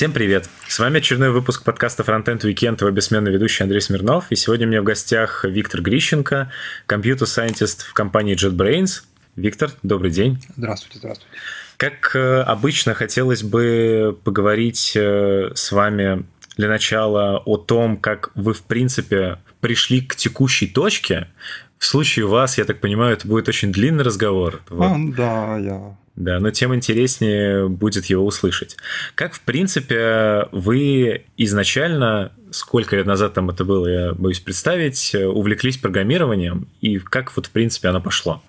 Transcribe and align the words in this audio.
Всем 0.00 0.12
привет! 0.12 0.48
С 0.66 0.78
вами 0.78 0.96
очередной 0.96 1.30
выпуск 1.30 1.62
подкаста 1.62 2.02
Frontend 2.02 2.40
Weekend, 2.40 2.78
его 2.80 2.90
бессменный 2.90 3.30
ведущий 3.30 3.64
Андрей 3.64 3.82
Смирнов. 3.82 4.24
И 4.30 4.34
сегодня 4.34 4.66
у 4.66 4.70
меня 4.70 4.80
в 4.80 4.84
гостях 4.84 5.44
Виктор 5.44 5.82
Грищенко, 5.82 6.50
компьютер-сайентист 6.86 7.82
в 7.82 7.92
компании 7.92 8.34
JetBrains. 8.34 9.02
Виктор, 9.36 9.72
добрый 9.82 10.10
день. 10.10 10.42
Здравствуйте, 10.56 11.00
здравствуйте. 11.00 11.36
Как 11.76 12.16
э, 12.16 12.40
обычно, 12.40 12.94
хотелось 12.94 13.42
бы 13.42 14.18
поговорить 14.24 14.92
э, 14.96 15.50
с 15.54 15.70
вами 15.70 16.24
для 16.56 16.68
начала 16.68 17.36
о 17.36 17.58
том, 17.58 17.98
как 17.98 18.30
вы, 18.34 18.54
в 18.54 18.62
принципе, 18.62 19.36
пришли 19.60 20.00
к 20.00 20.16
текущей 20.16 20.68
точке. 20.68 21.28
В 21.76 21.84
случае 21.84 22.26
вас, 22.26 22.56
я 22.56 22.64
так 22.64 22.80
понимаю, 22.80 23.12
это 23.12 23.28
будет 23.28 23.50
очень 23.50 23.70
длинный 23.70 24.04
разговор. 24.04 24.62
Вот. 24.70 24.82
А, 24.82 24.96
да, 25.14 25.58
я 25.58 25.96
да, 26.16 26.38
но 26.40 26.50
тем 26.50 26.74
интереснее 26.74 27.68
будет 27.68 28.06
его 28.06 28.24
услышать. 28.24 28.76
Как, 29.14 29.34
в 29.34 29.40
принципе, 29.40 30.46
вы 30.52 31.24
изначально, 31.36 32.32
сколько 32.50 32.96
лет 32.96 33.06
назад 33.06 33.34
там 33.34 33.50
это 33.50 33.64
было, 33.64 33.86
я 33.86 34.12
боюсь 34.12 34.40
представить, 34.40 35.14
увлеклись 35.14 35.78
программированием, 35.78 36.66
и 36.80 36.98
как 36.98 37.34
вот, 37.36 37.46
в 37.46 37.50
принципе, 37.50 37.88
оно 37.88 38.00
пошло? 38.00 38.42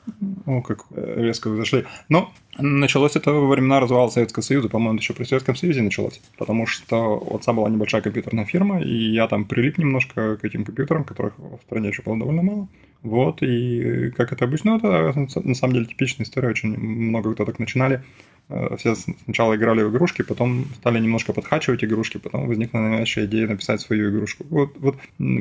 О, 0.45 0.61
как 0.61 0.85
резко 0.95 1.49
вы 1.49 1.57
зашли. 1.57 1.85
Ну, 2.09 2.29
началось 2.57 3.15
это 3.15 3.31
во 3.31 3.47
времена 3.47 3.79
развала 3.79 4.09
Советского 4.09 4.43
Союза, 4.43 4.67
по-моему, 4.67 4.99
еще 4.99 5.13
при 5.13 5.23
Советском 5.23 5.55
Союзе 5.55 5.81
началось, 5.81 6.19
потому 6.37 6.67
что 6.67 7.17
у 7.19 7.35
отца 7.37 7.53
была 7.53 7.69
небольшая 7.69 8.01
компьютерная 8.01 8.45
фирма, 8.45 8.81
и 8.81 9.13
я 9.13 9.27
там 9.27 9.45
прилип 9.45 9.77
немножко 9.77 10.37
к 10.37 10.43
этим 10.43 10.65
компьютерам, 10.65 11.03
которых 11.03 11.37
в 11.37 11.59
стране 11.65 11.89
еще 11.89 12.01
было 12.01 12.17
довольно 12.17 12.41
мало. 12.41 12.67
Вот, 13.03 13.41
и 13.41 14.11
как 14.11 14.31
это 14.31 14.45
обычно, 14.45 14.77
это 14.77 15.13
на 15.43 15.55
самом 15.55 15.73
деле 15.73 15.85
типичная 15.85 16.25
история, 16.25 16.49
очень 16.49 16.77
много 16.77 17.33
кто 17.33 17.45
так 17.45 17.57
начинали. 17.57 18.03
Э, 18.51 18.75
все 18.77 18.95
сначала 18.95 19.55
играли 19.55 19.81
в 19.81 19.89
игрушки, 19.89 20.23
потом 20.23 20.65
стали 20.75 20.99
немножко 20.99 21.33
подхачивать 21.33 21.83
игрушки, 21.83 22.17
потом 22.17 22.47
возникла 22.47 22.79
навязчивая 22.79 23.27
идея 23.27 23.47
написать 23.47 23.81
свою 23.81 24.11
игрушку. 24.11 24.45
Вот, 24.49 24.75
вот 24.79 24.97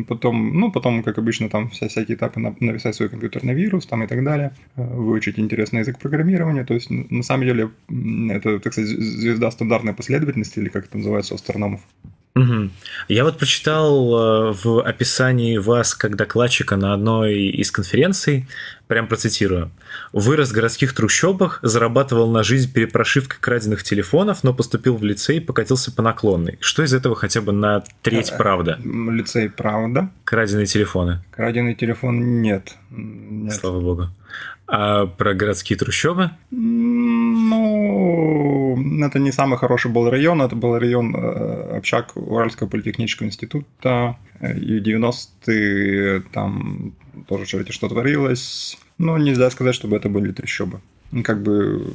потом, 0.06 0.58
ну, 0.58 0.70
потом, 0.70 1.02
как 1.02 1.18
обычно, 1.18 1.48
там 1.48 1.68
все 1.70 1.88
всякие 1.88 2.16
этапы 2.16 2.40
написать 2.40 2.94
свой 2.94 3.08
компьютерный 3.08 3.54
вирус 3.54 3.86
там 3.86 4.04
и 4.04 4.06
так 4.06 4.22
далее, 4.24 4.52
э, 4.76 4.82
выучить 4.82 5.38
интересный 5.38 5.80
язык 5.80 5.98
программирования. 5.98 6.64
То 6.64 6.74
есть, 6.74 6.88
на 6.90 7.22
самом 7.22 7.46
деле, 7.46 7.70
это, 8.30 8.58
так 8.60 8.72
сказать, 8.72 8.90
звезда 8.90 9.50
стандартной 9.50 9.94
последовательности, 9.94 10.60
или 10.60 10.68
как 10.68 10.86
это 10.86 10.96
называется 10.96 11.34
у 11.34 11.36
астрономов. 11.36 11.80
Угу. 12.40 12.70
Я 13.08 13.24
вот 13.24 13.38
прочитал 13.38 14.14
э, 14.14 14.54
в 14.62 14.80
описании 14.82 15.58
вас 15.58 15.94
как 15.94 16.16
докладчика 16.16 16.76
на 16.76 16.94
одной 16.94 17.34
из 17.34 17.70
конференций, 17.70 18.46
прям 18.86 19.06
процитирую. 19.08 19.70
«Вырос 20.12 20.50
в 20.50 20.54
городских 20.54 20.94
трущобах, 20.94 21.58
зарабатывал 21.62 22.30
на 22.30 22.42
жизнь 22.42 22.72
перепрошивкой 22.72 23.38
краденных 23.40 23.82
телефонов, 23.82 24.42
но 24.42 24.54
поступил 24.54 24.96
в 24.96 25.04
лицей 25.04 25.36
и 25.36 25.40
покатился 25.40 25.92
по 25.92 26.02
наклонной». 26.02 26.56
Что 26.60 26.82
из 26.82 26.94
этого 26.94 27.14
хотя 27.14 27.40
бы 27.42 27.52
на 27.52 27.84
треть 28.02 28.30
э, 28.30 28.36
правда? 28.36 28.80
Лицей 28.82 29.50
правда. 29.50 30.10
Краденые 30.24 30.66
телефоны? 30.66 31.22
Краденый 31.30 31.74
телефон 31.74 32.40
нет. 32.40 32.74
нет. 32.90 33.54
Слава 33.54 33.80
богу. 33.80 34.08
А 34.72 35.06
про 35.06 35.34
городские 35.34 35.76
трущобы? 35.76 36.30
Ну, 36.52 37.50
это 38.76 39.18
не 39.18 39.32
самый 39.32 39.58
хороший 39.58 39.90
был 39.90 40.10
район. 40.10 40.42
Это 40.42 40.56
был 40.56 40.78
район 40.78 41.14
э, 41.16 41.76
общак 41.76 42.16
Уральского 42.16 42.68
политехнического 42.68 43.26
института. 43.26 44.16
И 44.40 44.78
в 44.78 44.82
90-е 44.82 46.22
там 46.32 46.94
тоже 47.28 47.46
что-то 47.46 47.88
творилось. 47.88 48.78
Но 48.98 49.18
нельзя 49.18 49.50
сказать, 49.50 49.74
чтобы 49.74 49.96
это 49.96 50.08
были 50.08 50.32
трещобы. 50.32 50.80
Как 51.24 51.42
бы 51.42 51.92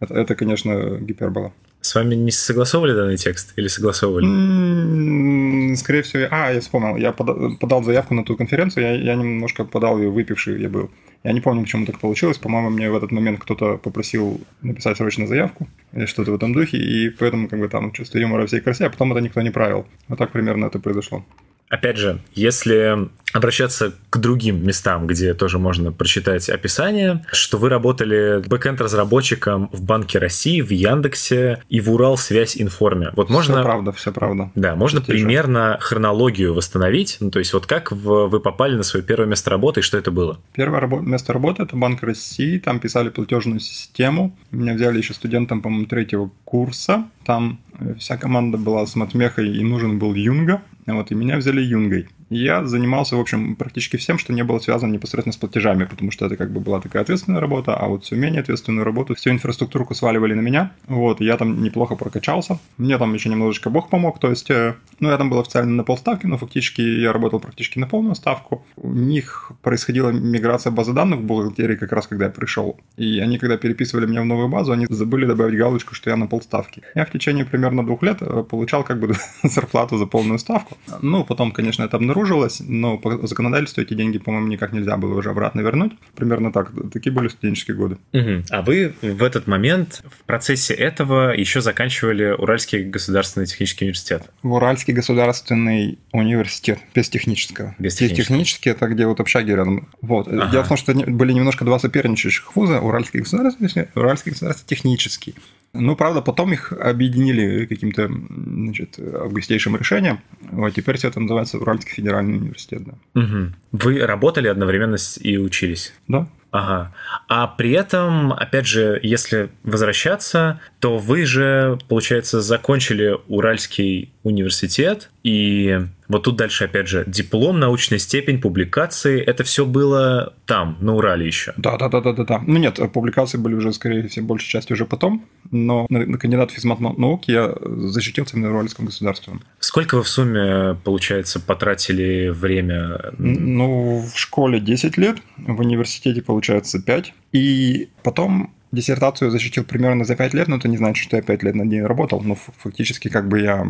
это, 0.00 0.14
это 0.14 0.34
конечно, 0.34 0.98
гипербола. 0.98 1.52
С 1.80 1.94
вами 1.94 2.14
не 2.14 2.30
согласовывали 2.30 2.94
данный 2.94 3.16
текст 3.16 3.52
или 3.56 3.68
согласовывали? 3.68 5.74
Скорее 5.74 6.02
всего, 6.02 6.26
а, 6.30 6.50
я 6.50 6.60
вспомнил, 6.60 6.96
я 6.96 7.12
подал 7.12 7.82
заявку 7.82 8.14
на 8.14 8.24
ту 8.24 8.36
конференцию, 8.36 8.84
я, 8.84 8.92
я 8.94 9.14
немножко 9.16 9.64
подал 9.64 9.98
ее 9.98 10.08
выпивший 10.08 10.62
я 10.62 10.70
был. 10.70 10.90
Я 11.24 11.32
не 11.32 11.40
помню, 11.40 11.62
почему 11.62 11.86
так 11.86 11.98
получилось. 11.98 12.36
По-моему, 12.36 12.68
мне 12.68 12.90
в 12.90 12.94
этот 12.94 13.10
момент 13.10 13.40
кто-то 13.40 13.78
попросил 13.78 14.42
написать 14.60 14.98
срочно 14.98 15.26
заявку 15.26 15.66
или 15.94 16.04
что-то 16.04 16.30
в 16.30 16.34
этом 16.34 16.52
духе, 16.52 16.76
и 16.76 17.08
поэтому 17.08 17.48
как 17.48 17.58
бы 17.58 17.68
там 17.68 17.92
чувство 17.92 18.18
юмора 18.18 18.46
всей 18.46 18.60
красе, 18.60 18.86
а 18.86 18.90
потом 18.90 19.12
это 19.12 19.22
никто 19.22 19.40
не 19.40 19.50
правил. 19.50 19.86
Вот 20.08 20.18
так 20.18 20.32
примерно 20.32 20.66
это 20.66 20.78
произошло. 20.78 21.24
Опять 21.70 21.96
же, 21.96 22.20
если 22.34 23.08
обращаться 23.34 23.92
к 24.10 24.18
другим 24.18 24.64
местам, 24.64 25.06
где 25.06 25.34
тоже 25.34 25.58
можно 25.58 25.92
прочитать 25.92 26.48
описание, 26.48 27.24
что 27.32 27.58
вы 27.58 27.68
работали 27.68 28.42
бэкэнд-разработчиком 28.46 29.68
в 29.72 29.82
Банке 29.82 30.18
России, 30.18 30.60
в 30.60 30.70
Яндексе 30.70 31.62
и 31.68 31.80
в 31.80 31.90
Урал 31.90 32.16
Связь 32.16 32.56
Информе. 32.56 33.10
Вот 33.16 33.28
можно... 33.30 33.56
Все 33.56 33.62
правда, 33.64 33.92
все 33.92 34.12
правда. 34.12 34.50
Да, 34.54 34.76
можно 34.76 35.00
Те 35.00 35.06
примерно 35.06 35.72
же. 35.72 35.78
хронологию 35.80 36.54
восстановить. 36.54 37.16
Ну, 37.20 37.30
то 37.30 37.40
есть 37.40 37.52
вот 37.52 37.66
как 37.66 37.90
вы 37.90 38.38
попали 38.40 38.76
на 38.76 38.84
свое 38.84 39.04
первое 39.04 39.26
место 39.26 39.50
работы 39.50 39.80
и 39.80 39.82
что 39.82 39.98
это 39.98 40.12
было? 40.12 40.38
Первое 40.54 40.80
рабо- 40.80 41.02
место 41.02 41.32
работы– 41.32 41.62
это 41.64 41.76
Банк 41.76 42.02
России. 42.04 42.58
Там 42.58 42.78
писали 42.78 43.08
платежную 43.08 43.58
систему. 43.58 44.36
Меня 44.52 44.74
взяли 44.74 44.98
еще 44.98 45.12
студентом, 45.12 45.60
по-моему, 45.60 45.86
третьего 45.86 46.30
курса. 46.44 47.06
Там 47.26 47.58
э, 47.80 47.94
вся 47.98 48.16
команда 48.16 48.58
была 48.58 48.86
с 48.86 48.94
матмехой 48.94 49.48
и 49.56 49.64
нужен 49.64 49.98
был 49.98 50.14
Юнга. 50.14 50.62
Вот, 50.86 51.10
и 51.10 51.14
меня 51.14 51.38
взяли 51.38 51.62
Юнгой. 51.62 52.08
Я 52.30 52.64
занимался, 52.64 53.16
в 53.16 53.20
общем, 53.20 53.56
практически 53.56 53.96
всем, 53.96 54.18
что 54.18 54.32
не 54.32 54.42
было 54.44 54.58
связано 54.58 54.92
непосредственно 54.92 55.32
с 55.32 55.36
платежами, 55.36 55.84
потому 55.84 56.10
что 56.10 56.26
это 56.26 56.36
как 56.36 56.52
бы 56.52 56.60
была 56.60 56.80
такая 56.80 57.02
ответственная 57.02 57.40
работа, 57.40 57.76
а 57.76 57.86
вот 57.86 58.04
всю 58.04 58.16
менее 58.16 58.40
ответственную 58.40 58.84
работу, 58.84 59.14
всю 59.14 59.30
инфраструктуру 59.30 59.86
сваливали 59.94 60.34
на 60.34 60.40
меня. 60.40 60.72
Вот, 60.86 61.20
я 61.20 61.36
там 61.36 61.62
неплохо 61.62 61.94
прокачался. 61.96 62.58
Мне 62.78 62.98
там 62.98 63.14
еще 63.14 63.28
немножечко 63.28 63.70
Бог 63.70 63.88
помог, 63.90 64.18
то 64.18 64.30
есть, 64.30 64.50
э, 64.50 64.74
ну, 65.00 65.10
я 65.10 65.16
там 65.18 65.30
был 65.30 65.40
официально 65.40 65.72
на 65.72 65.84
полставки, 65.84 66.26
но 66.26 66.38
фактически 66.38 66.80
я 66.80 67.12
работал 67.12 67.40
практически 67.40 67.78
на 67.78 67.86
полную 67.86 68.14
ставку. 68.14 68.64
У 68.76 68.92
них 68.92 69.52
происходила 69.62 70.10
миграция 70.10 70.70
базы 70.72 70.92
данных 70.92 71.20
в 71.20 71.24
бухгалтерии 71.24 71.76
как 71.76 71.92
раз, 71.92 72.06
когда 72.06 72.26
я 72.26 72.30
пришел. 72.30 72.80
И 72.96 73.18
они, 73.20 73.38
когда 73.38 73.56
переписывали 73.56 74.06
меня 74.06 74.22
в 74.22 74.26
новую 74.26 74.48
базу, 74.48 74.72
они 74.72 74.86
забыли 74.88 75.26
добавить 75.26 75.58
галочку, 75.58 75.94
что 75.94 76.10
я 76.10 76.16
на 76.16 76.26
полставки. 76.26 76.82
Я 76.94 77.04
в 77.04 77.10
течение 77.10 77.44
примерно 77.44 77.84
двух 77.84 78.02
лет 78.02 78.18
э, 78.20 78.42
получал 78.42 78.82
как 78.84 78.98
бы 78.98 79.14
зарплату 79.42 79.98
за 79.98 80.06
полную 80.06 80.38
ставку. 80.38 80.76
Ну, 81.02 81.24
потом, 81.24 81.52
конечно, 81.52 81.84
это 81.84 81.96
обнаружил, 81.96 82.13
обнаружилось, 82.14 82.60
но 82.60 82.96
по 82.98 83.26
законодательству 83.26 83.82
эти 83.82 83.94
деньги, 83.94 84.18
по-моему, 84.18 84.46
никак 84.48 84.72
нельзя 84.72 84.96
было 84.96 85.18
уже 85.18 85.30
обратно 85.30 85.60
вернуть. 85.60 85.92
Примерно 86.14 86.52
так. 86.52 86.70
Такие 86.92 87.12
были 87.12 87.28
студенческие 87.28 87.76
годы. 87.76 87.98
Угу. 88.12 88.44
А 88.50 88.62
вы 88.62 88.94
в 89.02 89.22
этот 89.22 89.46
момент 89.46 90.02
в 90.04 90.24
процессе 90.24 90.74
этого 90.74 91.32
еще 91.32 91.60
заканчивали 91.60 92.30
Уральский 92.30 92.84
государственный 92.84 93.46
технический 93.46 93.84
университет? 93.84 94.30
В 94.42 94.52
Уральский 94.52 94.94
государственный 94.94 95.98
университет, 96.12 96.78
без 96.94 97.08
технического. 97.08 97.74
Без 97.78 97.96
технического. 97.96 98.24
Технический 98.24 98.70
это 98.70 98.86
где 98.86 99.06
вот 99.06 99.20
общаги 99.20 99.50
рядом. 99.50 99.88
Вот. 100.00 100.28
Ага. 100.28 100.50
Дело 100.50 100.64
в 100.64 100.68
том, 100.68 100.76
что 100.76 100.94
были 100.94 101.32
немножко 101.32 101.64
два 101.64 101.78
соперничающих 101.78 102.54
вуза, 102.56 102.80
Уральский 102.80 103.20
государственный, 103.20 103.88
Уральский 103.94 104.32
государственный 104.32 104.68
технический. 104.68 105.34
Ну, 105.76 105.96
правда, 105.96 106.22
потом 106.22 106.52
их 106.52 106.72
объединили 106.72 107.66
каким-то 107.66 108.08
значит, 108.08 108.96
августейшим 108.98 109.74
решением. 109.76 110.20
Вот 110.52 110.72
теперь 110.72 110.96
все 110.96 111.08
это 111.08 111.18
называется 111.18 111.58
Уральский 111.58 111.90
федеральный 112.04 112.36
университет. 112.36 112.82
Да. 112.84 113.20
Угу. 113.20 113.52
Вы 113.72 114.06
работали 114.06 114.48
одновременно 114.48 114.96
и 115.20 115.38
учились? 115.38 115.94
Да. 116.06 116.28
Ага. 116.54 116.92
А 117.26 117.48
при 117.48 117.72
этом, 117.72 118.32
опять 118.32 118.64
же, 118.64 119.00
если 119.02 119.50
возвращаться, 119.64 120.60
то 120.78 120.98
вы 120.98 121.26
же, 121.26 121.80
получается, 121.88 122.40
закончили 122.40 123.16
Уральский 123.26 124.12
университет, 124.22 125.10
и 125.24 125.80
вот 126.08 126.24
тут 126.24 126.36
дальше, 126.36 126.64
опять 126.64 126.86
же, 126.86 127.04
диплом, 127.06 127.58
научная 127.58 127.98
степень, 127.98 128.40
публикации, 128.40 129.20
это 129.20 129.42
все 129.42 129.64
было 129.64 130.34
там, 130.46 130.76
на 130.80 130.94
Урале 130.94 131.26
еще. 131.26 131.54
Да, 131.56 131.76
да, 131.76 131.88
да, 131.88 132.00
да, 132.00 132.12
да, 132.12 132.24
да. 132.24 132.42
Ну 132.46 132.58
нет, 132.58 132.78
публикации 132.92 133.38
были 133.38 133.54
уже, 133.54 133.72
скорее 133.72 134.06
всего, 134.08 134.26
большей 134.26 134.48
частью 134.48 134.74
уже 134.74 134.84
потом, 134.84 135.24
но 135.50 135.86
на, 135.88 136.04
на 136.04 136.18
кандидат 136.18 136.50
физмат 136.50 136.80
наук 136.80 137.24
я 137.26 137.54
защитился 137.62 138.38
на 138.38 138.50
Уральском 138.50 138.86
государственном. 138.86 139.42
Сколько 139.60 139.96
вы 139.96 140.02
в 140.02 140.08
сумме, 140.08 140.76
получается, 140.84 141.40
потратили 141.40 142.28
время? 142.28 143.12
Ну, 143.18 144.04
в 144.14 144.18
школе 144.18 144.60
10 144.60 144.98
лет, 144.98 145.16
в 145.38 145.60
университете, 145.60 146.20
получается, 146.20 146.43
5, 146.52 147.14
и 147.32 147.88
потом 148.02 148.52
диссертацию 148.72 149.30
защитил 149.30 149.64
примерно 149.64 150.04
за 150.04 150.16
5 150.16 150.34
лет, 150.34 150.48
но 150.48 150.56
это 150.56 150.68
не 150.68 150.76
значит, 150.76 151.02
что 151.02 151.16
я 151.16 151.22
5 151.22 151.42
лет 151.42 151.54
над 151.54 151.66
ней 151.66 151.82
работал. 151.82 152.20
Но 152.20 152.34
фактически 152.34 153.08
как 153.08 153.28
бы 153.28 153.40
я 153.40 153.64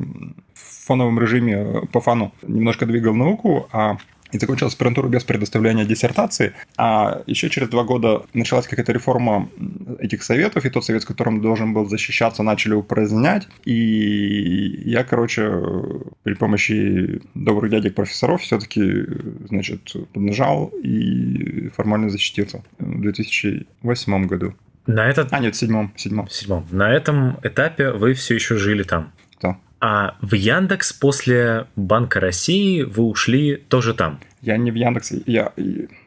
в 0.54 0.86
фоновом 0.86 1.20
режиме 1.20 1.86
по 1.92 2.00
фану 2.00 2.32
немножко 2.42 2.86
двигал 2.86 3.14
науку, 3.14 3.68
а 3.72 3.98
и 4.34 4.38
закончил 4.38 4.66
аспирантуру 4.66 5.08
без 5.08 5.22
предоставления 5.22 5.84
диссертации. 5.84 6.54
А 6.76 7.22
еще 7.26 7.48
через 7.48 7.68
два 7.68 7.84
года 7.84 8.22
началась 8.34 8.66
какая-то 8.66 8.92
реформа 8.92 9.48
этих 10.00 10.22
советов, 10.24 10.66
и 10.66 10.70
тот 10.70 10.84
совет, 10.84 11.02
с 11.02 11.04
которым 11.06 11.40
должен 11.40 11.72
был 11.72 11.88
защищаться, 11.88 12.42
начали 12.42 12.74
упразднять. 12.74 13.46
И 13.64 14.82
я, 14.84 15.04
короче, 15.04 15.50
при 16.24 16.34
помощи 16.34 17.22
добрых 17.34 17.70
дядек 17.70 17.94
профессоров 17.94 18.42
все-таки, 18.42 19.06
значит, 19.48 19.92
поднажал 20.12 20.72
и 20.82 21.68
формально 21.68 22.10
защитился 22.10 22.64
в 22.78 23.00
2008 23.00 24.26
году. 24.26 24.54
На 24.86 25.08
этот... 25.08 25.32
А, 25.32 25.38
нет, 25.38 25.54
в 25.54 25.58
седьмом. 25.58 25.92
В 25.96 26.00
седьмом. 26.00 26.26
В 26.26 26.32
седьмом. 26.32 26.66
На 26.70 26.92
этом 26.92 27.38
этапе 27.42 27.90
вы 27.90 28.12
все 28.12 28.34
еще 28.34 28.56
жили 28.58 28.82
там. 28.82 29.12
А 29.86 30.16
в 30.22 30.32
Яндекс 30.32 30.94
после 30.94 31.66
Банка 31.76 32.18
России 32.18 32.80
вы 32.80 33.02
ушли 33.02 33.56
тоже 33.56 33.92
там? 33.92 34.18
Я 34.44 34.58
не 34.58 34.70
в 34.70 34.74
Яндексе, 34.74 35.22
я 35.24 35.52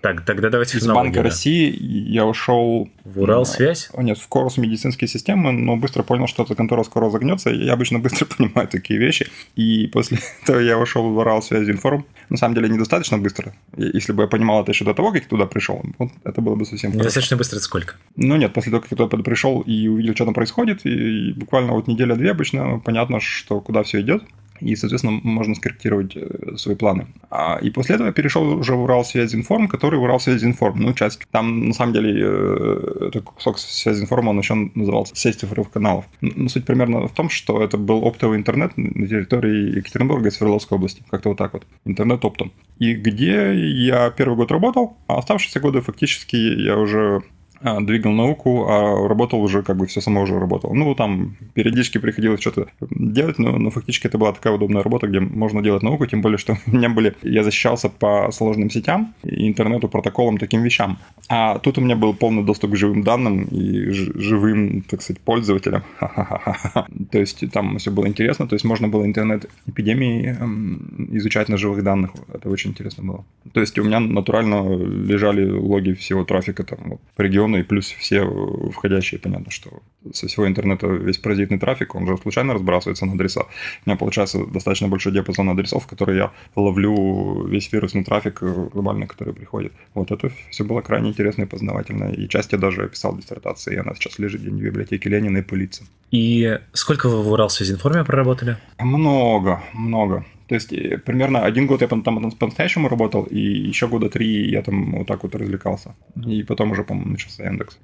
так, 0.02 0.24
тогда 0.26 0.50
давайте 0.50 0.78
из 0.78 0.86
Банка 0.86 1.24
России 1.24 1.76
я 1.80 2.24
ушел 2.26 2.88
в 3.04 3.22
Уралсвязь? 3.22 3.90
Нет, 3.98 4.20
в 4.20 4.28
Корус 4.28 4.58
медицинские 4.58 5.08
системы, 5.08 5.52
но 5.52 5.76
быстро 5.76 6.04
понял, 6.04 6.28
что 6.28 6.44
эта 6.44 6.54
контора 6.54 6.84
скоро 6.84 7.10
загнется. 7.10 7.50
Я 7.50 7.74
обычно 7.74 7.98
быстро 7.98 8.26
понимаю 8.38 8.68
такие 8.68 9.00
вещи. 9.00 9.28
И 9.56 9.88
после 9.88 10.20
этого 10.44 10.60
я 10.60 10.78
ушел 10.78 11.10
в 11.10 11.18
Уралсвязь 11.18 11.68
информ. 11.68 12.06
На 12.30 12.38
самом 12.38 12.54
деле 12.54 12.70
недостаточно 12.70 13.18
быстро. 13.18 13.56
Если 13.76 14.12
бы 14.12 14.24
я 14.24 14.28
понимал 14.28 14.62
это 14.62 14.72
еще 14.72 14.86
до 14.86 14.94
того, 14.94 15.12
как 15.12 15.24
я 15.24 15.30
туда 15.30 15.48
пришел, 15.48 15.82
вот 15.98 16.12
это 16.24 16.40
было 16.42 16.56
бы 16.56 16.66
совсем 16.66 16.92
Недостаточно 16.92 17.38
быстро 17.38 17.56
это 17.56 17.66
сколько? 17.66 17.96
Ну 18.16 18.36
нет, 18.36 18.54
после 18.54 18.70
того, 18.70 18.84
как 18.84 18.92
я 18.92 18.98
туда 18.98 19.24
пришел 19.24 19.62
и 19.62 19.88
увидел, 19.88 20.14
что 20.14 20.26
там 20.26 20.36
происходит, 20.36 20.86
и 20.86 21.34
буквально 21.34 21.72
вот 21.72 21.88
неделя-две 21.88 22.32
обычно 22.32 22.80
понятно, 22.80 23.20
что 23.20 23.62
куда 23.62 23.82
все 23.82 24.02
идет 24.02 24.24
и, 24.60 24.76
соответственно, 24.76 25.20
можно 25.24 25.56
скорректировать 25.56 26.16
э, 26.16 26.58
свои 26.58 26.76
планы. 26.76 27.08
А, 27.30 27.58
и 27.62 27.70
после 27.70 27.96
этого 27.96 28.08
я 28.08 28.14
перешел 28.14 28.44
уже 28.58 28.74
в 28.74 28.84
Урал 28.84 29.04
Связинформ, 29.06 29.68
который 29.68 30.00
Урал 30.00 30.20
Связинформ, 30.20 30.82
ну, 30.82 30.94
часть. 30.94 31.22
Там, 31.32 31.68
на 31.68 31.74
самом 31.74 31.94
деле, 31.94 32.14
э, 32.20 33.08
это 33.08 33.22
кусок 33.22 33.60
Связинформа, 33.60 34.30
он 34.30 34.40
еще 34.40 34.54
назывался 34.54 35.16
сеть 35.16 35.40
цифровых 35.40 35.72
каналов. 35.72 36.06
Ну, 36.22 36.50
суть 36.50 36.66
примерно 36.66 37.08
в 37.08 37.14
том, 37.14 37.30
что 37.30 37.62
это 37.62 37.78
был 37.78 38.06
оптовый 38.06 38.38
интернет 38.38 38.78
на 38.78 39.08
территории 39.08 39.78
Екатеринбурга 39.78 40.30
и 40.30 40.32
Свердловской 40.32 40.78
области, 40.78 41.04
как-то 41.10 41.30
вот 41.30 41.38
так 41.38 41.54
вот, 41.54 41.66
интернет 41.86 42.24
оптом. 42.26 42.52
И 42.80 42.94
где 42.94 43.54
я 43.54 44.10
первый 44.12 44.36
год 44.36 44.52
работал, 44.52 44.98
а 45.08 45.18
оставшиеся 45.18 45.60
годы 45.60 45.82
фактически 45.82 46.36
я 46.36 46.78
уже 46.78 47.24
двигал 47.62 48.12
науку, 48.12 48.68
а 48.70 49.08
работал 49.08 49.42
уже, 49.42 49.64
как 49.64 49.78
бы 49.78 49.86
все 49.88 50.02
само 50.02 50.22
уже 50.22 50.40
работало. 50.40 50.74
Ну, 50.74 50.96
там 50.96 51.38
периодически 51.54 51.98
приходилось 51.98 52.42
что-то 52.42 52.68
делать, 52.90 53.40
но, 53.40 53.58
но 53.58 53.70
фактически 53.70 54.08
это 54.08 54.18
была 54.18 54.34
такая 54.34 54.54
удобная 54.54 54.84
работа, 54.84 55.08
где 55.08 55.20
можно 55.20 55.62
делать 55.62 55.84
науку, 55.84 56.06
тем 56.06 56.22
более, 56.22 56.38
что 56.38 56.58
у 56.68 56.72
меня 56.72 56.90
были... 56.90 57.16
Я 57.24 57.44
защищался 57.44 57.90
по 57.90 58.32
сложным 58.32 58.70
сетям, 58.70 59.14
интернету, 59.24 59.88
протоколам, 59.88 60.38
таким 60.38 60.64
вещам. 60.64 60.98
А 61.30 61.60
тут 61.60 61.78
у 61.78 61.82
меня 61.82 61.96
был 61.96 62.14
полный 62.14 62.44
доступ 62.44 62.72
к 62.72 62.76
живым 62.76 63.04
данным 63.04 63.44
и 63.46 63.90
живым, 63.90 64.82
так 64.82 65.02
сказать, 65.02 65.22
пользователям. 65.22 65.84
То 67.12 67.20
есть 67.20 67.44
там 67.52 67.78
все 67.78 67.92
было 67.92 68.08
интересно, 68.08 68.48
то 68.48 68.56
есть 68.56 68.66
можно 68.66 68.88
было 68.88 69.06
интернет-эпидемии 69.06 70.38
эм, 70.40 71.10
изучать 71.12 71.50
на 71.50 71.58
живых 71.58 71.84
данных. 71.84 72.12
Это 72.34 72.50
очень 72.50 72.72
интересно 72.72 73.04
было. 73.04 73.26
То 73.54 73.62
есть 73.62 73.78
у 73.80 73.84
меня 73.84 74.00
натурально 74.00 74.78
лежали 75.08 75.50
логи 75.50 75.94
всего 75.94 76.24
трафика 76.24 76.64
там 76.64 77.00
по 77.16 77.22
региону 77.22 77.47
региона, 77.48 77.58
и 77.58 77.64
плюс 77.64 77.88
все 77.88 78.26
входящие, 78.72 79.20
понятно, 79.20 79.52
что 79.52 79.70
со 80.14 80.28
всего 80.28 80.48
интернета 80.48 80.88
весь 80.88 81.18
паразитный 81.18 81.60
трафик, 81.60 81.96
он 81.96 82.08
же 82.08 82.18
случайно 82.18 82.54
разбрасывается 82.54 83.06
на 83.06 83.14
адреса. 83.14 83.42
У 83.86 83.90
меня 83.90 83.98
получается 83.98 84.46
достаточно 84.46 84.88
большой 84.88 85.14
диапазон 85.14 85.50
адресов, 85.50 85.84
в 85.84 85.88
которые 85.88 86.18
я 86.18 86.32
ловлю 86.56 87.46
весь 87.48 87.72
вирусный 87.72 88.04
трафик 88.04 88.40
э, 88.42 88.70
глобальный, 88.74 89.08
который 89.08 89.34
приходит. 89.34 89.74
Вот 89.94 90.12
это 90.12 90.32
все 90.50 90.64
было 90.64 90.82
крайне 90.82 91.10
интересно 91.10 91.44
и 91.44 91.46
познавательно. 91.46 92.12
И 92.12 92.28
часть 92.28 92.52
я 92.54 92.58
даже 92.58 92.88
писал 92.88 93.18
диссертации, 93.18 93.76
и 93.76 93.78
она 93.78 93.94
сейчас 93.96 94.20
лежит 94.20 94.42
в 94.42 94.50
библиотеке 94.50 95.10
Ленина 95.10 95.40
и 95.40 95.42
пылится. 95.42 95.84
И 96.12 96.60
сколько 96.74 97.10
вы 97.10 97.22
в 97.24 97.32
Уралсвязинформе 97.32 98.04
проработали? 98.04 98.58
Много, 98.80 99.62
много. 99.74 100.26
То 100.48 100.56
есть 100.56 100.72
э, 100.74 100.98
примерно 100.98 101.44
один 101.44 101.68
год 101.68 101.82
я 101.82 101.88
там 101.88 102.04
по-настоящему 102.04 102.88
работал, 102.88 103.24
и 103.24 103.40
еще 103.40 103.88
года 103.88 104.10
три 104.10 104.50
я 104.50 104.62
там 104.62 104.92
вот 104.98 105.08
так 105.08 105.24
вот 105.24 105.36
развлекался. 105.36 105.96
И 106.26 106.44
потом 106.44 106.72
уже, 106.72 106.84
по-моему, 106.84 107.12
начался 107.12 107.44
Яндекс. 107.44 107.80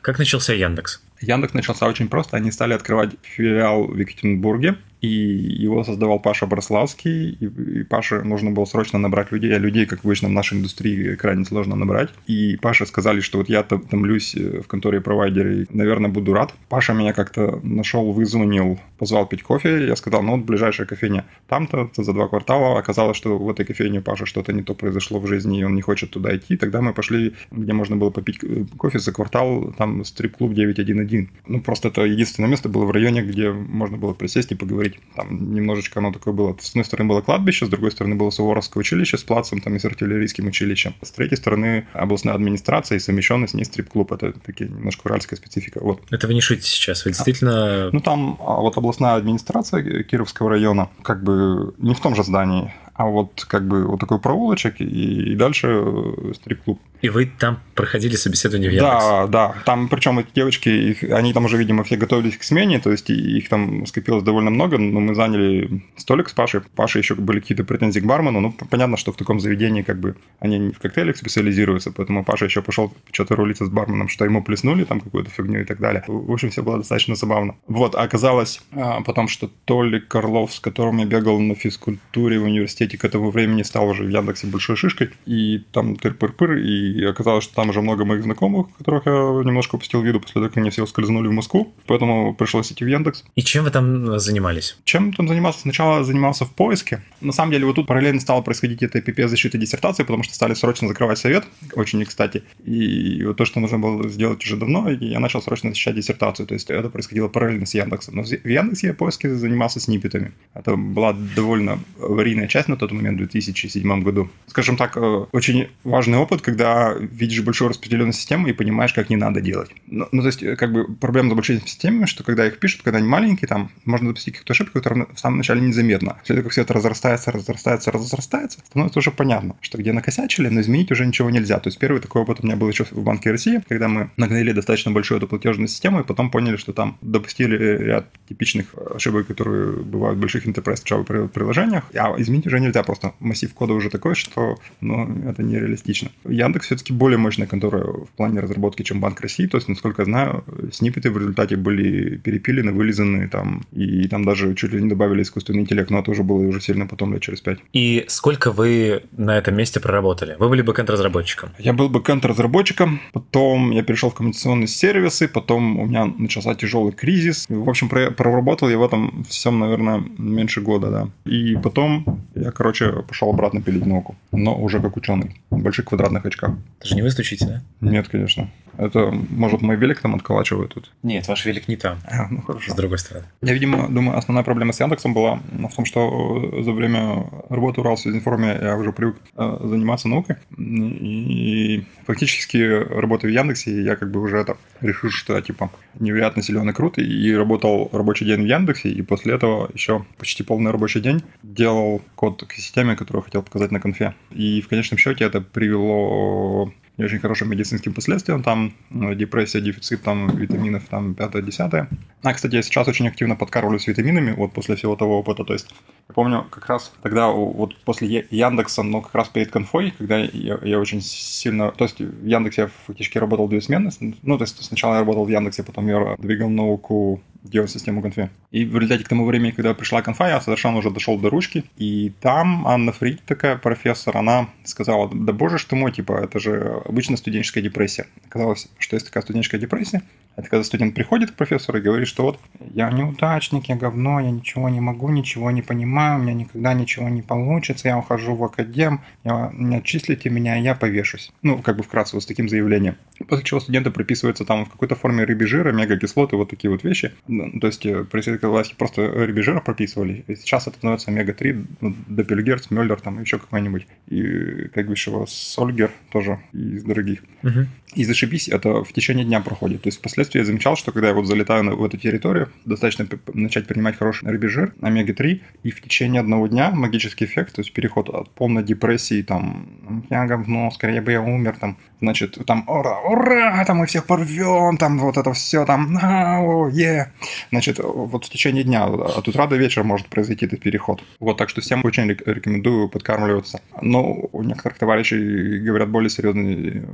Как 0.00 0.18
начался 0.18 0.52
Яндекс? 0.52 1.02
Яндекс 1.20 1.54
начался 1.54 1.86
очень 1.86 2.08
просто. 2.08 2.36
Они 2.36 2.50
стали 2.50 2.74
открывать 2.74 3.10
филиал 3.22 3.86
в 3.86 3.98
Екатеринбурге 3.98 4.76
и 5.04 5.62
его 5.64 5.84
создавал 5.84 6.18
Паша 6.18 6.46
Брославский, 6.46 7.30
и, 7.40 7.44
и 7.80 7.82
Паше 7.84 8.22
нужно 8.22 8.50
было 8.50 8.64
срочно 8.64 8.98
набрать 8.98 9.32
людей, 9.32 9.54
а 9.54 9.58
людей, 9.58 9.86
как 9.86 10.04
обычно 10.04 10.28
в 10.28 10.32
нашей 10.32 10.58
индустрии, 10.58 11.14
крайне 11.16 11.44
сложно 11.44 11.76
набрать. 11.76 12.10
И 12.26 12.56
Паше 12.56 12.86
сказали, 12.86 13.20
что 13.20 13.38
вот 13.38 13.48
я 13.48 13.62
томлюсь 13.62 14.34
э, 14.34 14.62
в 14.62 14.66
конторе 14.66 15.00
провайдера, 15.00 15.54
и, 15.54 15.66
наверное, 15.70 16.10
буду 16.10 16.32
рад. 16.32 16.54
Паша 16.68 16.94
меня 16.94 17.12
как-то 17.12 17.60
нашел, 17.62 18.12
вызвонил, 18.12 18.80
позвал 18.98 19.26
пить 19.26 19.42
кофе, 19.42 19.86
я 19.86 19.96
сказал, 19.96 20.22
ну 20.22 20.36
вот 20.36 20.46
ближайшая 20.46 20.86
кофейня 20.86 21.26
там-то, 21.48 21.90
за 21.96 22.12
два 22.12 22.28
квартала. 22.28 22.78
Оказалось, 22.78 23.16
что 23.16 23.36
в 23.36 23.50
этой 23.50 23.66
кофейне 23.66 24.00
Паша 24.00 24.24
что-то 24.26 24.52
не 24.52 24.62
то 24.62 24.74
произошло 24.74 25.20
в 25.20 25.26
жизни, 25.26 25.60
и 25.60 25.64
он 25.64 25.74
не 25.74 25.82
хочет 25.82 26.10
туда 26.10 26.34
идти. 26.34 26.56
Тогда 26.56 26.80
мы 26.80 26.94
пошли, 26.94 27.34
где 27.50 27.72
можно 27.72 27.96
было 27.96 28.10
попить 28.10 28.38
э, 28.42 28.64
кофе 28.78 28.98
за 28.98 29.12
квартал, 29.12 29.74
там 29.76 30.04
стрип-клуб 30.04 30.54
911. 30.54 31.28
Ну, 31.46 31.60
просто 31.60 31.88
это 31.88 32.02
единственное 32.02 32.48
место 32.48 32.68
было 32.68 32.84
в 32.86 32.90
районе, 32.90 33.22
где 33.22 33.52
можно 33.52 33.98
было 33.98 34.14
присесть 34.14 34.52
и 34.52 34.54
поговорить 34.54 34.93
быть. 34.94 35.14
Там 35.14 35.54
немножечко 35.54 36.00
оно 36.00 36.12
такое 36.12 36.34
было. 36.34 36.56
С 36.60 36.70
одной 36.70 36.84
стороны 36.84 37.08
было 37.08 37.20
кладбище, 37.20 37.66
с 37.66 37.68
другой 37.68 37.90
стороны 37.90 38.16
было 38.16 38.30
Суворовское 38.30 38.80
училище 38.80 39.18
с 39.18 39.22
плацем 39.22 39.60
там 39.60 39.76
и 39.76 39.78
с 39.78 39.84
артиллерийским 39.84 40.46
училищем. 40.46 40.94
С 41.02 41.10
третьей 41.10 41.36
стороны 41.36 41.86
областная 41.92 42.34
администрация 42.34 42.96
и 42.96 42.98
совмещенный 42.98 43.48
с 43.48 43.54
ней 43.54 43.64
стрип-клуб. 43.64 44.12
Это 44.12 44.32
такие 44.32 44.68
немножко 44.68 45.06
уральская 45.06 45.36
специфика. 45.36 45.80
Вот. 45.82 46.02
Это 46.10 46.26
вы 46.26 46.34
не 46.34 46.40
шутите 46.40 46.68
сейчас, 46.68 47.04
вы 47.04 47.12
действительно... 47.12 47.86
А, 47.86 47.90
ну 47.92 48.00
там 48.00 48.36
а 48.40 48.60
вот 48.60 48.76
областная 48.76 49.14
администрация 49.14 50.02
Кировского 50.02 50.50
района 50.50 50.90
как 51.02 51.22
бы 51.22 51.74
не 51.78 51.94
в 51.94 52.00
том 52.00 52.14
же 52.14 52.24
здании, 52.24 52.72
а 52.94 53.06
вот 53.06 53.44
как 53.48 53.66
бы 53.66 53.86
вот 53.86 54.00
такой 54.00 54.20
проволочек 54.20 54.80
и, 54.80 55.32
и 55.32 55.34
дальше 55.34 55.68
э, 55.68 56.32
стрип-клуб. 56.34 56.80
И 57.02 57.10
вы 57.10 57.30
там 57.38 57.60
проходили 57.74 58.16
собеседование 58.16 58.70
в 58.70 58.72
Яндекс? 58.72 59.04
Да, 59.04 59.26
да. 59.26 59.54
Там, 59.66 59.88
причем 59.88 60.20
эти 60.20 60.28
девочки, 60.34 60.68
их, 60.68 61.02
они 61.02 61.34
там 61.34 61.44
уже, 61.44 61.58
видимо, 61.58 61.84
все 61.84 61.96
готовились 61.96 62.38
к 62.38 62.42
смене, 62.44 62.78
то 62.80 62.90
есть 62.90 63.10
их 63.10 63.50
там 63.50 63.84
скопилось 63.84 64.22
довольно 64.22 64.50
много, 64.50 64.78
но 64.78 65.00
мы 65.00 65.14
заняли 65.14 65.82
столик 65.96 66.30
с 66.30 66.32
Пашей. 66.32 66.62
Паша 66.74 66.98
еще 66.98 67.14
были 67.14 67.40
какие-то 67.40 67.64
претензии 67.64 68.00
к 68.00 68.06
бармену, 68.06 68.40
ну, 68.40 68.52
понятно, 68.70 68.96
что 68.96 69.12
в 69.12 69.16
таком 69.16 69.38
заведении 69.38 69.82
как 69.82 69.98
бы 69.98 70.16
они 70.38 70.58
не 70.58 70.72
в 70.72 70.78
коктейлях 70.78 71.16
специализируются, 71.16 71.92
поэтому 71.92 72.24
Паша 72.24 72.46
еще 72.46 72.62
пошел 72.62 72.90
что-то 73.12 73.36
рулиться 73.36 73.66
с 73.66 73.68
барменом, 73.68 74.08
что 74.08 74.24
ему 74.24 74.42
плеснули 74.42 74.84
там 74.84 75.00
какую-то 75.00 75.30
фигню 75.30 75.60
и 75.60 75.64
так 75.64 75.80
далее. 75.80 76.04
В 76.06 76.32
общем, 76.32 76.50
все 76.50 76.62
было 76.62 76.78
достаточно 76.78 77.16
забавно. 77.16 77.56
Вот, 77.66 77.96
а 77.96 78.02
оказалось 78.02 78.62
а, 78.72 79.02
потом, 79.02 79.28
что 79.28 79.50
Толик 79.66 80.08
Карлов, 80.08 80.54
с 80.54 80.60
которым 80.60 80.98
я 80.98 81.04
бегал 81.04 81.38
на 81.38 81.54
физкультуре 81.54 82.38
в 82.38 82.44
университете, 82.44 82.83
к 82.86 83.04
этому 83.04 83.30
времени 83.30 83.62
стал 83.62 83.88
уже 83.88 84.04
в 84.04 84.08
Яндексе 84.08 84.46
большой 84.46 84.76
шишкой, 84.76 85.10
и 85.26 85.62
там 85.72 85.94
тыр-пыр-пыр, 85.96 86.58
и 86.58 86.84
и 86.84 87.04
оказалось, 87.04 87.44
что 87.44 87.54
там 87.54 87.70
уже 87.70 87.80
много 87.80 88.04
моих 88.04 88.22
знакомых, 88.22 88.66
которых 88.78 89.06
я 89.06 89.12
немножко 89.12 89.76
упустил 89.76 90.02
виду 90.02 90.20
после 90.20 90.34
того, 90.34 90.48
как 90.48 90.56
они 90.58 90.70
все 90.70 90.86
скользнули 90.86 91.28
в 91.28 91.32
Москву, 91.32 91.72
поэтому 91.86 92.34
пришлось 92.34 92.72
идти 92.72 92.84
в 92.84 92.88
Яндекс. 92.88 93.24
И 93.34 93.42
чем 93.42 93.64
вы 93.64 93.70
там 93.70 94.18
занимались? 94.18 94.76
Чем 94.84 95.12
там 95.12 95.28
занимался? 95.28 95.60
Сначала 95.60 96.04
занимался 96.04 96.44
в 96.44 96.54
поиске. 96.54 97.02
На 97.20 97.32
самом 97.32 97.52
деле, 97.52 97.66
вот 97.66 97.76
тут 97.76 97.86
параллельно 97.86 98.20
стало 98.20 98.42
происходить 98.42 98.82
это 98.82 99.00
ПП 99.00 99.28
защиты 99.28 99.58
диссертации, 99.58 100.02
потому 100.02 100.22
что 100.22 100.34
стали 100.34 100.54
срочно 100.54 100.88
закрывать 100.88 101.18
совет, 101.18 101.44
очень 101.74 101.98
не 101.98 102.04
кстати. 102.04 102.42
И 102.64 103.24
вот 103.24 103.36
то, 103.36 103.44
что 103.44 103.60
нужно 103.60 103.78
было 103.78 104.08
сделать 104.08 104.42
уже 104.44 104.56
давно, 104.56 104.90
я 104.90 105.20
начал 105.20 105.42
срочно 105.42 105.70
защищать 105.70 105.96
диссертацию. 105.96 106.46
То 106.46 106.54
есть 106.54 106.70
это 106.70 106.88
происходило 106.90 107.28
параллельно 107.28 107.66
с 107.66 107.74
Яндексом. 107.74 108.16
Но 108.16 108.22
в 108.22 108.48
Яндексе 108.48 108.88
я 108.88 108.94
поиске 108.94 109.34
занимался 109.34 109.80
сниппетами. 109.80 110.32
Это 110.54 110.76
была 110.76 111.12
довольно 111.12 111.78
аварийная 112.00 112.48
часть 112.48 112.68
на 112.74 112.80
тот 112.80 112.92
момент, 112.92 113.16
в 113.16 113.18
2007 113.18 114.02
году. 114.02 114.28
Скажем 114.46 114.76
так, 114.76 114.96
э, 114.96 115.26
очень 115.32 115.68
важный 115.84 116.18
опыт, 116.18 116.42
когда 116.42 116.94
видишь 116.94 117.42
большую 117.42 117.70
распределенную 117.70 118.12
систему 118.12 118.48
и 118.48 118.52
понимаешь, 118.52 118.92
как 118.92 119.10
не 119.10 119.16
надо 119.16 119.40
делать. 119.40 119.70
Ну, 119.86 120.08
ну 120.12 120.22
то 120.22 120.28
есть, 120.28 120.40
как 120.56 120.72
бы 120.72 120.86
проблема 120.94 121.30
с 121.30 121.34
большими 121.34 121.60
системами, 121.60 122.06
что 122.06 122.24
когда 122.24 122.46
их 122.46 122.58
пишут, 122.58 122.82
когда 122.82 122.98
они 122.98 123.08
маленькие, 123.08 123.48
там 123.48 123.70
можно 123.84 124.08
допустить 124.08 124.34
какую-то 124.34 124.52
ошибку, 124.52 124.74
которая 124.74 125.06
в 125.14 125.18
самом 125.18 125.38
начале 125.38 125.60
незаметна. 125.60 126.16
После 126.20 126.34
того, 126.34 126.44
как 126.44 126.52
все 126.52 126.62
это 126.62 126.74
разрастается, 126.74 127.32
разрастается, 127.32 127.92
разрастается, 127.92 128.58
становится 128.66 128.98
уже 128.98 129.10
понятно, 129.10 129.56
что 129.60 129.78
где 129.78 129.92
накосячили, 129.92 130.48
но 130.48 130.60
изменить 130.60 130.90
уже 130.92 131.06
ничего 131.06 131.30
нельзя. 131.30 131.58
То 131.60 131.68
есть 131.68 131.78
первый 131.78 132.00
такой 132.00 132.22
опыт 132.22 132.38
у 132.42 132.46
меня 132.46 132.56
был 132.56 132.68
еще 132.68 132.84
в 132.84 133.02
Банке 133.02 133.30
России, 133.30 133.62
когда 133.68 133.88
мы 133.88 134.10
нагнали 134.16 134.52
достаточно 134.52 134.90
большую 134.90 135.18
эту 135.18 135.28
платежную 135.28 135.68
систему, 135.68 136.00
и 136.00 136.04
потом 136.04 136.30
поняли, 136.30 136.56
что 136.56 136.72
там 136.72 136.98
допустили 137.00 137.56
ряд 137.56 138.06
типичных 138.28 138.74
ошибок, 138.94 139.26
которые 139.26 139.72
бывают 139.82 140.18
в 140.18 140.20
больших 140.20 140.46
enterprise 140.46 140.82
Java 140.84 141.28
приложениях, 141.28 141.84
а 141.94 142.14
изменить 142.18 142.46
уже 142.46 142.58
нельзя, 142.64 142.82
просто 142.82 143.14
массив 143.20 143.52
кода 143.54 143.74
уже 143.74 143.90
такой, 143.90 144.14
что 144.14 144.56
ну, 144.80 145.08
это 145.28 145.42
нереалистично. 145.42 146.10
Яндекс 146.28 146.66
все-таки 146.66 146.92
более 146.92 147.18
мощная 147.18 147.46
контора 147.46 147.84
в 147.84 148.08
плане 148.16 148.40
разработки, 148.40 148.82
чем 148.82 149.00
Банк 149.00 149.20
России. 149.20 149.46
То 149.46 149.58
есть, 149.58 149.68
насколько 149.68 150.02
я 150.02 150.06
знаю, 150.06 150.44
сниппеты 150.72 151.10
в 151.10 151.18
результате 151.18 151.56
были 151.56 152.16
перепилены, 152.16 152.72
вылизаны 152.72 153.28
там, 153.28 153.62
и 153.72 154.08
там 154.08 154.24
даже 154.24 154.54
чуть 154.54 154.72
ли 154.72 154.82
не 154.82 154.88
добавили 154.88 155.22
искусственный 155.22 155.60
интеллект, 155.60 155.90
но 155.90 156.00
это 156.00 156.10
уже 156.10 156.22
было 156.22 156.38
уже 156.38 156.60
сильно 156.60 156.86
потом, 156.86 157.12
лет 157.12 157.22
через 157.22 157.40
пять. 157.40 157.58
И 157.72 158.04
сколько 158.08 158.50
вы 158.50 159.02
на 159.12 159.36
этом 159.36 159.56
месте 159.56 159.80
проработали? 159.80 160.36
Вы 160.38 160.48
были 160.48 160.62
бэкэнд-разработчиком? 160.62 161.50
Я 161.58 161.72
был 161.72 161.88
бэкэнд-разработчиком, 161.88 163.00
потом 163.12 163.70
я 163.70 163.82
перешел 163.82 164.10
в 164.10 164.14
коммуникационные 164.14 164.66
сервисы, 164.66 165.28
потом 165.28 165.78
у 165.78 165.86
меня 165.86 166.06
начался 166.06 166.54
тяжелый 166.54 166.92
кризис. 166.92 167.46
В 167.48 167.68
общем, 167.68 167.88
проработал 167.88 168.68
я 168.68 168.78
в 168.78 168.82
этом 168.82 169.24
всем, 169.28 169.58
наверное, 169.58 170.02
меньше 170.18 170.60
года, 170.60 170.90
да. 170.90 171.30
И 171.30 171.56
потом 171.56 172.22
я, 172.34 172.50
короче, 172.54 172.92
пошел 173.02 173.28
обратно 173.30 173.60
пилить 173.60 173.84
науку, 173.86 174.16
но 174.32 174.58
уже 174.58 174.80
как 174.80 174.96
ученый. 174.96 175.40
больших 175.50 175.86
квадратных 175.86 176.24
очках. 176.24 176.52
Это 176.78 176.88
же 176.88 176.94
не 176.94 177.02
вы 177.02 177.10
стучите, 177.10 177.46
да? 177.46 177.62
Нет, 177.80 178.08
конечно. 178.08 178.50
Это, 178.78 179.10
может, 179.30 179.62
мой 179.62 179.76
велик 179.76 180.00
там 180.00 180.14
отколачивает 180.14 180.74
тут? 180.74 180.90
Нет, 181.02 181.28
ваш 181.28 181.44
велик 181.46 181.68
не 181.68 181.76
там. 181.76 181.98
А, 182.04 182.28
ну 182.28 182.42
хорошо. 182.42 182.72
С 182.72 182.74
другой 182.74 182.98
стороны. 182.98 183.26
Я, 183.42 183.52
видимо, 183.52 183.88
думаю, 183.88 184.18
основная 184.18 184.44
проблема 184.44 184.72
с 184.72 184.80
Яндексом 184.80 185.14
была 185.14 185.40
в 185.52 185.74
том, 185.74 185.84
что 185.84 186.62
за 186.62 186.72
время 186.72 187.26
работы 187.48 187.80
в 187.80 187.84
Уралсвязинформе 187.84 188.58
я 188.60 188.76
уже 188.76 188.92
привык 188.92 189.16
э, 189.36 189.58
заниматься 189.62 190.08
наукой. 190.08 190.36
И 190.58 191.84
фактически, 192.06 192.56
работая 192.56 193.28
в 193.28 193.34
Яндексе, 193.34 193.82
я 193.82 193.96
как 193.96 194.10
бы 194.10 194.20
уже 194.20 194.38
это 194.38 194.56
решил, 194.80 195.10
что 195.10 195.36
я 195.36 195.42
типа 195.42 195.70
невероятно 195.98 196.42
силен 196.42 196.68
и 196.68 196.72
крут, 196.72 196.98
и 196.98 197.34
работал 197.34 197.88
рабочий 197.92 198.24
день 198.24 198.42
в 198.42 198.46
Яндексе, 198.46 198.90
и 198.90 199.02
после 199.02 199.34
этого 199.34 199.70
еще 199.72 200.04
почти 200.18 200.42
полный 200.42 200.70
рабочий 200.70 201.00
день 201.00 201.22
делал 201.42 202.02
код 202.14 202.44
к 202.44 202.52
системе, 202.52 202.96
которую 202.96 203.22
хотел 203.22 203.42
показать 203.42 203.70
на 203.70 203.80
конфе. 203.80 204.14
И 204.30 204.60
в 204.60 204.68
конечном 204.68 204.98
счете 204.98 205.24
это 205.24 205.40
привело 205.40 206.72
не 206.96 207.04
очень 207.04 207.18
хорошим 207.18 207.50
медицинским 207.50 207.92
последствиям, 207.92 208.42
там 208.42 208.72
ну, 208.90 209.14
депрессия, 209.14 209.60
дефицит 209.60 210.02
там 210.02 210.28
витаминов, 210.36 210.84
там 210.88 211.14
пятое-десятое. 211.14 211.88
А, 212.22 212.32
кстати, 212.32 212.54
я 212.54 212.62
сейчас 212.62 212.88
очень 212.88 213.08
активно 213.08 213.36
подкармливаюсь 213.36 213.86
витаминами, 213.86 214.32
вот 214.32 214.52
после 214.52 214.76
всего 214.76 214.96
того 214.96 215.18
опыта, 215.18 215.44
то 215.44 215.52
есть 215.52 215.66
я 216.08 216.14
помню, 216.14 216.46
как 216.50 216.66
раз 216.66 216.92
тогда 217.02 217.28
вот 217.28 217.76
после 217.84 218.26
Яндекса, 218.30 218.82
но 218.82 219.00
как 219.00 219.14
раз 219.14 219.28
перед 219.28 219.50
конфой, 219.50 219.92
когда 219.96 220.18
я, 220.18 220.58
я 220.62 220.78
очень 220.78 221.00
сильно... 221.00 221.70
То 221.70 221.84
есть 221.84 221.98
в 221.98 222.26
Яндексе 222.26 222.62
я 222.62 222.70
фактически 222.86 223.16
работал 223.16 223.48
две 223.48 223.62
смены. 223.62 223.90
Ну, 224.22 224.36
то 224.36 224.44
есть 224.44 224.62
сначала 224.62 224.94
я 224.94 225.00
работал 225.00 225.24
в 225.24 225.30
Яндексе, 225.30 225.62
потом 225.62 225.86
я 225.86 226.16
двигал 226.18 226.50
науку 226.50 227.22
делать 227.44 227.70
систему 227.70 228.02
конфе. 228.02 228.30
И 228.50 228.64
в 228.64 228.76
результате 228.76 229.04
к 229.04 229.08
тому 229.08 229.24
времени, 229.26 229.52
когда 229.52 229.74
пришла 229.74 230.02
конфа, 230.02 230.28
я 230.28 230.40
совершенно 230.40 230.78
уже 230.78 230.90
дошел 230.90 231.18
до 231.18 231.30
ручки. 231.30 231.64
И 231.76 232.12
там 232.20 232.66
Анна 232.66 232.92
Фрид, 232.92 233.22
такая 233.24 233.56
профессор, 233.56 234.16
она 234.16 234.48
сказала, 234.64 235.10
да 235.12 235.32
боже 235.32 235.58
ж 235.58 235.64
ты 235.64 235.76
мой, 235.76 235.92
типа, 235.92 236.12
это 236.24 236.38
же 236.38 236.82
обычно 236.84 237.16
студенческая 237.16 237.60
депрессия. 237.60 238.06
Оказалось, 238.26 238.68
что 238.78 238.96
есть 238.96 239.06
такая 239.06 239.22
студенческая 239.22 239.58
депрессия. 239.58 240.02
Это 240.36 240.48
когда 240.48 240.64
студент 240.64 240.94
приходит 240.94 241.30
к 241.30 241.34
профессору 241.34 241.78
и 241.78 241.80
говорит, 241.80 242.08
что 242.08 242.24
вот 242.24 242.40
я 242.72 242.90
неудачник, 242.90 243.66
я 243.66 243.76
говно, 243.76 244.20
я 244.20 244.30
ничего 244.30 244.68
не 244.68 244.80
могу, 244.80 245.08
ничего 245.08 245.50
не 245.50 245.62
понимаю, 245.62 246.18
у 246.18 246.22
меня 246.22 246.34
никогда 246.34 246.74
ничего 246.74 247.08
не 247.08 247.22
получится, 247.22 247.88
я 247.88 247.98
ухожу 247.98 248.34
в 248.34 248.42
академ, 248.42 249.00
я, 249.22 249.52
отчислите 249.76 250.30
меня, 250.30 250.56
я 250.56 250.74
повешусь. 250.74 251.32
Ну, 251.42 251.58
как 251.58 251.76
бы 251.76 251.82
вкратце, 251.82 252.16
вот 252.16 252.22
с 252.22 252.26
таким 252.26 252.48
заявлением. 252.48 252.96
После 253.28 253.44
чего 253.44 253.60
студенты 253.60 253.90
прописываются 253.90 254.44
там 254.44 254.66
в 254.66 254.70
какой-то 254.70 254.96
форме 254.96 255.24
рыбий 255.24 255.46
жира, 255.46 255.72
мегакислоты, 255.72 256.36
вот 256.36 256.50
такие 256.50 256.70
вот 256.70 256.82
вещи. 256.82 257.12
Ну, 257.28 257.60
то 257.60 257.68
есть 257.68 257.86
э, 257.86 258.04
при 258.04 258.20
советской 258.20 258.50
власти 258.50 258.74
просто 258.76 259.06
рыбий 259.08 259.42
жира 259.42 259.60
прописывали. 259.60 260.24
И 260.26 260.34
сейчас 260.34 260.66
это 260.66 260.76
становится 260.78 261.10
омега-3, 261.10 261.66
ну, 261.80 261.94
Доппельгерц, 262.08 262.70
Мюллер, 262.70 263.00
там 263.00 263.20
еще 263.20 263.38
какой-нибудь. 263.38 263.86
И, 264.08 264.68
как 264.74 264.86
бы 264.86 264.92
еще 264.92 265.24
Сольгер 265.28 265.90
тоже 266.10 266.40
из 266.52 266.82
дорогих. 266.82 267.22
Угу. 267.42 267.66
И 267.94 268.04
зашибись, 268.04 268.48
это 268.48 268.82
в 268.82 268.92
течение 268.92 269.24
дня 269.24 269.40
проходит. 269.40 269.82
То 269.82 269.88
есть 269.88 269.98
впоследствии 269.98 270.40
я 270.40 270.44
замечал, 270.44 270.76
что 270.76 270.92
когда 270.92 271.08
я 271.08 271.14
вот 271.14 271.26
залетаю 271.26 271.76
в 271.76 271.84
эту 271.84 271.96
территорию, 271.96 272.50
достаточно 272.64 273.06
начать 273.32 273.66
принимать 273.66 273.96
хороший 273.96 274.28
рыбий 274.28 274.48
жир, 274.48 274.74
омега-3, 274.80 275.40
и 275.62 275.70
в 275.70 275.80
течение 275.80 276.20
одного 276.20 276.48
дня 276.48 276.70
магический 276.72 277.24
эффект, 277.24 277.54
то 277.54 277.60
есть 277.60 277.72
переход 277.72 278.08
от 278.08 278.30
полной 278.30 278.64
депрессии, 278.64 279.22
там, 279.22 280.04
я 280.10 280.26
говно, 280.26 280.70
скорее 280.72 281.00
бы 281.00 281.12
я 281.12 281.22
умер, 281.22 281.56
там, 281.60 281.76
значит, 282.00 282.38
там, 282.46 282.64
ура, 282.68 283.00
ура, 283.00 283.64
там 283.64 283.78
мы 283.78 283.86
всех 283.86 284.06
порвем, 284.06 284.76
там 284.76 284.98
вот 284.98 285.16
это 285.16 285.32
все, 285.32 285.64
там, 285.64 285.96
о, 286.02 286.68
е. 286.68 287.12
Значит, 287.50 287.78
вот 287.78 288.24
в 288.24 288.28
течение 288.28 288.64
дня, 288.64 288.84
от 288.84 289.28
утра 289.28 289.46
до 289.46 289.56
вечера 289.56 289.84
может 289.84 290.08
произойти 290.08 290.46
этот 290.46 290.60
переход. 290.60 291.02
Вот, 291.20 291.36
так 291.36 291.48
что 291.48 291.60
всем 291.60 291.84
очень 291.84 292.08
рекомендую 292.08 292.88
подкармливаться. 292.88 293.60
Но 293.80 294.28
у 294.32 294.42
некоторых 294.42 294.78
товарищей 294.78 295.58
говорят 295.60 295.90
более 295.90 296.10
серьезные 296.10 296.86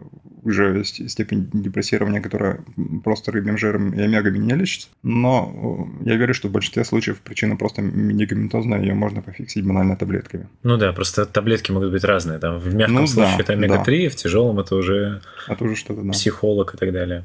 уже 0.43 0.85
степень 0.91 1.49
депрессирования, 1.53 2.21
которая 2.21 2.61
просто 3.05 3.33
рыбьим 3.33 3.59
жиром 3.59 3.93
и 3.93 4.03
омегами 4.03 4.39
не 4.39 4.55
лечится. 4.55 4.89
Но 5.03 5.89
я 6.05 6.17
верю, 6.17 6.35
что 6.35 6.49
в 6.49 6.53
большинстве 6.53 6.85
случаев 6.85 7.21
причина 7.21 7.57
просто 7.57 7.83
медикаментозная, 7.83 8.81
ее 8.81 8.95
можно 8.95 9.23
пофиксить 9.23 9.67
банально 9.67 9.97
таблетками. 9.97 10.49
Ну 10.63 10.77
да, 10.77 10.93
просто 10.93 11.27
таблетки 11.27 11.73
могут 11.73 11.93
быть 11.93 12.05
разные. 12.05 12.39
Там 12.39 12.59
в 12.59 12.75
мягком 12.75 12.97
ну, 12.97 13.07
случае 13.07 13.37
да, 13.39 13.43
это 13.43 13.53
омега-3, 13.53 14.05
да. 14.05 14.11
в 14.11 14.17
тяжелом 14.17 14.61
это 14.61 14.75
уже, 14.75 15.23
это 15.49 15.65
уже 15.65 15.77
что-то, 15.77 16.03
да. 16.03 16.13
психолог 16.13 16.75
и 16.75 16.79
так 16.79 16.93
далее. 16.93 17.25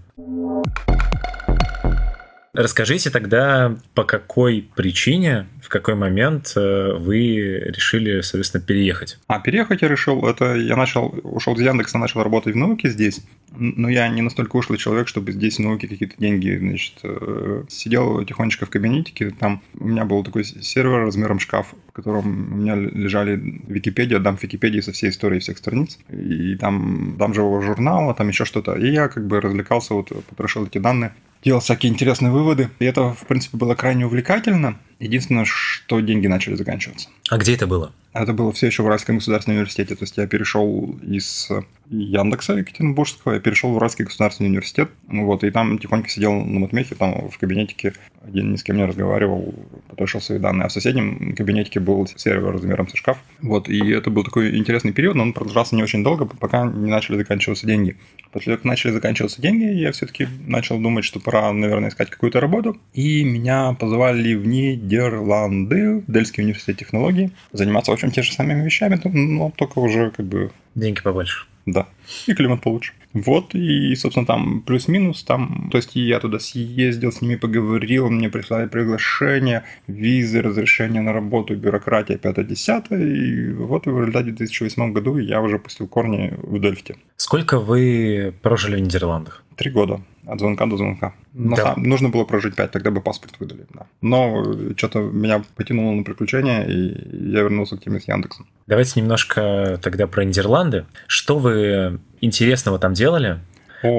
Расскажите 2.55 3.09
тогда, 3.09 3.75
по 3.93 4.05
какой 4.05 4.69
причине, 4.75 5.47
в 5.61 5.67
какой 5.67 5.95
момент 5.95 6.53
э, 6.55 6.93
вы 6.97 7.59
решили, 7.65 8.21
соответственно, 8.21 8.63
переехать? 8.63 9.19
А, 9.27 9.39
переехать 9.39 9.81
я 9.81 9.89
решил, 9.89 10.25
это 10.25 10.55
я 10.55 10.77
начал, 10.77 11.13
ушел 11.23 11.55
из 11.55 11.61
Яндекса, 11.61 11.97
начал 11.97 12.23
работать 12.23 12.53
в 12.53 12.57
науке 12.57 12.89
здесь, 12.89 13.21
но 13.51 13.89
я 13.89 14.07
не 14.07 14.21
настолько 14.21 14.55
ушлый 14.55 14.79
человек, 14.79 15.09
чтобы 15.09 15.33
здесь 15.33 15.57
в 15.57 15.59
науке 15.59 15.89
какие-то 15.89 16.15
деньги, 16.17 16.57
значит, 16.57 16.93
э, 17.03 17.63
сидел 17.67 18.23
тихонечко 18.23 18.65
в 18.65 18.69
кабинетике, 18.69 19.31
там 19.31 19.61
у 19.77 19.87
меня 19.87 20.05
был 20.05 20.23
такой 20.23 20.45
сервер 20.45 21.01
размером 21.01 21.39
шкаф, 21.39 21.75
котором 21.95 22.53
у 22.53 22.55
меня 22.57 22.75
лежали 22.75 23.61
Википедия, 23.67 24.19
дам 24.19 24.37
Википедии 24.41 24.81
со 24.81 24.91
всей 24.91 25.09
историей 25.09 25.39
всех 25.39 25.57
страниц, 25.57 25.97
и 26.09 26.55
там, 26.57 27.15
там 27.17 27.33
живого 27.33 27.61
журнала, 27.61 28.13
там 28.13 28.27
еще 28.27 28.43
что-то, 28.43 28.73
и 28.73 28.91
я 28.91 29.07
как 29.07 29.25
бы 29.25 29.39
развлекался, 29.39 29.93
вот 29.93 30.11
потрошил 30.25 30.65
эти 30.65 30.77
данные, 30.77 31.13
делал 31.43 31.61
всякие 31.61 31.91
интересные 31.91 32.31
выводы. 32.31 32.69
И 32.79 32.85
это, 32.85 33.13
в 33.13 33.25
принципе, 33.27 33.57
было 33.57 33.75
крайне 33.75 34.05
увлекательно. 34.05 34.77
Единственное, 34.99 35.45
что 35.45 35.99
деньги 35.99 36.27
начали 36.27 36.55
заканчиваться. 36.55 37.09
А 37.29 37.37
где 37.37 37.55
это 37.55 37.67
было? 37.67 37.91
Это 38.13 38.31
было 38.31 38.53
все 38.53 38.67
еще 38.67 38.81
в 38.81 38.85
Уральском 38.85 39.17
государственном 39.17 39.57
университете. 39.57 39.95
То 39.95 40.03
есть 40.03 40.15
я 40.15 40.25
перешел 40.25 40.97
из 41.03 41.49
Яндекса 41.89 42.53
Екатеринбургского, 42.53 43.33
я 43.33 43.39
перешел 43.41 43.71
в 43.71 43.75
Уральский 43.75 44.05
государственный 44.05 44.47
университет. 44.47 44.89
Вот, 45.07 45.43
и 45.43 45.51
там 45.51 45.77
тихонько 45.77 46.07
сидел 46.07 46.31
на 46.31 46.59
матмехе, 46.59 46.95
там 46.95 47.29
в 47.29 47.37
кабинетике, 47.37 47.93
один 48.25 48.53
ни 48.53 48.55
с 48.55 48.63
кем 48.63 48.77
не 48.77 48.85
разговаривал, 48.85 49.53
потрошил 49.89 50.21
свои 50.21 50.39
данные. 50.39 50.65
А 50.65 50.69
в 50.69 50.71
соседнем 50.71 51.35
кабинетике 51.35 51.81
был 51.81 52.07
сервер 52.15 52.53
размером 52.53 52.87
со 52.87 52.95
шкаф. 52.95 53.17
Вот, 53.41 53.67
и 53.67 53.89
это 53.89 54.09
был 54.09 54.23
такой 54.23 54.55
интересный 54.57 54.93
период, 54.93 55.15
но 55.15 55.23
он 55.23 55.33
продолжался 55.33 55.75
не 55.75 55.83
очень 55.83 56.01
долго, 56.01 56.25
пока 56.25 56.65
не 56.65 56.89
начали 56.89 57.17
заканчиваться 57.17 57.67
деньги. 57.67 57.97
После 58.35 58.47
того, 58.47 58.57
как 58.57 58.65
начали 58.65 58.91
заканчиваться 58.91 59.41
деньги, 59.41 59.63
я 59.63 59.93
все-таки 59.93 60.27
начал 60.45 60.77
думать, 60.77 61.05
что 61.05 61.21
пора, 61.21 61.53
наверное, 61.53 61.87
искать 61.87 62.09
какую-то 62.09 62.41
работу. 62.41 62.75
И 62.91 63.23
меня 63.23 63.71
позвали 63.79 64.33
в 64.33 64.45
Нидерланды, 64.45 66.03
в 66.05 66.11
Дельский 66.11 66.43
университет 66.43 66.75
технологий, 66.75 67.31
заниматься, 67.53 67.91
в 67.91 67.93
общем, 67.93 68.11
те 68.11 68.23
же 68.23 68.33
самыми 68.33 68.65
вещами, 68.65 68.99
но 69.05 69.53
только 69.55 69.79
уже 69.79 70.11
как 70.11 70.25
бы... 70.25 70.51
Деньги 70.75 70.99
побольше. 70.99 71.45
Да. 71.65 71.87
И 72.27 72.33
климат 72.33 72.61
получше. 72.61 72.93
Вот, 73.13 73.55
и, 73.55 73.95
собственно, 73.95 74.25
там 74.25 74.61
плюс-минус, 74.61 75.23
там, 75.23 75.69
то 75.71 75.77
есть 75.77 75.95
я 75.95 76.19
туда 76.19 76.37
съездил, 76.37 77.11
с 77.11 77.21
ними 77.21 77.35
поговорил, 77.35 78.09
мне 78.09 78.29
прислали 78.29 78.67
приглашение, 78.67 79.63
визы, 79.87 80.41
разрешение 80.41 81.01
на 81.01 81.13
работу, 81.13 81.55
бюрократия 81.55 82.17
5-10, 82.17 83.01
и 83.01 83.53
вот 83.53 83.85
в 83.85 83.99
результате 83.99 84.31
в 84.31 84.35
2008 84.35 84.91
году 84.91 85.17
я 85.17 85.41
уже 85.41 85.57
пустил 85.59 85.87
корни 85.87 86.33
в 86.37 86.59
Дельфте. 86.59 86.97
Сколько 87.15 87.59
вы 87.59 88.33
прожили 88.41 88.75
в 88.75 88.79
Нидерландах? 88.79 89.43
Три 89.55 89.71
года. 89.71 90.01
От 90.27 90.39
звонка 90.39 90.65
до 90.65 90.77
звонка. 90.77 91.13
На 91.33 91.55
да. 91.55 91.73
нужно 91.77 92.09
было 92.09 92.23
прожить 92.25 92.55
5, 92.55 92.71
тогда 92.71 92.91
бы 92.91 93.01
паспорт 93.01 93.35
выдали. 93.39 93.65
Да. 93.73 93.85
Но 94.01 94.43
э, 94.45 94.73
что-то 94.75 94.99
меня 94.99 95.43
потянуло 95.55 95.93
на 95.93 96.03
приключения, 96.03 96.63
и 96.63 97.31
я 97.31 97.41
вернулся 97.41 97.77
к 97.77 97.83
теме 97.83 97.99
с 97.99 98.07
Яндексом. 98.07 98.47
Давайте 98.67 98.99
немножко 98.99 99.79
тогда 99.81 100.07
про 100.07 100.23
Нидерланды. 100.23 100.85
Что 101.07 101.37
вы 101.37 101.99
интересного 102.21 102.79
там 102.79 102.93
делали? 102.93 103.39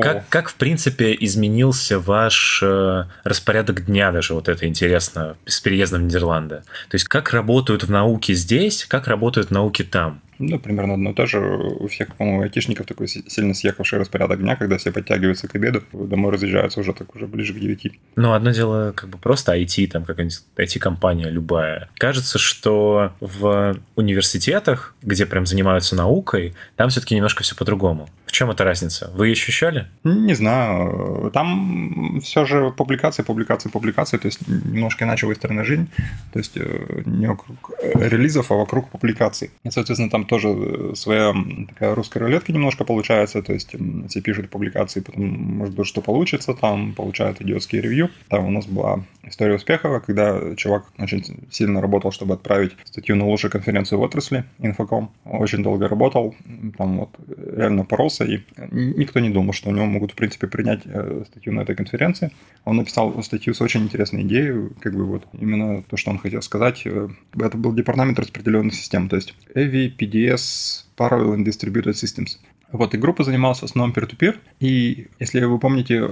Как, 0.02 0.28
как, 0.28 0.48
в 0.48 0.56
принципе, 0.56 1.16
изменился 1.20 2.00
ваш 2.00 2.60
э, 2.62 3.04
распорядок 3.24 3.84
дня 3.84 4.10
даже, 4.10 4.34
вот 4.34 4.48
это 4.48 4.66
интересно, 4.66 5.36
с 5.46 5.60
переездом 5.60 6.02
в 6.02 6.04
Нидерланды? 6.04 6.56
То 6.88 6.94
есть, 6.94 7.06
как 7.06 7.32
работают 7.32 7.84
в 7.84 7.90
науке 7.90 8.34
здесь, 8.34 8.84
как 8.84 9.06
работают 9.06 9.50
науки 9.50 9.82
там? 9.84 10.20
Ну, 10.38 10.58
примерно 10.58 10.94
одно 10.94 11.10
и 11.10 11.14
то 11.14 11.26
же. 11.26 11.40
У 11.40 11.88
всех, 11.88 12.14
по-моему, 12.16 12.42
айтишников 12.42 12.86
такой 12.86 13.08
сильно 13.08 13.54
съехавший 13.54 13.98
распорядок 13.98 14.40
дня, 14.40 14.56
когда 14.56 14.76
все 14.76 14.92
подтягиваются 14.92 15.48
к 15.48 15.54
обеду, 15.54 15.82
домой 15.92 16.32
разъезжаются 16.32 16.80
уже 16.80 16.92
так 16.92 17.14
уже 17.14 17.26
ближе 17.26 17.54
к 17.54 17.58
9. 17.58 17.92
Ну, 18.16 18.32
одно 18.32 18.50
дело 18.50 18.92
как 18.92 19.08
бы 19.08 19.18
просто 19.18 19.56
IT, 19.56 19.88
там 19.88 20.04
какая-нибудь 20.04 20.42
IT-компания 20.56 21.30
любая. 21.30 21.88
Кажется, 21.94 22.38
что 22.38 23.12
в 23.20 23.76
университетах, 23.94 24.94
где 25.02 25.26
прям 25.26 25.46
занимаются 25.46 25.96
наукой, 25.96 26.54
там 26.76 26.90
все-таки 26.90 27.14
немножко 27.14 27.42
все 27.42 27.54
по-другому. 27.54 28.08
В 28.26 28.32
чем 28.32 28.50
эта 28.50 28.64
разница? 28.64 29.10
Вы 29.14 29.30
ощущали? 29.30 29.86
Не 30.04 30.34
знаю. 30.34 31.30
Там 31.32 32.20
все 32.20 32.44
же 32.44 32.70
публикации, 32.70 33.22
публикации, 33.22 33.68
публикации, 33.68 34.18
то 34.18 34.26
есть 34.26 34.46
немножко 34.48 35.04
иначе 35.04 35.26
выстроена 35.26 35.64
жизнь. 35.64 35.88
То 36.32 36.40
есть 36.40 36.56
э, 36.56 37.02
не 37.06 37.28
вокруг 37.28 37.70
релизов, 37.94 38.50
а 38.50 38.54
вокруг 38.54 38.90
публикаций. 38.90 39.50
И, 39.62 39.70
соответственно, 39.70 40.10
там 40.10 40.25
тоже 40.26 40.48
э, 40.48 40.92
своя 40.94 41.34
такая 41.68 41.94
русская 41.94 42.20
рулетка 42.20 42.52
немножко 42.52 42.84
получается, 42.84 43.42
то 43.42 43.52
есть 43.52 43.74
все 44.08 44.20
пишут 44.20 44.50
публикации, 44.50 45.00
потом 45.00 45.26
может 45.26 45.74
быть 45.74 45.86
что 45.86 46.00
получится, 46.00 46.54
там 46.54 46.92
получают 46.94 47.40
идиотские 47.40 47.82
ревью. 47.82 48.10
Там 48.28 48.46
у 48.46 48.50
нас 48.50 48.66
была 48.66 49.04
история 49.24 49.54
успеха, 49.54 50.00
когда 50.00 50.54
чувак 50.56 50.86
очень 50.98 51.24
сильно 51.50 51.80
работал, 51.80 52.12
чтобы 52.12 52.34
отправить 52.34 52.72
статью 52.84 53.16
на 53.16 53.26
лучшую 53.26 53.50
конференцию 53.50 53.98
в 53.98 54.02
отрасли, 54.02 54.44
Infocom. 54.58 55.08
Очень 55.24 55.62
долго 55.62 55.88
работал, 55.88 56.34
там 56.76 56.98
вот 56.98 57.10
реально 57.56 57.84
поролся, 57.84 58.24
и 58.24 58.40
никто 58.70 59.20
не 59.20 59.30
думал, 59.30 59.52
что 59.52 59.70
у 59.70 59.72
него 59.72 59.86
могут, 59.86 60.12
в 60.12 60.14
принципе, 60.14 60.46
принять 60.46 60.82
э, 60.84 61.24
статью 61.30 61.52
на 61.52 61.60
этой 61.60 61.74
конференции. 61.74 62.30
Он 62.64 62.76
написал 62.76 63.22
статью 63.22 63.54
с 63.54 63.60
очень 63.60 63.82
интересной 63.82 64.22
идеей, 64.22 64.70
как 64.80 64.94
бы 64.94 65.04
вот 65.04 65.26
именно 65.32 65.82
то, 65.82 65.96
что 65.96 66.10
он 66.10 66.18
хотел 66.18 66.42
сказать. 66.42 66.82
Э, 66.84 67.08
это 67.38 67.56
был 67.56 67.72
департамент 67.72 68.18
распределенных 68.18 68.74
систем, 68.74 69.08
то 69.08 69.16
есть 69.16 69.34
EVI, 69.54 69.90
PDS, 70.16 70.84
Parallel 70.96 71.44
Distributed 71.44 71.94
Systems. 71.94 72.38
Вот, 72.72 72.94
и 72.94 72.98
группа 72.98 73.22
занималась 73.22 73.60
в 73.60 73.64
основном 73.64 73.94
peer-to-peer. 73.94 74.38
И 74.58 75.06
если 75.20 75.44
вы 75.44 75.58
помните, 75.58 76.08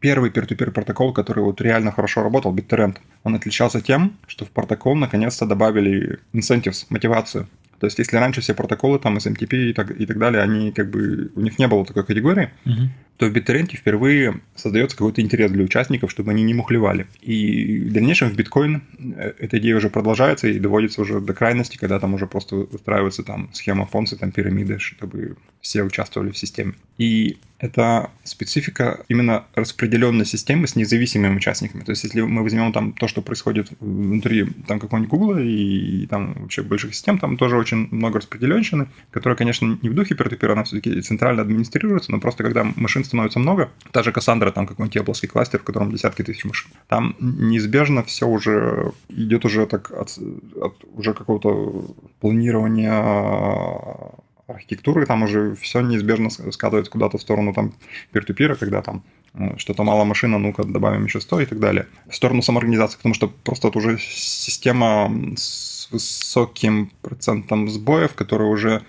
первый 0.00 0.30
peer-to-peer 0.30 0.70
протокол, 0.70 1.12
который 1.12 1.44
вот 1.44 1.60
реально 1.60 1.92
хорошо 1.92 2.22
работал, 2.22 2.54
BitTorrent, 2.54 2.96
он 3.22 3.34
отличался 3.34 3.80
тем, 3.80 4.16
что 4.26 4.46
в 4.46 4.50
протокол 4.50 4.94
наконец-то 4.94 5.46
добавили 5.46 6.18
incentives, 6.32 6.86
мотивацию. 6.88 7.48
То 7.80 7.86
есть, 7.86 7.98
если 7.98 8.18
раньше 8.18 8.42
все 8.42 8.54
протоколы 8.54 8.98
там 8.98 9.16
SMTP 9.16 9.70
и 9.70 9.72
так, 9.72 9.90
и 9.90 10.04
так 10.04 10.18
далее, 10.18 10.42
они 10.42 10.70
как 10.70 10.90
бы, 10.90 11.32
у 11.34 11.40
них 11.40 11.58
не 11.58 11.66
было 11.66 11.86
такой 11.86 12.04
категории, 12.04 12.50
uh-huh. 12.66 12.88
то 13.16 13.26
в 13.26 13.32
BitTorrent 13.32 13.74
впервые 13.74 14.42
создается 14.54 14.98
какой-то 14.98 15.22
интерес 15.22 15.50
для 15.50 15.64
участников, 15.64 16.10
чтобы 16.10 16.30
они 16.30 16.42
не 16.42 16.52
мухлевали. 16.52 17.06
И 17.22 17.88
в 17.88 17.92
дальнейшем 17.92 18.28
в 18.28 18.36
биткоин 18.36 18.82
э, 19.16 19.32
эта 19.38 19.58
идея 19.58 19.76
уже 19.76 19.88
продолжается 19.88 20.48
и 20.48 20.58
доводится 20.58 21.00
уже 21.00 21.20
до 21.20 21.32
крайности, 21.32 21.78
когда 21.78 21.98
там 21.98 22.12
уже 22.12 22.26
просто 22.26 22.56
устраивается 22.56 23.22
там 23.22 23.48
схема 23.54 23.86
фонса, 23.86 24.18
там 24.18 24.30
пирамиды, 24.30 24.78
чтобы 24.78 25.36
все 25.62 25.82
участвовали 25.82 26.32
в 26.32 26.38
системе. 26.38 26.74
И 26.98 27.38
это 27.60 28.10
специфика 28.24 29.04
именно 29.08 29.44
распределенной 29.54 30.24
системы 30.24 30.66
с 30.66 30.76
независимыми 30.76 31.36
участниками. 31.36 31.82
То 31.82 31.90
есть, 31.92 32.04
если 32.04 32.22
мы 32.22 32.42
возьмем 32.42 32.72
там 32.72 32.92
то, 32.92 33.06
что 33.06 33.20
происходит 33.20 33.68
внутри 33.80 34.46
там 34.66 34.80
какого-нибудь 34.80 35.10
Google 35.10 35.38
и, 35.38 36.02
и 36.02 36.06
там 36.06 36.34
вообще 36.34 36.62
больших 36.62 36.94
систем, 36.94 37.18
там 37.18 37.36
тоже 37.36 37.56
очень 37.56 37.88
много 37.90 38.18
распределенщины, 38.18 38.88
которая, 39.10 39.36
конечно, 39.36 39.78
не 39.82 39.88
в 39.90 39.94
духе 39.94 40.14
peer 40.14 40.52
она 40.52 40.64
все-таки 40.64 41.00
центрально 41.02 41.42
администрируется, 41.42 42.12
но 42.12 42.18
просто 42.18 42.42
когда 42.42 42.64
машин 42.76 43.04
становится 43.04 43.38
много, 43.38 43.70
та 43.92 44.02
же 44.02 44.10
Cassandra, 44.10 44.52
там 44.52 44.66
какой-нибудь 44.66 44.96
яблонский 44.96 45.26
кластер, 45.26 45.60
в 45.60 45.64
котором 45.64 45.92
десятки 45.92 46.22
тысяч 46.22 46.44
машин, 46.44 46.70
там 46.88 47.14
неизбежно 47.20 48.02
все 48.04 48.26
уже 48.26 48.92
идет 49.08 49.44
уже 49.44 49.66
так 49.66 49.90
от, 49.90 50.18
от 50.60 50.74
уже 50.94 51.12
какого-то 51.12 51.94
планирования 52.20 52.94
архитектуры, 54.50 55.06
там 55.06 55.22
уже 55.22 55.54
все 55.56 55.80
неизбежно 55.80 56.30
скатывается 56.30 56.90
куда-то 56.90 57.18
в 57.18 57.22
сторону 57.22 57.52
там 57.52 57.72
пир 58.12 58.56
когда 58.56 58.82
там 58.82 59.02
э, 59.34 59.56
что-то 59.56 59.82
мало 59.82 60.04
машина, 60.04 60.38
ну-ка 60.38 60.64
добавим 60.64 61.04
еще 61.04 61.20
100 61.20 61.40
и 61.40 61.46
так 61.46 61.58
далее. 61.60 61.86
В 62.08 62.14
сторону 62.14 62.42
самоорганизации, 62.42 62.96
потому 62.96 63.14
что 63.14 63.28
просто 63.28 63.68
это 63.68 63.78
уже 63.78 63.98
система 63.98 65.10
с 65.36 65.88
высоким 65.90 66.92
процентом 67.02 67.68
сбоев, 67.68 68.14
которая 68.14 68.48
уже 68.48 68.82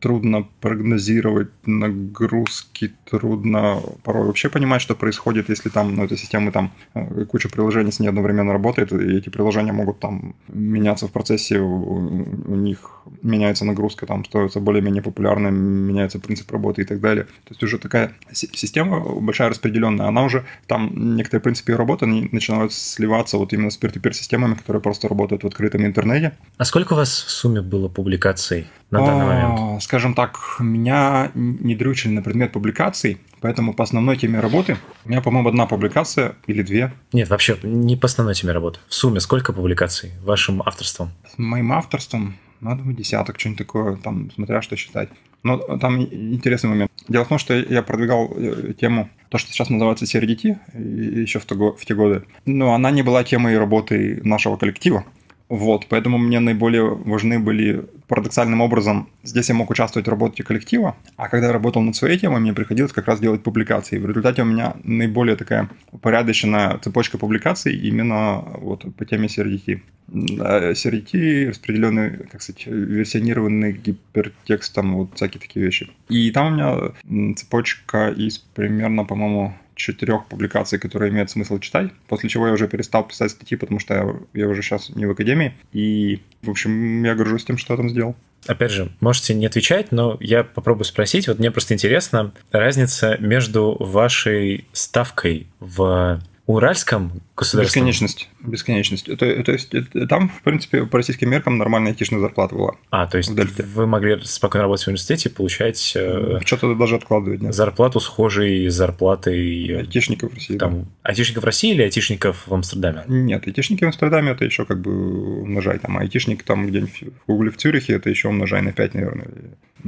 трудно 0.00 0.48
прогнозировать 0.60 1.48
нагрузки, 1.66 2.92
трудно 3.10 3.80
порой 4.02 4.26
вообще 4.26 4.48
понимать, 4.48 4.82
что 4.82 4.94
происходит, 4.94 5.48
если 5.48 5.68
там, 5.68 5.94
ну, 5.94 6.04
эта 6.04 6.16
система 6.16 6.52
там 6.52 6.72
э, 6.94 7.24
куча 7.24 7.48
приложений 7.48 7.92
с 7.92 8.00
ней 8.00 8.08
одновременно 8.08 8.52
работает, 8.52 8.92
и 8.92 9.16
эти 9.16 9.28
приложения 9.28 9.72
могут 9.72 10.00
там 10.00 10.34
меняться 10.48 11.06
в 11.06 11.12
процессе, 11.12 11.58
у, 11.58 12.14
у 12.46 12.56
них 12.56 13.02
меняется 13.22 13.64
нагрузка, 13.64 14.06
там 14.06 14.24
становится 14.24 14.60
более-менее 14.60 15.02
популярной, 15.02 15.50
меняется 15.50 16.18
принцип 16.18 16.50
работы 16.50 16.82
и 16.82 16.84
так 16.84 17.00
далее. 17.00 17.24
То 17.24 17.50
есть 17.50 17.62
уже 17.62 17.78
такая 17.78 18.12
система 18.32 19.00
большая 19.00 19.50
распределенная, 19.50 20.06
она 20.06 20.24
уже 20.24 20.44
там 20.66 21.16
некоторые 21.16 21.42
принципы 21.42 21.74
работы 21.74 22.04
они 22.04 22.28
начинают 22.32 22.72
сливаться 22.72 23.38
вот 23.38 23.52
именно 23.52 23.70
с 23.70 23.78
peer 23.78 24.12
системами, 24.12 24.54
которые 24.54 24.82
просто 24.82 25.08
работают 25.08 25.44
в 25.44 25.46
открытом 25.46 25.84
интернете. 25.84 26.32
А 26.56 26.64
сколько 26.64 26.92
у 26.92 26.96
вас 26.96 27.10
в 27.10 27.30
сумме 27.30 27.60
было 27.60 27.88
публикаций 27.88 28.66
на 28.90 29.04
данный 29.04 29.26
момент? 29.26 29.82
скажем 29.82 30.14
так, 30.14 30.56
меня 30.58 31.30
не 31.34 31.74
дрючили 31.74 32.12
на 32.12 32.22
предмет 32.22 32.52
публикаций, 32.52 33.18
поэтому 33.40 33.74
по 33.74 33.84
основной 33.84 34.16
теме 34.16 34.40
работы 34.40 34.76
у 35.04 35.08
меня, 35.08 35.20
по-моему, 35.20 35.48
одна 35.48 35.66
публикация 35.66 36.36
или 36.46 36.62
две. 36.62 36.92
Нет, 37.12 37.28
вообще 37.28 37.58
не 37.62 37.96
по 37.96 38.06
основной 38.06 38.34
теме 38.34 38.52
работы. 38.52 38.80
В 38.88 38.94
сумме 38.94 39.20
сколько 39.20 39.52
публикаций 39.52 40.12
вашим 40.22 40.62
авторством? 40.62 41.10
С 41.32 41.38
моим 41.38 41.72
авторством, 41.72 42.36
ну, 42.60 42.76
думаю, 42.76 42.96
десяток, 42.96 43.38
что-нибудь 43.38 43.58
такое, 43.58 43.96
там, 43.96 44.30
смотря 44.34 44.62
что 44.62 44.76
считать. 44.76 45.08
Но 45.42 45.58
там 45.78 46.00
интересный 46.02 46.70
момент. 46.70 46.90
Дело 47.06 47.24
в 47.24 47.28
том, 47.28 47.38
что 47.38 47.54
я 47.54 47.82
продвигал 47.82 48.32
э, 48.34 48.74
тему, 48.78 49.08
то, 49.28 49.38
что 49.38 49.52
сейчас 49.52 49.70
называется 49.70 50.04
CRDT, 50.04 51.20
еще 51.20 51.38
в, 51.38 51.44
того, 51.44 51.74
в 51.74 51.84
те 51.84 51.94
годы, 51.94 52.24
но 52.44 52.74
она 52.74 52.90
не 52.90 53.02
была 53.02 53.22
темой 53.22 53.56
работы 53.56 54.20
нашего 54.24 54.56
коллектива. 54.56 55.04
Вот, 55.48 55.86
поэтому 55.88 56.18
мне 56.18 56.40
наиболее 56.40 56.84
важны 56.84 57.38
были 57.38 57.86
парадоксальным 58.06 58.60
образом, 58.60 59.08
здесь 59.22 59.48
я 59.48 59.54
мог 59.54 59.70
участвовать 59.70 60.06
в 60.06 60.10
работе 60.10 60.42
коллектива, 60.42 60.96
а 61.16 61.28
когда 61.28 61.46
я 61.46 61.52
работал 61.52 61.82
над 61.82 61.96
своей 61.96 62.18
темой, 62.18 62.40
мне 62.40 62.52
приходилось 62.52 62.92
как 62.92 63.06
раз 63.06 63.20
делать 63.20 63.42
публикации. 63.42 63.98
В 63.98 64.06
результате 64.06 64.42
у 64.42 64.46
меня 64.46 64.76
наиболее 64.84 65.36
такая 65.36 65.70
упорядоченная 65.92 66.78
цепочка 66.78 67.18
публикаций 67.18 67.74
именно 67.76 68.44
вот 68.60 68.84
по 68.96 69.04
теме 69.04 69.28
CRDT. 69.28 69.80
CRDT, 70.10 71.48
распределенный, 71.50 72.10
как 72.30 72.42
сказать, 72.42 72.66
версионированный 72.66 73.72
гипертекст, 73.72 74.74
там 74.74 74.96
вот 74.96 75.10
всякие 75.14 75.40
такие 75.40 75.64
вещи. 75.64 75.90
И 76.08 76.30
там 76.30 76.46
у 76.46 76.50
меня 76.50 77.34
цепочка 77.34 78.08
из 78.08 78.38
примерно, 78.38 79.04
по-моему, 79.04 79.54
четырех 79.78 80.26
публикаций, 80.26 80.78
которые 80.78 81.10
имеет 81.10 81.30
смысл 81.30 81.58
читать, 81.58 81.90
после 82.08 82.28
чего 82.28 82.46
я 82.46 82.52
уже 82.52 82.68
перестал 82.68 83.06
писать 83.06 83.30
статьи, 83.30 83.56
потому 83.56 83.80
что 83.80 83.94
я, 83.94 84.42
я 84.42 84.48
уже 84.48 84.60
сейчас 84.60 84.90
не 84.90 85.06
в 85.06 85.10
академии, 85.12 85.54
и, 85.72 86.20
в 86.42 86.50
общем, 86.50 87.02
я 87.04 87.14
горжусь 87.14 87.44
тем, 87.44 87.56
что 87.56 87.72
я 87.72 87.78
там 87.78 87.88
сделал. 87.88 88.14
Опять 88.46 88.70
же, 88.70 88.92
можете 89.00 89.34
не 89.34 89.46
отвечать, 89.46 89.90
но 89.90 90.16
я 90.20 90.44
попробую 90.44 90.84
спросить. 90.84 91.28
Вот 91.28 91.38
мне 91.38 91.50
просто 91.50 91.74
интересно 91.74 92.32
разница 92.50 93.16
между 93.18 93.76
вашей 93.80 94.66
ставкой 94.72 95.48
в 95.60 96.20
Уральском 96.46 97.20
государственном... 97.38 97.88
Бесконечность. 97.88 98.28
Бесконечность. 98.40 99.06
То, 99.06 99.16
то 99.16 99.52
есть 99.52 99.72
там, 100.08 100.28
в 100.28 100.42
принципе, 100.42 100.84
по 100.84 100.98
российским 100.98 101.30
меркам 101.30 101.58
нормальная 101.58 101.92
айтишная 101.92 102.20
зарплата 102.20 102.54
была. 102.54 102.72
А, 102.90 103.06
то 103.06 103.18
есть 103.18 103.30
вы 103.30 103.86
могли 103.86 104.20
спокойно 104.22 104.64
работать 104.64 104.84
в 104.84 104.88
университете 104.88 105.28
и 105.28 105.32
получать... 105.32 105.92
Э, 105.96 106.40
Что-то 106.44 106.74
даже 106.74 106.96
откладывать, 106.96 107.40
нет? 107.40 107.54
Зарплату 107.54 108.00
схожей 108.00 108.68
с 108.68 108.74
зарплатой... 108.74 109.78
Айтишников 109.78 110.32
в 110.32 110.34
России, 110.34 110.58
там, 110.58 110.82
да. 110.82 110.88
Айтишников 111.02 111.44
России 111.44 111.72
или 111.72 111.82
айтишников 111.82 112.46
в 112.46 112.54
Амстердаме? 112.54 113.04
Нет, 113.08 113.46
айтишники 113.46 113.84
в 113.84 113.86
Амстердаме 113.86 114.32
это 114.32 114.44
еще 114.44 114.64
как 114.64 114.80
бы 114.80 115.42
умножай. 115.42 115.78
Там 115.78 115.96
айтишник 115.98 116.42
там 116.42 116.66
где-нибудь 116.66 117.04
в 117.26 117.26
Гугле 117.26 117.50
в 117.50 117.56
Цюрихе 117.56 117.94
это 117.94 118.10
еще 118.10 118.28
умножай 118.28 118.62
на 118.62 118.72
5, 118.72 118.94
наверное. 118.94 119.28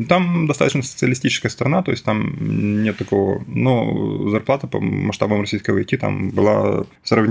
Там 0.08 0.46
достаточно 0.46 0.82
социалистическая 0.82 1.48
страна, 1.48 1.82
то 1.82 1.90
есть 1.90 2.04
там 2.04 2.82
нет 2.84 2.96
такого... 2.96 3.42
Ну, 3.48 4.28
зарплата 4.30 4.68
по 4.68 4.80
масштабам 4.80 5.40
российского 5.40 5.80
IT 5.80 5.96
там 5.96 6.30
была 6.30 6.84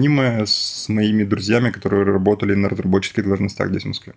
сравнимая 0.09 0.45
с 0.45 0.89
моими 0.89 1.23
друзьями, 1.23 1.69
которые 1.69 2.03
работали 2.03 2.55
на 2.55 2.69
разработческих 2.69 3.25
должностях 3.25 3.69
здесь, 3.69 3.83
в 3.83 3.87
Москве. 3.87 4.13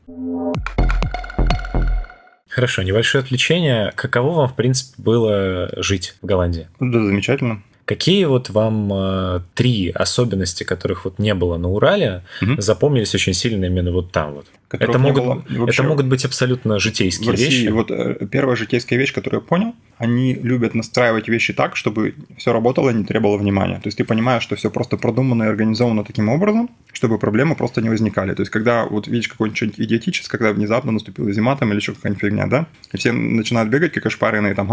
Хорошо, 2.49 2.83
небольшое 2.83 3.23
отвлечение. 3.23 3.93
Каково 3.95 4.33
вам, 4.33 4.49
в 4.49 4.55
принципе, 4.55 5.03
было 5.03 5.71
жить 5.77 6.15
в 6.23 6.27
Голландии? 6.27 6.69
Да, 6.81 7.03
замечательно. 7.05 7.63
Какие 7.85 8.27
вот 8.27 8.51
вам 8.51 8.93
э, 8.93 9.41
три 9.55 9.91
особенности, 9.91 10.63
которых 10.63 11.05
вот 11.05 11.19
не 11.19 11.35
было 11.35 11.59
на 11.59 11.69
Урале, 11.69 12.23
угу. 12.41 12.61
запомнились 12.61 13.15
очень 13.15 13.35
сильно 13.35 13.65
именно 13.65 13.91
вот 13.91 14.13
там 14.13 14.35
вот? 14.35 14.47
Это 14.71 14.99
могут, 14.99 15.51
это 15.69 15.83
могут 15.83 16.07
быть 16.07 16.25
абсолютно 16.25 16.79
житейские 16.79 17.33
России, 17.33 17.45
вещи. 17.45 17.69
Вот 17.69 17.91
э, 17.91 18.27
первая 18.31 18.55
житейская 18.57 18.99
вещь, 18.99 19.13
которую 19.13 19.41
я 19.43 19.47
понял, 19.47 19.75
они 20.03 20.35
любят 20.35 20.75
настраивать 20.75 21.29
вещи 21.29 21.53
так, 21.53 21.77
чтобы 21.77 22.17
все 22.37 22.53
работало 22.53 22.91
и 22.91 22.95
не 22.95 23.05
требовало 23.05 23.39
внимания. 23.39 23.77
То 23.77 23.87
есть 23.87 23.99
ты 23.99 24.05
понимаешь, 24.05 24.43
что 24.43 24.57
все 24.57 24.69
просто 24.69 24.97
продумано 24.97 25.45
и 25.45 25.47
организовано 25.47 26.03
таким 26.03 26.29
образом, 26.29 26.71
чтобы 26.93 27.19
проблемы 27.19 27.55
просто 27.55 27.81
не 27.81 27.89
возникали. 27.89 28.35
То 28.35 28.43
есть 28.43 28.51
когда 28.51 28.85
вот 28.85 29.07
видишь 29.07 29.29
какой-нибудь 29.29 29.79
идиотическое, 29.79 30.39
когда 30.39 30.53
внезапно 30.53 30.91
наступила 30.91 31.33
зима 31.33 31.55
там 31.55 31.71
или 31.71 31.77
еще 31.77 31.95
какая-нибудь 31.95 32.21
фигня, 32.21 32.47
да, 32.49 32.67
и 32.93 32.97
все 32.97 33.13
начинают 33.13 33.71
бегать 33.71 33.93
как 33.93 34.05
ошпаренные 34.07 34.55
там, 34.55 34.69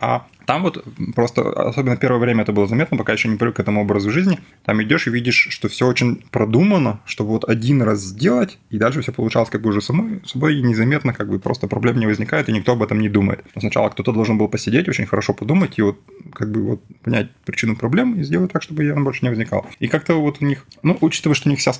а 0.00 0.26
там 0.46 0.62
вот 0.62 0.84
просто, 1.14 1.42
особенно 1.52 1.96
первое 1.96 2.18
время 2.18 2.42
это 2.42 2.52
было 2.52 2.66
заметно, 2.66 2.96
пока 2.96 3.12
еще 3.12 3.28
не 3.28 3.36
привык 3.36 3.56
к 3.56 3.60
этому 3.60 3.82
образу 3.82 4.10
жизни, 4.10 4.40
там 4.64 4.82
идешь 4.82 5.06
и 5.06 5.10
видишь, 5.10 5.48
что 5.50 5.68
все 5.68 5.86
очень 5.86 6.24
продумано, 6.30 7.00
чтобы 7.04 7.30
вот 7.30 7.48
один 7.48 7.82
раз 7.82 8.00
сделать, 8.00 8.58
и 8.70 8.78
дальше 8.78 9.02
все 9.02 9.12
получалось 9.12 9.50
как 9.50 9.62
бы 9.62 9.70
уже 9.70 9.80
самой, 9.80 10.20
собой 10.26 10.60
незаметно, 10.60 11.12
как 11.12 11.28
бы 11.28 11.38
просто 11.38 11.68
проблем 11.68 11.98
не 11.98 12.06
возникает, 12.06 12.48
и 12.48 12.52
никто 12.52 12.72
об 12.72 12.82
этом 12.82 13.00
не 13.00 13.08
думает. 13.08 13.44
Но 13.54 13.60
сначала 13.60 13.88
кто-то 13.88 14.12
должен 14.12 14.31
должен 14.32 14.38
был 14.38 14.48
посидеть, 14.48 14.88
очень 14.88 15.06
хорошо 15.06 15.34
подумать 15.34 15.78
и 15.78 15.82
вот 15.82 15.98
как 16.34 16.50
бы 16.50 16.62
вот 16.62 16.80
понять 17.02 17.30
причину 17.44 17.76
проблем 17.76 18.20
и 18.20 18.24
сделать 18.24 18.52
так, 18.52 18.62
чтобы 18.62 18.90
она 18.90 19.02
больше 19.02 19.20
не 19.22 19.30
возникала. 19.30 19.64
И 19.80 19.88
как-то 19.88 20.14
вот 20.14 20.38
у 20.40 20.44
них, 20.44 20.66
ну, 20.82 20.96
учитывая, 21.00 21.34
что 21.34 21.48
у 21.48 21.50
них 21.50 21.60
вся 21.60 21.72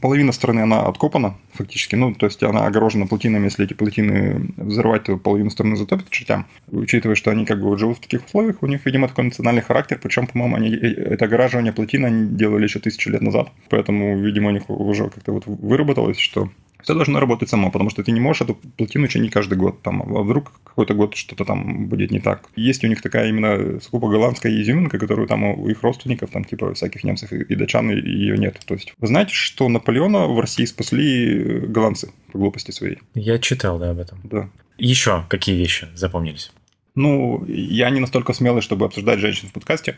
половина 0.00 0.32
страны, 0.32 0.60
она 0.60 0.86
откопана 0.86 1.34
фактически, 1.52 1.96
ну, 1.96 2.14
то 2.14 2.26
есть 2.26 2.42
она 2.42 2.66
огорожена 2.66 3.06
плотинами, 3.06 3.44
если 3.44 3.64
эти 3.64 3.74
плотины 3.74 4.52
взорвать, 4.56 5.04
то 5.04 5.16
половину 5.16 5.50
страны 5.50 5.76
затопит 5.76 6.10
чертям. 6.10 6.46
Учитывая, 6.70 7.16
что 7.16 7.30
они 7.30 7.44
как 7.44 7.60
бы 7.60 7.68
вот 7.68 7.78
живут 7.78 7.98
в 7.98 8.00
таких 8.00 8.24
условиях, 8.26 8.62
у 8.62 8.66
них, 8.66 8.86
видимо, 8.86 9.08
такой 9.08 9.24
национальный 9.24 9.62
характер, 9.62 9.98
причем, 10.02 10.26
по-моему, 10.26 10.56
они 10.56 10.70
э, 10.70 11.14
это 11.14 11.24
огораживание 11.24 11.72
плотин 11.72 12.04
они 12.04 12.36
делали 12.36 12.64
еще 12.64 12.78
тысячу 12.78 13.10
лет 13.10 13.22
назад. 13.22 13.48
Поэтому, 13.68 14.18
видимо, 14.18 14.48
у 14.48 14.52
них 14.52 14.70
уже 14.70 15.10
как-то 15.10 15.32
вот 15.32 15.44
выработалось, 15.46 16.18
что 16.18 16.48
все 16.82 16.94
должно 16.94 17.20
работать 17.20 17.48
само, 17.48 17.70
потому 17.70 17.90
что 17.90 18.02
ты 18.02 18.12
не 18.12 18.20
можешь 18.20 18.42
эту 18.42 18.54
плотину 18.54 19.08
чинить 19.08 19.32
каждый 19.32 19.58
год. 19.58 19.82
Там, 19.82 20.02
а 20.02 20.22
вдруг 20.22 20.52
какой-то 20.64 20.94
год 20.94 21.14
что-то 21.14 21.44
там 21.44 21.88
будет 21.88 22.10
не 22.10 22.20
так. 22.20 22.48
Есть 22.56 22.84
у 22.84 22.86
них 22.86 23.02
такая 23.02 23.28
именно 23.28 23.80
скупо 23.80 24.08
голландская 24.08 24.52
изюминка, 24.60 24.98
которую 24.98 25.28
там 25.28 25.44
у 25.44 25.68
их 25.68 25.82
родственников, 25.82 26.30
там 26.30 26.44
типа 26.44 26.74
всяких 26.74 27.04
немцев 27.04 27.32
и 27.32 27.54
датчан, 27.54 27.90
ее 27.90 28.38
нет. 28.38 28.60
То 28.66 28.74
есть 28.74 28.94
вы 28.98 29.06
знаете, 29.06 29.34
что 29.34 29.68
Наполеона 29.68 30.26
в 30.26 30.38
России 30.40 30.64
спасли 30.64 31.60
голландцы 31.66 32.12
по 32.32 32.38
глупости 32.38 32.70
своей? 32.70 32.98
Я 33.14 33.38
читал, 33.38 33.78
да, 33.78 33.90
об 33.90 33.98
этом. 33.98 34.20
Да. 34.24 34.48
Еще 34.78 35.24
какие 35.28 35.56
вещи 35.56 35.88
запомнились? 35.94 36.52
Ну, 36.94 37.44
я 37.46 37.90
не 37.90 38.00
настолько 38.00 38.32
смелый, 38.32 38.60
чтобы 38.60 38.84
обсуждать 38.84 39.20
женщин 39.20 39.48
в 39.48 39.52
подкасте. 39.52 39.96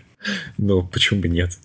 Ну, 0.58 0.86
почему 0.86 1.20
бы 1.20 1.28
нет? 1.28 1.58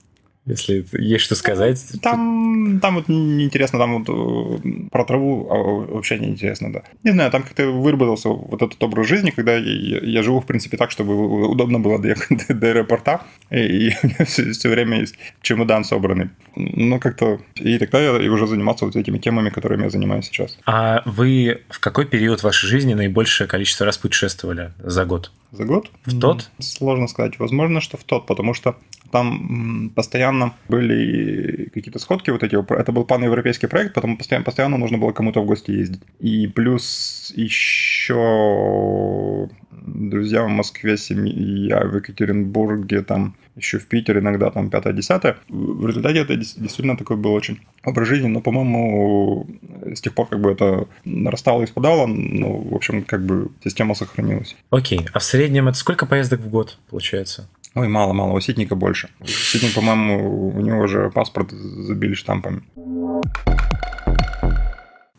Если 0.46 0.86
есть 0.94 1.26
что 1.26 1.36
сказать. 1.36 1.84
Там, 2.02 2.80
там 2.82 2.96
вот 2.96 3.08
неинтересно, 3.08 3.80
там 3.80 4.04
вот 4.04 4.62
э, 4.64 4.88
про 4.92 5.04
траву 5.06 5.48
а, 5.50 5.94
вообще 5.94 6.20
неинтересно, 6.20 6.72
да. 6.72 6.84
Не 7.04 7.12
знаю, 7.12 7.32
там 7.32 7.44
как-то 7.44 7.68
выработался 7.68 8.30
вот 8.30 8.62
этот 8.62 8.82
образ 8.84 9.08
жизни, 9.08 9.32
когда 9.32 9.56
я, 9.56 10.00
я 10.00 10.24
живу, 10.24 10.42
в 10.42 10.46
принципе, 10.46 10.78
так, 10.78 10.92
чтобы 10.92 11.50
удобно 11.50 11.80
было 11.80 12.00
доехать 12.00 12.48
до, 12.48 12.54
до 12.54 12.68
аэропорта, 12.68 13.22
и, 13.50 13.58
и 13.58 13.96
у 14.04 14.08
меня 14.08 14.26
все, 14.26 14.52
все 14.52 14.70
время 14.70 15.00
есть 15.00 15.16
чемодан 15.42 15.84
собранный. 15.84 16.30
Ну, 16.56 17.00
как-то... 17.00 17.40
И 17.56 17.78
тогда 17.80 18.00
я 18.00 18.32
уже 18.32 18.48
занимался 18.48 18.86
вот 18.86 18.96
этими 18.96 19.18
темами, 19.18 19.50
которыми 19.50 19.84
я 19.84 19.90
занимаюсь 19.90 20.26
сейчас. 20.26 20.58
А 20.66 21.02
вы 21.06 21.62
в 21.70 21.80
какой 21.80 22.06
период 22.06 22.44
вашей 22.44 22.68
жизни 22.68 22.94
наибольшее 22.94 23.48
количество 23.48 23.86
раз 23.86 23.98
путешествовали 23.98 24.72
за 24.80 25.06
год? 25.06 25.32
За 25.56 25.64
год? 25.64 25.90
В 26.06 26.20
тот? 26.20 26.52
Сложно 26.60 27.08
сказать. 27.08 27.40
Возможно, 27.40 27.80
что 27.80 27.98
в 27.98 28.04
тот, 28.04 28.26
потому 28.26 28.54
что 28.54 28.76
там 29.12 29.92
постоянно 29.96 30.54
были 30.68 31.70
какие-то 31.74 32.00
сходки 32.00 32.32
вот 32.32 32.44
эти. 32.44 32.56
Это 32.74 32.92
был 32.92 33.06
паневропейский 33.06 33.70
проект, 33.70 33.94
потом 33.94 34.18
постоянно, 34.18 34.44
постоянно 34.44 34.78
нужно 34.78 34.98
было 34.98 35.12
кому-то 35.12 35.42
в 35.42 35.46
гости 35.46 35.72
ездить. 35.72 36.02
И 36.20 36.48
плюс 36.48 37.32
еще 37.36 39.50
друзья 39.72 40.44
в 40.44 40.50
Москве, 40.50 40.98
семья 40.98 41.86
в 41.86 41.96
Екатеринбурге, 41.96 43.04
там 43.04 43.36
еще 43.56 43.80
в 43.80 43.88
Питере 43.88 44.20
иногда 44.20 44.52
там 44.52 44.68
5-10. 44.68 45.36
В 45.50 45.88
результате 45.88 46.20
это 46.20 46.36
действительно 46.36 46.98
такой 46.98 47.18
был 47.18 47.34
очень 47.34 47.60
образ 47.84 48.08
жизни, 48.08 48.28
но, 48.28 48.42
по-моему, 48.42 49.48
с 49.94 50.02
тех 50.02 50.14
пор 50.14 50.28
как 50.28 50.42
бы 50.42 50.52
это 50.52 50.88
нарастало 51.06 51.64
и 51.64 51.68
спадало, 51.68 52.06
но, 52.08 52.58
в 52.58 52.74
общем, 52.76 53.04
как 53.04 53.26
бы 53.26 53.50
система 53.64 53.96
сохранилась. 53.96 54.56
Окей, 54.70 55.02
а 55.14 55.20
в 55.20 55.24
среднем 55.24 55.68
это 55.68 55.78
сколько 55.78 56.06
поездок 56.06 56.42
в 56.42 56.50
год 56.50 56.78
получается? 56.90 57.48
Ой, 57.76 57.90
мало-мало, 57.90 58.32
у 58.32 58.40
Ситника 58.40 58.76
больше. 58.76 59.10
Ситник, 59.26 59.74
по-моему, 59.74 60.50
у 60.50 60.62
него 60.62 60.80
уже 60.80 61.10
паспорт 61.10 61.52
забили 61.52 62.14
штампами. 62.14 62.62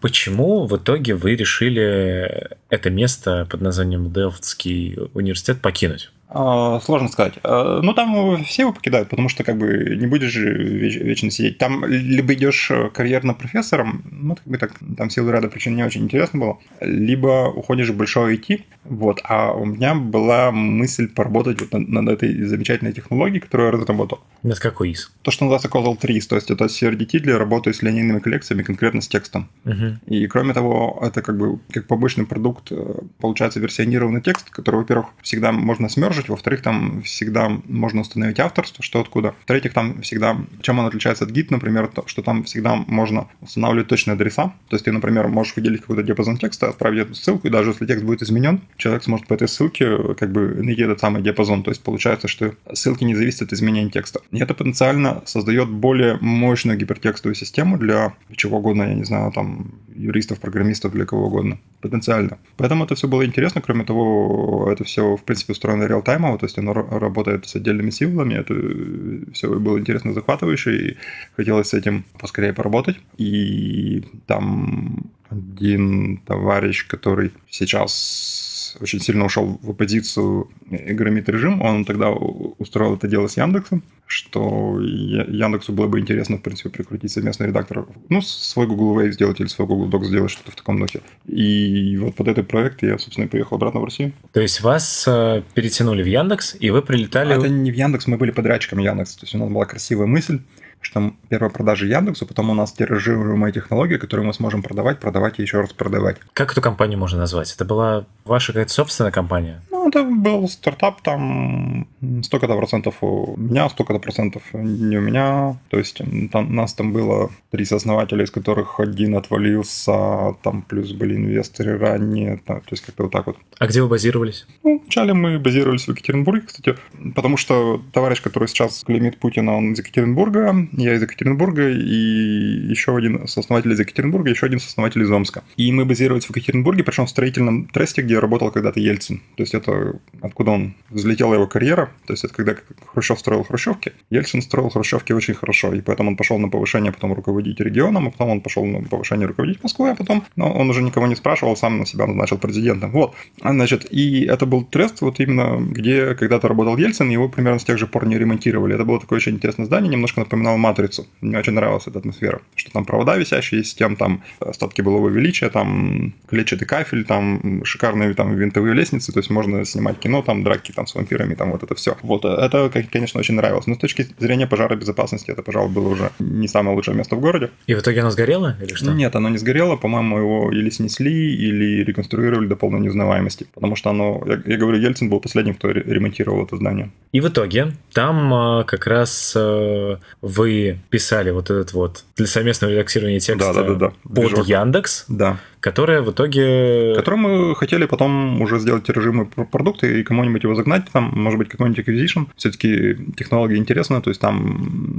Почему 0.01 0.67
в 0.67 0.77
итоге 0.77 1.15
вы 1.15 1.37
решили 1.37 2.51
это 2.69 2.91
место 2.91 3.47
под 3.51 3.61
названием 3.61 4.13
Делфтский 4.13 4.97
университет 5.15 5.61
покинуть? 5.61 6.13
А, 6.29 6.81
сложно 6.81 7.09
сказать. 7.09 7.35
А, 7.43 7.81
ну, 7.83 7.95
там 7.95 8.43
все 8.45 8.63
его 8.63 8.73
покидают, 8.73 9.09
потому 9.09 9.29
что 9.29 9.45
как 9.45 9.57
бы 9.59 9.97
не 9.97 10.07
будешь 10.07 10.33
же 10.33 10.53
вечно 10.53 11.31
сидеть. 11.31 11.59
Там 11.59 11.85
либо 11.85 12.35
идешь 12.35 12.71
карьерно 12.95 13.35
профессором, 13.35 14.03
ну, 14.11 14.35
как 14.35 14.47
бы 14.47 14.59
так, 14.59 14.73
там 14.97 15.09
силы 15.09 15.31
ряда 15.31 15.49
причин 15.49 15.77
не 15.77 15.85
очень 15.85 16.05
интересно 16.05 16.41
было, 16.41 16.59
либо 16.81 17.49
уходишь 17.55 17.91
в 17.91 17.97
большой 17.97 18.37
IT, 18.37 18.63
вот. 18.85 19.21
А 19.25 19.53
у 19.53 19.65
меня 19.65 19.95
была 19.95 20.51
мысль 20.51 21.09
поработать 21.09 21.61
вот 21.61 21.73
над, 21.73 21.89
над 21.89 22.09
этой 22.09 22.43
замечательной 22.45 22.93
технологией, 22.93 23.41
которую 23.41 23.69
я 23.69 23.73
разработал. 23.73 24.21
Над 24.47 24.61
какой 24.61 24.91
из? 24.91 25.11
То, 25.23 25.33
что 25.33 25.45
называется 25.45 25.69
Causal 25.69 25.99
Trees, 25.99 26.29
то 26.29 26.37
есть 26.37 26.53
это 26.53 26.67
CRDT 26.67 27.19
для 27.19 27.37
работы 27.37 27.73
с 27.73 27.83
линейными 27.83 28.21
коллекциями, 28.21 28.63
конкретно 28.63 29.01
с 29.01 29.09
текстом. 29.09 29.49
Угу. 29.65 29.99
И 30.07 30.27
кроме 30.29 30.55
того, 30.55 31.01
это 31.03 31.21
как 31.21 31.37
бы 31.37 31.59
как 31.73 31.89
побочный 31.89 32.27
продукт 32.27 32.71
э, 32.71 32.95
получается 33.19 33.59
версионированный 33.59 34.21
текст, 34.21 34.51
который, 34.51 34.77
во-первых, 34.77 35.07
всегда 35.23 35.51
можно 35.51 35.89
смержить, 35.89 36.29
во-вторых, 36.29 36.63
там 36.63 37.03
всегда 37.03 37.49
можно 37.49 38.03
установить 38.03 38.39
авторство, 38.39 38.85
что 38.85 39.01
откуда. 39.01 39.35
В-третьих, 39.43 39.73
там 39.73 40.01
всегда, 40.03 40.37
чем 40.63 40.79
он 40.79 40.87
отличается 40.87 41.25
от 41.25 41.33
Git, 41.33 41.49
например, 41.51 41.89
то, 41.89 42.05
что 42.07 42.23
там 42.23 42.45
всегда 42.45 42.77
можно 42.77 43.27
устанавливать 43.41 43.89
точные 43.89 44.15
адреса. 44.15 44.53
То 44.69 44.77
есть 44.77 44.85
ты, 44.85 44.93
например, 44.93 45.27
можешь 45.27 45.57
выделить 45.57 45.81
какой-то 45.81 46.05
диапазон 46.05 46.37
текста, 46.37 46.69
отправить 46.69 47.01
эту 47.01 47.17
ссылку, 47.17 47.49
и 47.49 47.51
даже 47.51 47.71
если 47.71 47.85
текст 47.85 48.05
будет 48.05 48.23
изменен, 48.23 48.61
человек 48.77 49.03
сможет 49.03 49.27
по 49.27 49.35
этой 49.35 49.49
ссылке 49.49 50.15
как 50.15 50.31
бы 50.31 50.63
найти 50.63 50.83
этот 50.83 51.01
самый 51.01 51.21
диапазон. 51.21 51.65
То 51.65 51.73
есть 51.73 51.83
получается, 51.83 52.29
что 52.29 52.55
ссылки 52.73 53.03
не 53.03 53.17
зависят 53.17 53.43
от 53.43 53.53
изменения 53.53 53.91
текста. 53.91 54.21
И 54.37 54.43
это 54.43 54.55
потенциально 54.55 55.23
создает 55.25 55.69
более 55.69 56.19
мощную 56.21 56.79
гипертекстовую 56.79 57.35
систему 57.35 57.79
для 57.79 58.15
чего 58.37 58.59
угодно, 58.59 58.85
я 58.85 58.95
не 58.95 59.05
знаю, 59.05 59.33
там, 59.33 59.73
юристов, 59.95 60.41
программистов, 60.41 60.93
для 60.93 61.05
кого 61.07 61.27
угодно. 61.27 61.59
Потенциально. 61.81 62.39
Поэтому 62.57 62.85
это 62.85 62.95
все 62.95 63.09
было 63.09 63.25
интересно. 63.25 63.61
Кроме 63.61 63.85
того, 63.85 64.69
это 64.71 64.85
все, 64.85 65.17
в 65.17 65.23
принципе, 65.23 65.53
устроено 65.53 65.85
реал-таймово, 65.85 66.39
то 66.39 66.47
есть 66.47 66.59
оно 66.59 66.73
работает 66.73 67.47
с 67.47 67.57
отдельными 67.57 67.91
символами. 67.91 68.35
Это 68.35 69.33
все 69.33 69.49
было 69.59 69.79
интересно, 69.79 70.13
захватывающе, 70.13 70.77
и 70.77 70.97
хотелось 71.37 71.69
с 71.69 71.75
этим 71.75 72.05
поскорее 72.19 72.53
поработать. 72.53 72.97
И 73.19 74.05
там 74.27 75.11
один 75.31 76.19
товарищ, 76.19 76.87
который 76.87 77.33
сейчас 77.51 78.56
очень 78.81 79.01
сильно 79.01 79.25
ушел 79.25 79.59
в 79.63 79.71
оппозицию 79.71 80.49
громит 80.71 81.29
режим, 81.29 81.63
он 81.63 81.85
тогда 81.85 82.11
устроил 82.11 82.95
это 82.95 83.09
дело 83.09 83.27
с 83.27 83.37
Яндексом, 83.37 83.83
что 84.07 84.81
Яндексу 84.81 85.73
было 85.73 85.87
бы 85.87 86.01
интересно, 86.01 86.37
в 86.37 86.43
принципе, 86.43 86.71
прикрутить 86.71 87.11
совместный 87.11 87.49
редактор, 87.49 87.87
ну, 88.09 88.21
свой 88.21 88.67
Google 88.67 89.01
Wave 89.01 89.13
сделать 89.13 89.41
или 89.41 89.49
свой 89.49 89.67
Google 89.67 89.89
Docs 89.89 90.05
сделать, 90.07 90.31
что-то 90.31 90.53
в 90.53 90.57
таком 90.57 90.79
духе. 90.79 91.01
И 91.27 91.97
вот 91.99 92.15
под 92.15 92.29
этот 92.29 92.49
проект 92.49 92.83
я, 92.83 92.99
собственно, 92.99 93.29
приехал 93.29 93.57
обратно 93.57 93.81
в 93.81 93.85
Россию. 93.85 94.13
То 94.33 94.41
есть 94.41 94.61
вас 94.61 95.05
э, 95.09 95.43
перетянули 95.55 96.03
в 96.03 96.07
Яндекс, 96.07 96.57
и 96.59 96.71
вы 96.71 96.83
прилетали... 96.83 97.33
А 97.33 97.37
это 97.37 97.49
не 97.49 97.71
в 97.71 97.75
Яндекс, 97.75 98.07
мы 98.07 98.17
были 98.17 98.31
подрядчиком 98.31 98.79
Яндекс. 98.79 99.17
То 99.17 99.25
есть 99.25 99.35
у 99.35 99.39
нас 99.39 99.49
была 99.49 99.65
красивая 99.65 100.07
мысль, 100.07 100.41
что 100.87 101.13
первая 101.29 101.51
продажа 101.51 101.87
Яндексу, 101.87 102.27
потом 102.27 102.51
у 102.51 102.55
нас 102.55 102.73
тиражируемая 102.73 103.53
технология, 103.53 103.99
которую 103.99 104.27
мы 104.27 104.33
сможем 104.33 104.63
продавать, 104.63 105.01
продавать 105.01 105.39
и 105.39 105.43
еще 105.43 105.61
раз 105.61 105.73
продавать. 105.73 106.17
Как 106.33 106.53
эту 106.53 106.61
компанию 106.61 106.99
можно 106.99 107.19
назвать? 107.19 107.53
Это 107.53 107.65
была 107.65 108.07
ваша 108.25 108.53
какая-то 108.53 108.73
собственная 108.73 109.11
компания? 109.11 109.63
Ну, 109.71 109.89
это 109.89 110.05
был 110.05 110.49
стартап, 110.49 111.01
там 111.03 111.89
столько-то 112.23 112.57
процентов 112.57 112.97
у 113.01 113.37
меня, 113.37 113.69
столько-то 113.69 113.99
процентов 113.99 114.43
не 114.53 114.97
у 114.97 115.01
меня. 115.01 115.57
То 115.71 115.79
есть 115.79 116.01
там, 116.31 116.55
нас 116.55 116.75
там 116.75 116.93
было 116.93 117.31
три 117.51 117.65
сооснователя, 117.65 118.25
из 118.25 118.31
которых 118.31 118.79
один 118.79 119.17
отвалился, 119.17 120.35
там 120.43 120.63
плюс 120.63 120.93
были 120.93 121.17
инвесторы 121.17 121.79
ранее, 121.79 122.41
то 122.47 122.63
есть 122.71 122.85
как-то 122.85 123.05
вот 123.05 123.13
так 123.13 123.27
вот. 123.27 123.37
А 123.59 123.67
где 123.67 123.83
вы 123.83 123.89
базировались? 123.89 124.47
Ну, 124.63 124.81
вначале 124.81 125.15
мы 125.15 125.39
базировались 125.39 125.87
в 125.87 125.91
Екатеринбурге, 125.91 126.47
кстати, 126.47 126.77
потому 127.15 127.37
что 127.37 127.83
товарищ, 127.93 128.23
который 128.23 128.47
сейчас 128.49 128.85
клеймит 128.85 129.19
Путина, 129.19 129.57
он 129.57 129.73
из 129.73 129.79
Екатеринбурга, 129.79 130.55
я 130.77 130.95
из 130.95 131.03
Екатеринбурга, 131.03 131.71
и 131.71 132.69
еще 132.69 132.97
один 132.97 133.27
сооснователь 133.27 133.73
из 133.73 133.81
Екатеринбурга, 133.81 134.31
еще 134.31 134.47
один 134.47 134.61
сооснователь 134.61 135.03
из 135.03 135.11
Омска. 135.11 135.43
И 135.57 135.73
мы 135.73 135.85
базировались 135.85 136.27
в 136.27 136.31
Екатеринбурге, 136.31 136.85
причем 136.85 137.07
в 137.07 137.11
строительном 137.11 137.67
тресте, 137.67 138.03
где 138.03 138.19
работал 138.19 138.51
когда-то 138.51 138.81
Ельцин. 138.81 139.23
То 139.37 139.43
есть 139.43 139.55
это 139.55 139.99
откуда 140.21 140.53
он 140.53 140.75
взлетела 140.91 141.35
его 141.35 141.47
карьера. 141.47 141.91
То 142.07 142.13
есть 142.13 142.25
это 142.25 142.35
когда 142.35 142.57
Хрущев 142.87 143.19
строил 143.19 143.45
хрущевки. 143.45 143.93
Ельцин 144.11 144.43
строил 144.43 144.69
хрущевки 144.69 145.13
очень 145.13 145.35
хорошо, 145.35 145.73
и 145.73 145.81
поэтому 145.81 146.11
он 146.11 146.17
пошел 146.17 146.39
на 146.39 146.49
повышение 146.49 146.93
потом 146.93 147.13
руководить 147.15 147.61
регионом, 147.61 148.09
а 148.09 148.11
потом 148.11 148.31
он 148.31 148.41
пошел 148.41 148.65
на 148.65 148.83
повышение 148.83 149.27
руководить 149.27 149.63
Москвой, 149.63 149.93
а 149.93 149.95
потом 149.95 150.25
но 150.37 150.53
он 150.53 150.71
уже 150.71 150.83
никого 150.83 151.07
не 151.07 151.17
спрашивал, 151.17 151.57
сам 151.57 151.79
на 151.79 151.87
себя 151.87 152.07
назначил 152.07 152.39
президентом. 152.39 152.91
Вот. 152.91 153.15
Значит, 153.41 153.87
и 153.91 154.25
это 154.25 154.47
был 154.47 154.65
трест, 154.65 155.01
вот 155.01 155.21
именно 155.21 155.59
где 155.61 156.15
когда-то 156.15 156.49
работал 156.49 156.77
Ельцин, 156.77 157.09
его 157.09 157.29
примерно 157.29 157.59
с 157.59 157.65
тех 157.65 157.79
же 157.79 157.87
пор 157.87 158.07
не 158.07 158.19
ремонтировали. 158.19 158.75
Это 158.75 158.85
было 158.85 159.01
такое 159.01 159.19
очень 159.19 159.35
интересное 159.35 159.67
здание, 159.67 159.91
немножко 159.91 160.21
напоминало 160.21 160.57
матрицу. 160.67 161.07
Мне 161.21 161.39
очень 161.39 161.53
нравилась 161.53 161.87
эта 161.87 161.99
атмосфера. 161.99 162.41
Что 162.55 162.73
там 162.73 162.85
провода 162.85 163.17
висящие 163.17 163.61
из 163.61 163.69
систем, 163.69 163.97
там 163.97 164.23
остатки 164.41 164.83
былого 164.83 165.09
величия, 165.09 165.49
там 165.49 166.15
клетчатый 166.29 166.67
кафель, 166.67 167.05
там 167.05 167.65
шикарные 167.65 168.15
там 168.15 168.35
винтовые 168.35 168.75
лестницы, 168.75 169.13
то 169.13 169.21
есть 169.21 169.31
можно 169.31 169.65
снимать 169.65 169.99
кино, 169.99 170.23
там, 170.23 170.43
драки 170.43 170.73
там 170.73 170.87
с 170.87 170.95
вампирами, 170.95 171.35
там 171.35 171.53
вот 171.53 171.63
это 171.63 171.75
все. 171.75 171.97
Вот, 172.03 172.25
это, 172.25 172.71
конечно, 172.91 173.21
очень 173.21 173.35
нравилось. 173.35 173.67
Но 173.67 173.75
с 173.75 173.79
точки 173.79 174.09
зрения 174.19 174.47
пожаробезопасности 174.47 175.31
это, 175.31 175.43
пожалуй, 175.43 175.73
было 175.73 175.89
уже 175.89 176.11
не 176.19 176.49
самое 176.49 176.77
лучшее 176.77 176.97
место 176.97 177.17
в 177.17 177.21
городе. 177.21 177.51
И 177.67 177.75
в 177.75 177.81
итоге 177.81 178.01
оно 178.01 178.11
сгорело 178.11 178.57
или 178.61 178.75
что? 178.75 178.93
Нет, 178.93 179.15
оно 179.17 179.29
не 179.29 179.39
сгорело. 179.39 179.77
По-моему, 179.77 180.19
его 180.19 180.53
или 180.53 180.71
снесли, 180.71 181.35
или 181.35 181.85
реконструировали 181.85 182.47
до 182.47 182.57
полной 182.57 182.81
неузнаваемости. 182.81 183.47
Потому 183.55 183.77
что 183.77 183.91
оно, 183.91 184.23
я, 184.27 184.43
я 184.47 184.57
говорю, 184.57 184.79
Ельцин 184.79 185.09
был 185.09 185.21
последним, 185.21 185.55
кто 185.55 185.71
ремонтировал 185.71 186.45
это 186.45 186.57
здание. 186.57 186.91
И 187.13 187.21
в 187.21 187.29
итоге 187.29 187.73
там 187.93 188.33
а, 188.35 188.65
как 188.65 188.87
раз 188.87 189.35
а, 189.37 189.99
вы 190.47 190.79
писали 190.91 191.31
вот 191.31 191.51
этот 191.51 191.73
вот 191.73 192.05
для 192.17 192.27
совместного 192.27 192.71
редактирования 192.71 193.19
текста 193.19 193.53
да, 193.53 193.63
да, 193.63 193.69
да, 193.69 193.75
да. 193.75 193.93
под 194.03 194.13
Движок. 194.15 194.47
Яндекс. 194.47 195.05
Да. 195.09 195.39
Которая 195.61 196.03
в 196.03 196.11
итоге... 196.11 196.95
Который 196.97 197.19
мы 197.19 197.57
хотели 197.57 197.87
потом 197.87 198.41
уже 198.41 198.59
сделать 198.59 198.85
тиражимый 198.85 199.27
продукт 199.27 199.85
и 199.85 200.03
кому-нибудь 200.03 200.45
его 200.45 200.55
загнать, 200.55 200.85
там, 200.93 201.13
может 201.15 201.39
быть, 201.39 201.49
какой-нибудь 201.49 201.87
acquisition. 201.87 202.27
Все-таки 202.37 202.97
технология 203.17 203.57
интересна, 203.57 204.01
то 204.01 204.11
есть 204.11 204.21
там 204.21 204.37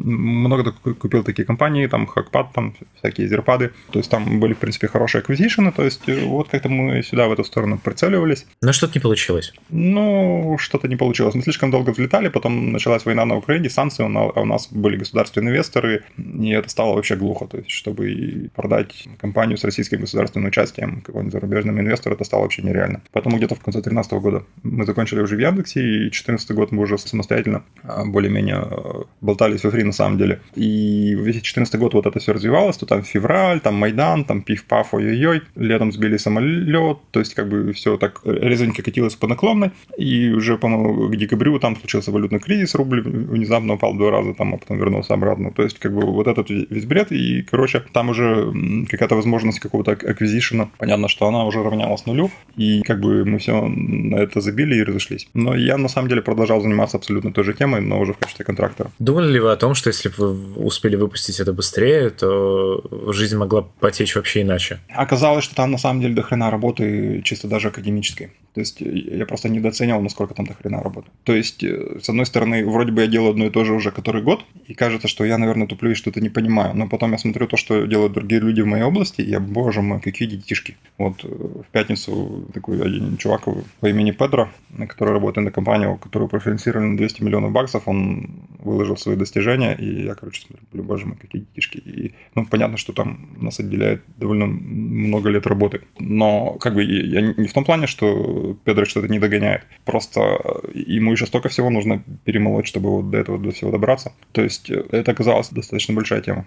много 0.04 0.72
купил 0.72 1.24
такие 1.24 1.46
компании, 1.46 1.88
там 1.88 2.10
Hackpad, 2.13 2.48
там 2.54 2.76
всякие 2.96 3.28
зерпады. 3.28 3.72
То 3.91 4.00
есть 4.00 4.10
там 4.12 4.39
были, 4.39 4.54
в 4.54 4.58
принципе, 4.58 4.88
хорошие 4.88 5.22
acquisition, 5.22 5.72
то 5.72 5.84
есть 5.84 6.02
вот 6.08 6.50
как-то 6.50 6.70
мы 6.70 7.04
сюда 7.04 7.28
в 7.28 7.32
эту 7.32 7.43
сторону 7.43 7.80
прицеливались. 7.84 8.46
Но 8.62 8.74
что-то 8.74 8.93
не 8.96 9.02
получилось. 9.02 9.54
Ну, 9.70 10.58
что-то 10.60 10.88
не 10.88 10.96
получилось. 10.96 11.36
Мы 11.36 11.41
слишком 11.41 11.72
долго 11.72 11.91
взлетали, 11.91 12.30
потом 12.30 12.72
началась 12.72 13.06
война 13.06 13.26
на 13.26 13.36
Украине, 13.36 13.70
санкции, 13.70 14.04
а 14.04 14.41
у 14.41 14.46
нас 14.46 14.67
были 14.72 14.98
государственные 14.98 15.52
инвесторы, 15.52 16.04
и 16.17 16.50
это 16.50 16.70
стало 16.70 16.96
вообще 16.96 17.15
глухо. 17.15 17.46
То 17.46 17.58
есть, 17.58 17.70
чтобы 17.70 18.50
продать 18.56 19.08
компанию 19.20 19.58
с 19.58 19.63
российским 19.63 20.00
государственным 20.00 20.48
участием 20.58 21.02
какого-нибудь 21.02 21.34
зарубежного 21.34 21.80
инвестора, 21.80 22.13
это 22.13 22.24
стало 22.24 22.41
вообще 22.41 22.62
нереально. 22.62 23.02
Поэтому 23.12 23.38
где-то 23.38 23.56
в 23.56 23.60
конце 23.60 23.80
2013 23.82 24.12
года 24.13 24.43
мы 24.63 24.86
закончили 24.86 25.22
уже 25.22 25.36
в 25.36 25.39
Яндексе, 25.39 25.82
и 25.82 26.00
2014 26.00 26.52
год 26.52 26.72
мы 26.72 26.84
уже 26.84 26.98
самостоятельно 26.98 27.63
а, 27.84 28.06
более-менее 28.06 28.56
а, 28.56 29.04
болтались 29.22 29.63
во 29.63 29.72
фри 29.72 29.84
на 29.84 29.91
самом 29.91 30.17
деле. 30.17 30.41
И 30.56 31.13
весь 31.13 31.36
2014 31.36 31.76
год 31.76 31.93
вот 31.93 32.06
это 32.08 32.20
все 32.20 32.34
развивалось, 32.34 32.78
то 32.78 32.86
там 32.86 33.04
февраль, 33.04 33.60
там 33.60 33.76
Майдан, 33.76 34.26
там 34.26 34.41
пиф-паф, 34.41 34.93
ой-ой-ой, 34.93 35.43
летом 35.56 35.91
сбили 35.91 36.17
самолет, 36.17 36.98
то 37.12 37.20
есть 37.20 37.34
как 37.34 37.48
бы 37.50 37.72
все 37.74 37.98
так 37.98 38.22
резонько 38.26 38.82
катилось 38.82 39.15
по 39.15 39.28
наклонной, 39.28 39.72
и 39.98 40.32
уже, 40.32 40.58
по-моему, 40.58 41.10
к 41.10 41.15
декабрю 41.15 41.60
там 41.60 41.76
случился 41.76 42.12
валютный 42.12 42.39
кризис, 42.39 42.76
рубль 42.76 43.02
внезапно 43.02 43.74
упал 43.74 43.93
два 43.93 44.12
раза, 44.12 44.34
там, 44.34 44.56
а 44.56 44.58
потом 44.58 44.78
вернулся 44.78 45.13
обратно. 45.13 45.52
То 45.52 45.63
есть 45.63 45.80
как 45.80 45.93
бы 45.93 46.02
вот 46.06 46.28
этот 46.28 46.50
весь 46.50 46.86
бред, 46.86 47.12
и, 47.12 47.43
короче, 47.43 47.84
там 47.93 48.10
уже 48.10 48.54
какая-то 48.89 49.15
возможность 49.15 49.60
какого-то 49.60 49.96
аквизишена, 50.38 50.69
понятно, 50.78 51.08
что 51.08 51.28
она 51.28 51.45
уже 51.45 51.63
равнялась 51.63 52.06
нулю, 52.06 52.32
и 52.56 52.82
как 52.82 53.00
бы 53.00 53.26
мы 53.26 53.39
все 53.39 53.62
на 53.67 54.15
это 54.15 54.41
забили 54.41 54.76
и 54.76 54.84
разошлись. 54.84 55.28
Но 55.34 55.56
я 55.56 55.78
на 55.78 55.89
самом 55.89 56.10
деле 56.10 56.21
продолжал 56.21 56.62
заниматься 56.62 56.97
абсолютно 56.97 57.32
той 57.32 57.43
же 57.43 57.54
темой, 57.54 57.82
но 57.82 58.00
уже 58.00 58.13
в 58.13 58.17
качестве 58.17 58.45
контрактора. 58.45 58.91
Думали 59.00 59.34
ли 59.34 59.39
вы 59.39 59.52
о 59.52 59.56
том, 59.56 59.76
что 59.76 59.89
если 59.89 60.10
бы 60.10 60.34
вы 60.34 60.65
успели 60.65 60.95
выпустить 60.95 61.39
это 61.39 61.54
быстрее, 61.54 62.10
то 62.10 62.84
жизнь 63.12 63.38
могла 63.38 63.62
потечь 63.80 64.15
вообще 64.15 64.41
иначе? 64.41 64.80
Оказалось, 64.89 65.43
что 65.43 65.56
там 65.56 65.71
на 65.71 65.78
самом 65.78 66.02
деле 66.02 66.13
до 66.13 66.21
хрена 66.21 66.52
работы 66.52 67.21
чисто 67.23 67.47
даже 67.47 67.69
академической. 67.69 68.32
То 68.58 68.62
есть 68.62 68.82
я 68.82 69.28
просто 69.28 69.50
недооценивал, 69.50 70.02
насколько 70.02 70.34
там 70.34 70.48
до 70.48 70.56
хрена 70.56 70.82
работы. 70.82 71.10
То 71.26 71.36
есть, 71.36 71.63
э, 71.63 72.00
с 72.02 72.10
одной 72.10 72.26
стороны, 72.26 72.65
вроде 72.65 72.91
бы 72.91 73.02
я 73.02 73.08
делаю 73.08 73.30
одно 73.30 73.46
и 73.46 73.50
то 73.52 73.63
же 73.63 73.74
уже 73.74 73.91
который 73.91 74.24
год, 74.24 74.43
и 74.65 74.74
кажется, 74.74 75.08
что 75.08 75.24
я, 75.26 75.38
наверное, 75.38 75.67
туплю 75.67 75.91
и 75.91 75.93
что-то 75.93 76.22
не 76.22 76.30
понимаю. 76.30 76.76
Но 76.76 76.89
потом 76.89 77.12
я 77.12 77.20
смотрю 77.20 77.46
то, 77.46 77.56
что 77.56 77.86
делают 77.86 78.13
другие 78.13 78.41
люди 78.41 78.62
в 78.62 78.65
моей 78.65 78.84
области, 78.84 79.22
и 79.22 79.30
я, 79.30 79.39
боже 79.39 79.84
мой, 79.84 80.00
какие 80.00 80.28
детишки. 80.28 80.76
Вот 80.98 81.24
э, 81.24 81.28
в 81.28 81.72
пятницу 81.72 82.50
такой 82.52 82.82
один 82.82 83.17
чувак 83.17 83.43
по 83.80 83.86
имени 83.86 84.10
Педро, 84.10 84.50
который 84.88 85.13
работает 85.13 85.46
на 85.46 85.52
компанию, 85.52 85.96
которую 85.98 86.28
профинансировали 86.28 86.88
на 86.88 86.98
200 86.98 87.22
миллионов 87.22 87.52
баксов, 87.52 87.84
он 87.88 88.48
выложил 88.58 88.98
свои 88.98 89.15
достижения, 89.15 89.76
и 89.76 90.06
я, 90.06 90.15
короче, 90.15 90.48
смотрю, 90.48 90.84
боже 90.84 91.06
мой, 91.06 91.17
какие 91.17 91.41
детишки. 91.41 91.78
И, 91.78 92.15
ну, 92.34 92.43
понятно, 92.48 92.78
что 92.78 92.91
там 92.91 93.30
нас 93.39 93.60
отделяет 93.60 94.02
довольно 94.17 94.48
много 94.48 95.30
лет 95.30 95.46
работы. 95.46 95.82
Но, 96.00 96.54
как 96.54 96.74
бы, 96.74 96.84
я 96.84 97.22
не 97.22 97.46
в 97.46 97.54
том 97.54 97.63
плане, 97.63 97.86
что 97.88 98.47
Педро 98.54 98.86
что-то 98.86 99.08
не 99.08 99.20
догоняет. 99.20 99.64
Просто 99.86 100.40
ему 100.74 101.12
еще 101.12 101.26
столько 101.26 101.50
всего 101.50 101.70
нужно 101.70 102.04
перемолоть, 102.24 102.68
чтобы 102.68 102.90
вот 102.90 103.10
до 103.10 103.18
этого 103.18 103.38
до 103.38 103.52
всего 103.52 103.72
добраться. 103.72 104.14
То 104.32 104.42
есть, 104.42 104.70
это 104.70 105.12
оказалась 105.12 105.50
достаточно 105.50 105.94
большая 105.94 106.22
тема 106.22 106.46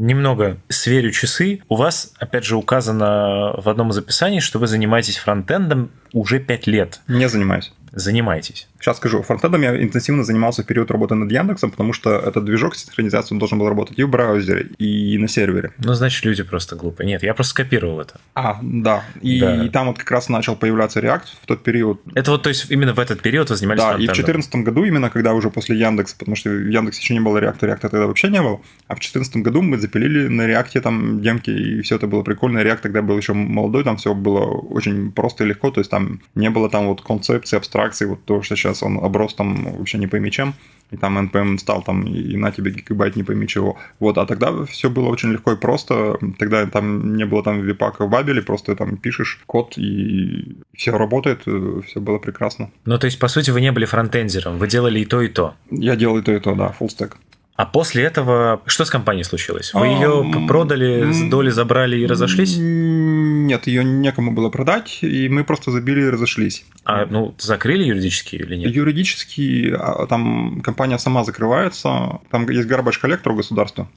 немного 0.00 0.56
сверю 0.68 1.10
часы. 1.12 1.60
У 1.68 1.76
вас, 1.76 2.14
опять 2.18 2.44
же, 2.44 2.56
указано 2.56 3.54
в 3.58 3.68
одном 3.68 3.90
из 3.90 3.98
описаний, 3.98 4.40
что 4.40 4.58
вы 4.58 4.66
занимаетесь 4.66 5.18
фронтендом 5.18 5.90
уже 6.12 6.40
5 6.40 6.66
лет. 6.66 7.00
Не 7.06 7.28
занимаюсь. 7.28 7.72
Занимаетесь. 7.92 8.68
Сейчас 8.80 8.96
скажу. 8.96 9.22
Фронтендом 9.22 9.62
я 9.62 9.82
интенсивно 9.82 10.24
занимался 10.24 10.62
в 10.62 10.66
период 10.66 10.90
работы 10.90 11.14
над 11.14 11.30
Яндексом, 11.30 11.70
потому 11.70 11.92
что 11.92 12.10
этот 12.10 12.44
движок 12.44 12.76
синхронизации 12.76 13.36
должен 13.36 13.58
был 13.58 13.68
работать 13.68 13.98
и 13.98 14.04
в 14.04 14.08
браузере, 14.08 14.68
и 14.78 15.18
на 15.18 15.28
сервере. 15.28 15.72
Ну, 15.78 15.92
значит, 15.94 16.24
люди 16.24 16.42
просто 16.42 16.76
глупые. 16.76 17.06
Нет, 17.06 17.22
я 17.22 17.34
просто 17.34 17.50
скопировал 17.50 18.00
это. 18.00 18.20
А, 18.34 18.58
да. 18.62 19.04
И, 19.20 19.40
да. 19.40 19.64
и 19.64 19.68
там 19.68 19.88
вот 19.88 19.98
как 19.98 20.10
раз 20.10 20.28
начал 20.28 20.56
появляться 20.56 21.00
React 21.00 21.24
в 21.42 21.46
тот 21.46 21.62
период. 21.62 22.00
Это 22.14 22.30
вот, 22.30 22.42
то 22.42 22.48
есть, 22.48 22.70
именно 22.70 22.94
в 22.94 22.98
этот 22.98 23.20
период 23.20 23.50
вы 23.50 23.56
занимались 23.56 23.80
Да, 23.80 23.88
фронтендом? 23.88 24.12
и 24.12 24.22
в 24.22 24.24
2014 24.24 24.54
году, 24.64 24.84
именно 24.84 25.10
когда 25.10 25.34
уже 25.34 25.50
после 25.50 25.76
Яндекса, 25.76 26.16
потому 26.16 26.36
что 26.36 26.50
в 26.50 26.68
Яндексе 26.68 27.00
еще 27.02 27.14
не 27.14 27.20
было 27.20 27.38
React, 27.38 27.60
React 27.60 27.80
тогда 27.80 28.06
вообще 28.06 28.28
не 28.28 28.40
было, 28.40 28.60
а 28.86 28.94
в 28.94 29.00
2014 29.00 29.36
году 29.38 29.62
мы 29.62 29.78
запилили 29.78 30.28
на 30.28 30.48
React 30.48 30.80
там 30.80 31.20
демки, 31.20 31.50
и 31.50 31.82
все 31.82 31.96
это 31.96 32.06
было 32.06 32.22
прикольно. 32.22 32.60
React 32.60 32.80
тогда 32.82 33.02
был 33.02 33.16
еще 33.16 33.32
молодой, 33.32 33.84
там 33.84 33.96
все 33.96 34.14
было 34.14 34.44
очень 34.44 35.12
просто 35.12 35.44
и 35.44 35.48
легко, 35.48 35.70
то 35.70 35.80
есть 35.80 35.90
там 35.90 36.20
не 36.34 36.50
было 36.50 36.70
там 36.70 36.86
вот 36.86 37.02
концепции, 37.02 37.56
абстракции, 37.56 37.79
вот 38.06 38.24
то, 38.24 38.42
что 38.42 38.56
сейчас 38.56 38.82
он 38.82 38.98
оброс 38.98 39.34
там 39.34 39.76
вообще 39.76 39.98
не 39.98 40.06
пойми 40.06 40.30
чем, 40.30 40.54
и 40.90 40.96
там 40.96 41.18
NPM 41.18 41.58
стал 41.58 41.82
там, 41.82 42.02
и 42.02 42.36
на 42.36 42.50
тебе 42.50 42.70
гигабайт 42.70 43.16
не 43.16 43.22
пойми 43.22 43.46
чего. 43.46 43.76
Вот, 44.00 44.18
а 44.18 44.26
тогда 44.26 44.64
все 44.64 44.90
было 44.90 45.08
очень 45.08 45.32
легко 45.32 45.52
и 45.52 45.56
просто, 45.56 46.18
тогда 46.38 46.66
там 46.66 47.16
не 47.16 47.24
было 47.26 47.42
там 47.42 47.60
випака 47.60 48.06
в 48.06 48.10
Бабеле, 48.10 48.42
просто 48.42 48.74
там 48.76 48.96
пишешь 48.96 49.40
код, 49.46 49.78
и 49.78 50.58
все 50.74 50.96
работает, 50.96 51.42
все 51.42 52.00
было 52.00 52.18
прекрасно. 52.18 52.70
Ну, 52.84 52.98
то 52.98 53.06
есть, 53.06 53.18
по 53.18 53.28
сути, 53.28 53.50
вы 53.50 53.60
не 53.60 53.72
были 53.72 53.84
фронтендером, 53.84 54.58
вы 54.58 54.68
делали 54.68 55.00
и 55.00 55.04
то, 55.04 55.22
и 55.22 55.28
то. 55.28 55.54
Я 55.70 55.96
делал 55.96 56.18
и 56.18 56.22
то, 56.22 56.32
и 56.32 56.40
то, 56.40 56.54
да, 56.54 56.74
full 56.78 56.88
stack. 56.88 57.12
А 57.56 57.66
после 57.66 58.04
этого 58.04 58.62
что 58.66 58.84
с 58.84 58.90
компанией 58.90 59.24
случилось? 59.24 59.74
Вы 59.74 59.88
ее 59.88 60.46
продали, 60.48 61.12
с 61.12 61.28
доли 61.28 61.50
забрали 61.50 61.98
и 61.98 62.06
разошлись? 62.06 62.56
Нет, 62.58 63.66
ее 63.66 63.84
некому 63.84 64.32
было 64.32 64.48
продать, 64.48 65.00
и 65.02 65.28
мы 65.28 65.44
просто 65.44 65.70
забили 65.70 66.00
и 66.00 66.08
разошлись. 66.08 66.64
А 66.84 67.04
ну 67.04 67.34
закрыли 67.38 67.84
юридически 67.84 68.36
или 68.36 68.56
нет? 68.56 68.74
Юридически 68.74 69.74
а, 69.76 70.06
там 70.06 70.62
компания 70.62 70.98
сама 70.98 71.24
закрывается, 71.24 72.20
там 72.30 72.48
есть 72.48 72.68
garbage 72.68 72.98
коллектор 72.98 73.32
у 73.32 73.36
государства. 73.36 73.88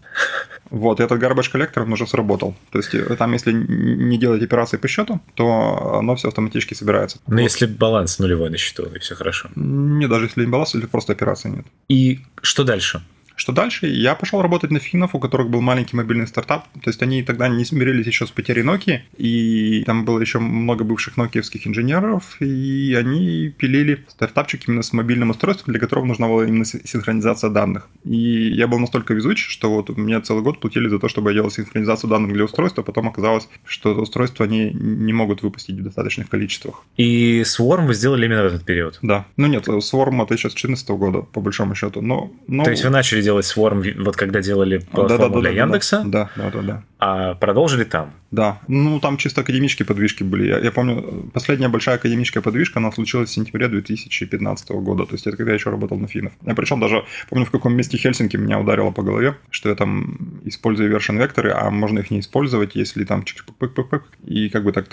Вот, 0.70 1.00
и 1.00 1.04
этот 1.04 1.22
garbage 1.22 1.52
коллектор 1.52 1.88
уже 1.88 2.08
сработал. 2.08 2.56
То 2.72 2.80
есть 2.80 2.94
э, 2.96 3.16
там, 3.16 3.32
если 3.34 3.54
не 3.54 4.18
делать 4.18 4.42
операции 4.42 4.78
по 4.78 4.88
счету, 4.88 5.22
то 5.36 6.00
оно 6.00 6.16
все 6.16 6.30
автоматически 6.30 6.74
собирается. 6.74 7.20
Но 7.28 7.36
вот. 7.36 7.42
если 7.44 7.66
баланс 7.66 8.20
нулевой 8.20 8.50
на 8.50 8.58
счету, 8.58 8.84
и 8.94 9.00
все 9.00 9.16
хорошо. 9.16 9.50
Не, 9.56 10.08
даже 10.08 10.26
если 10.26 10.42
не 10.42 10.48
баланс, 10.48 10.76
или 10.76 10.86
просто 10.86 11.13
операции 11.13 11.50
нет. 11.50 11.66
И 11.89 12.20
что 12.42 12.63
дальше? 12.63 13.04
Что 13.36 13.52
дальше? 13.52 13.88
Я 13.88 14.15
пошел 14.15 14.41
работать 14.41 14.72
на 14.72 14.80
финнов, 14.80 15.15
у 15.15 15.19
которых 15.19 15.50
был 15.50 15.62
маленький 15.62 15.96
мобильный 15.96 16.28
стартап. 16.28 16.67
То 16.82 16.89
есть 16.89 17.02
они 17.02 17.24
тогда 17.24 17.48
не 17.48 17.65
смирились 17.65 18.06
еще 18.06 18.26
с 18.28 18.32
потерей 18.32 18.63
Nokia, 18.63 19.02
и 19.17 19.84
там 19.86 20.06
было 20.06 20.19
еще 20.19 20.39
много 20.39 20.84
бывших 20.84 21.17
нокиевских 21.17 21.67
инженеров, 21.67 22.38
и 22.39 22.96
они 22.98 23.50
пилили 23.50 24.06
стартапчик 24.08 24.67
именно 24.67 24.84
с 24.84 24.93
мобильным 24.93 25.32
устройством, 25.32 25.74
для 25.74 25.80
которого 25.80 26.06
нужна 26.06 26.28
была 26.28 26.46
именно 26.46 26.65
синхронизация 26.65 27.50
данных. 27.50 27.89
И 28.04 28.52
я 28.54 28.67
был 28.67 28.80
настолько 28.80 29.13
везуч, 29.13 29.48
что 29.48 29.72
вот 29.72 29.89
мне 29.89 30.19
целый 30.22 30.43
год 30.43 30.60
платили 30.60 30.88
за 30.88 31.00
то, 31.00 31.08
чтобы 31.08 31.32
я 31.32 31.36
делал 31.36 31.52
синхронизацию 31.52 32.10
данных 32.10 32.34
для 32.34 32.46
устройства, 32.46 32.84
а 32.84 32.86
потом 32.86 33.08
оказалось, 33.10 33.48
что 33.65 33.93
устройства 33.93 34.46
они 34.46 34.72
не 34.72 35.13
могут 35.13 35.41
выпустить 35.41 35.78
в 35.80 35.84
достаточных 35.84 36.30
количествах. 36.30 36.84
И 36.98 37.41
Swarm 37.41 37.88
вы 37.88 37.93
сделали 37.93 38.26
именно 38.26 38.43
в 38.43 38.48
этот 38.48 38.63
период? 38.63 39.00
Да. 39.02 39.26
Ну 39.38 39.48
нет, 39.48 39.67
Swarm 39.67 40.24
это 40.24 40.34
еще 40.34 40.50
с 40.50 40.54
2014 40.54 40.89
года, 40.89 41.22
по 41.22 41.41
большому 41.41 41.76
счету. 41.76 42.02
Но, 42.02 42.32
но... 42.48 42.63
То 42.63 42.72
есть 42.72 42.84
вы 42.84 42.89
начали 42.89 43.22
делать 43.23 43.45
Swarm, 43.45 44.03
вот 44.03 44.15
когда 44.15 44.41
делали 44.41 44.77
платформу 44.77 45.07
да, 45.07 45.29
да, 45.29 45.41
для 45.41 45.51
да, 45.51 45.57
Яндекса? 45.57 46.03
Да, 46.05 46.29
да, 46.36 46.51
да, 46.51 46.62
да. 46.62 46.83
А 47.06 47.36
продолжили 47.36 47.84
там? 47.84 48.13
Да. 48.32 48.62
Ну, 48.70 49.00
там 49.02 49.18
чисто 49.18 49.42
академические 49.42 49.86
подвижки 49.86 50.24
были. 50.24 50.48
Я, 50.48 50.60
я 50.60 50.72
помню, 50.72 51.30
последняя 51.34 51.68
большая 51.68 51.96
академическая 51.96 52.42
подвижка, 52.42 52.80
она 52.80 52.94
случилась 52.94 53.30
в 53.30 53.34
сентябре 53.34 53.68
2015 53.68 54.70
года. 54.72 55.06
То 55.06 55.16
есть 55.16 55.28
это 55.28 55.36
когда 55.36 55.52
я 55.52 55.58
еще 55.58 55.70
работал 55.70 55.98
на 55.98 56.08
финнов. 56.08 56.32
Я 56.46 56.56
причем 56.56 56.80
даже 56.80 57.04
помню, 57.30 57.46
в 57.46 57.52
каком 57.52 57.76
месте 57.76 57.98
Хельсинки 57.98 58.38
меня 58.38 58.58
ударило 58.58 58.92
по 58.92 59.04
голове, 59.04 59.36
что 59.50 59.68
я 59.68 59.76
там 59.76 60.39
использую 60.46 60.96
version 60.96 61.18
векторы, 61.18 61.52
а 61.52 61.70
можно 61.70 62.00
их 62.00 62.10
не 62.10 62.22
использовать, 62.22 62.74
если 62.74 63.04
там 63.04 63.24
чик 63.24 63.46
-пык 63.60 64.02
и 64.26 64.48
как 64.50 64.63
бы 64.63 64.72
так 64.72 64.88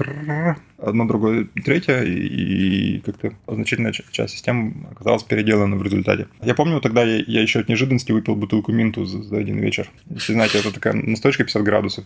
одно, 0.78 1.06
другое, 1.06 1.46
третье, 1.64 2.02
и, 2.02 2.96
и 2.96 3.00
как-то 3.00 3.32
значительная 3.46 3.92
часть 3.92 4.34
системы 4.34 4.74
оказалась 4.90 5.22
переделана 5.22 5.76
в 5.76 5.82
результате. 5.82 6.26
Я 6.42 6.54
помню, 6.54 6.80
тогда 6.80 7.04
я, 7.04 7.22
я 7.26 7.40
еще 7.40 7.60
от 7.60 7.68
неожиданности 7.68 8.12
выпил 8.12 8.34
бутылку 8.34 8.72
минту 8.72 9.04
за, 9.04 9.22
за 9.22 9.38
один 9.38 9.58
вечер. 9.60 9.88
Если 10.10 10.32
знаете, 10.32 10.58
это 10.58 10.72
такая 10.72 10.94
настойка 10.94 11.44
50 11.44 11.62
градусов. 11.62 11.99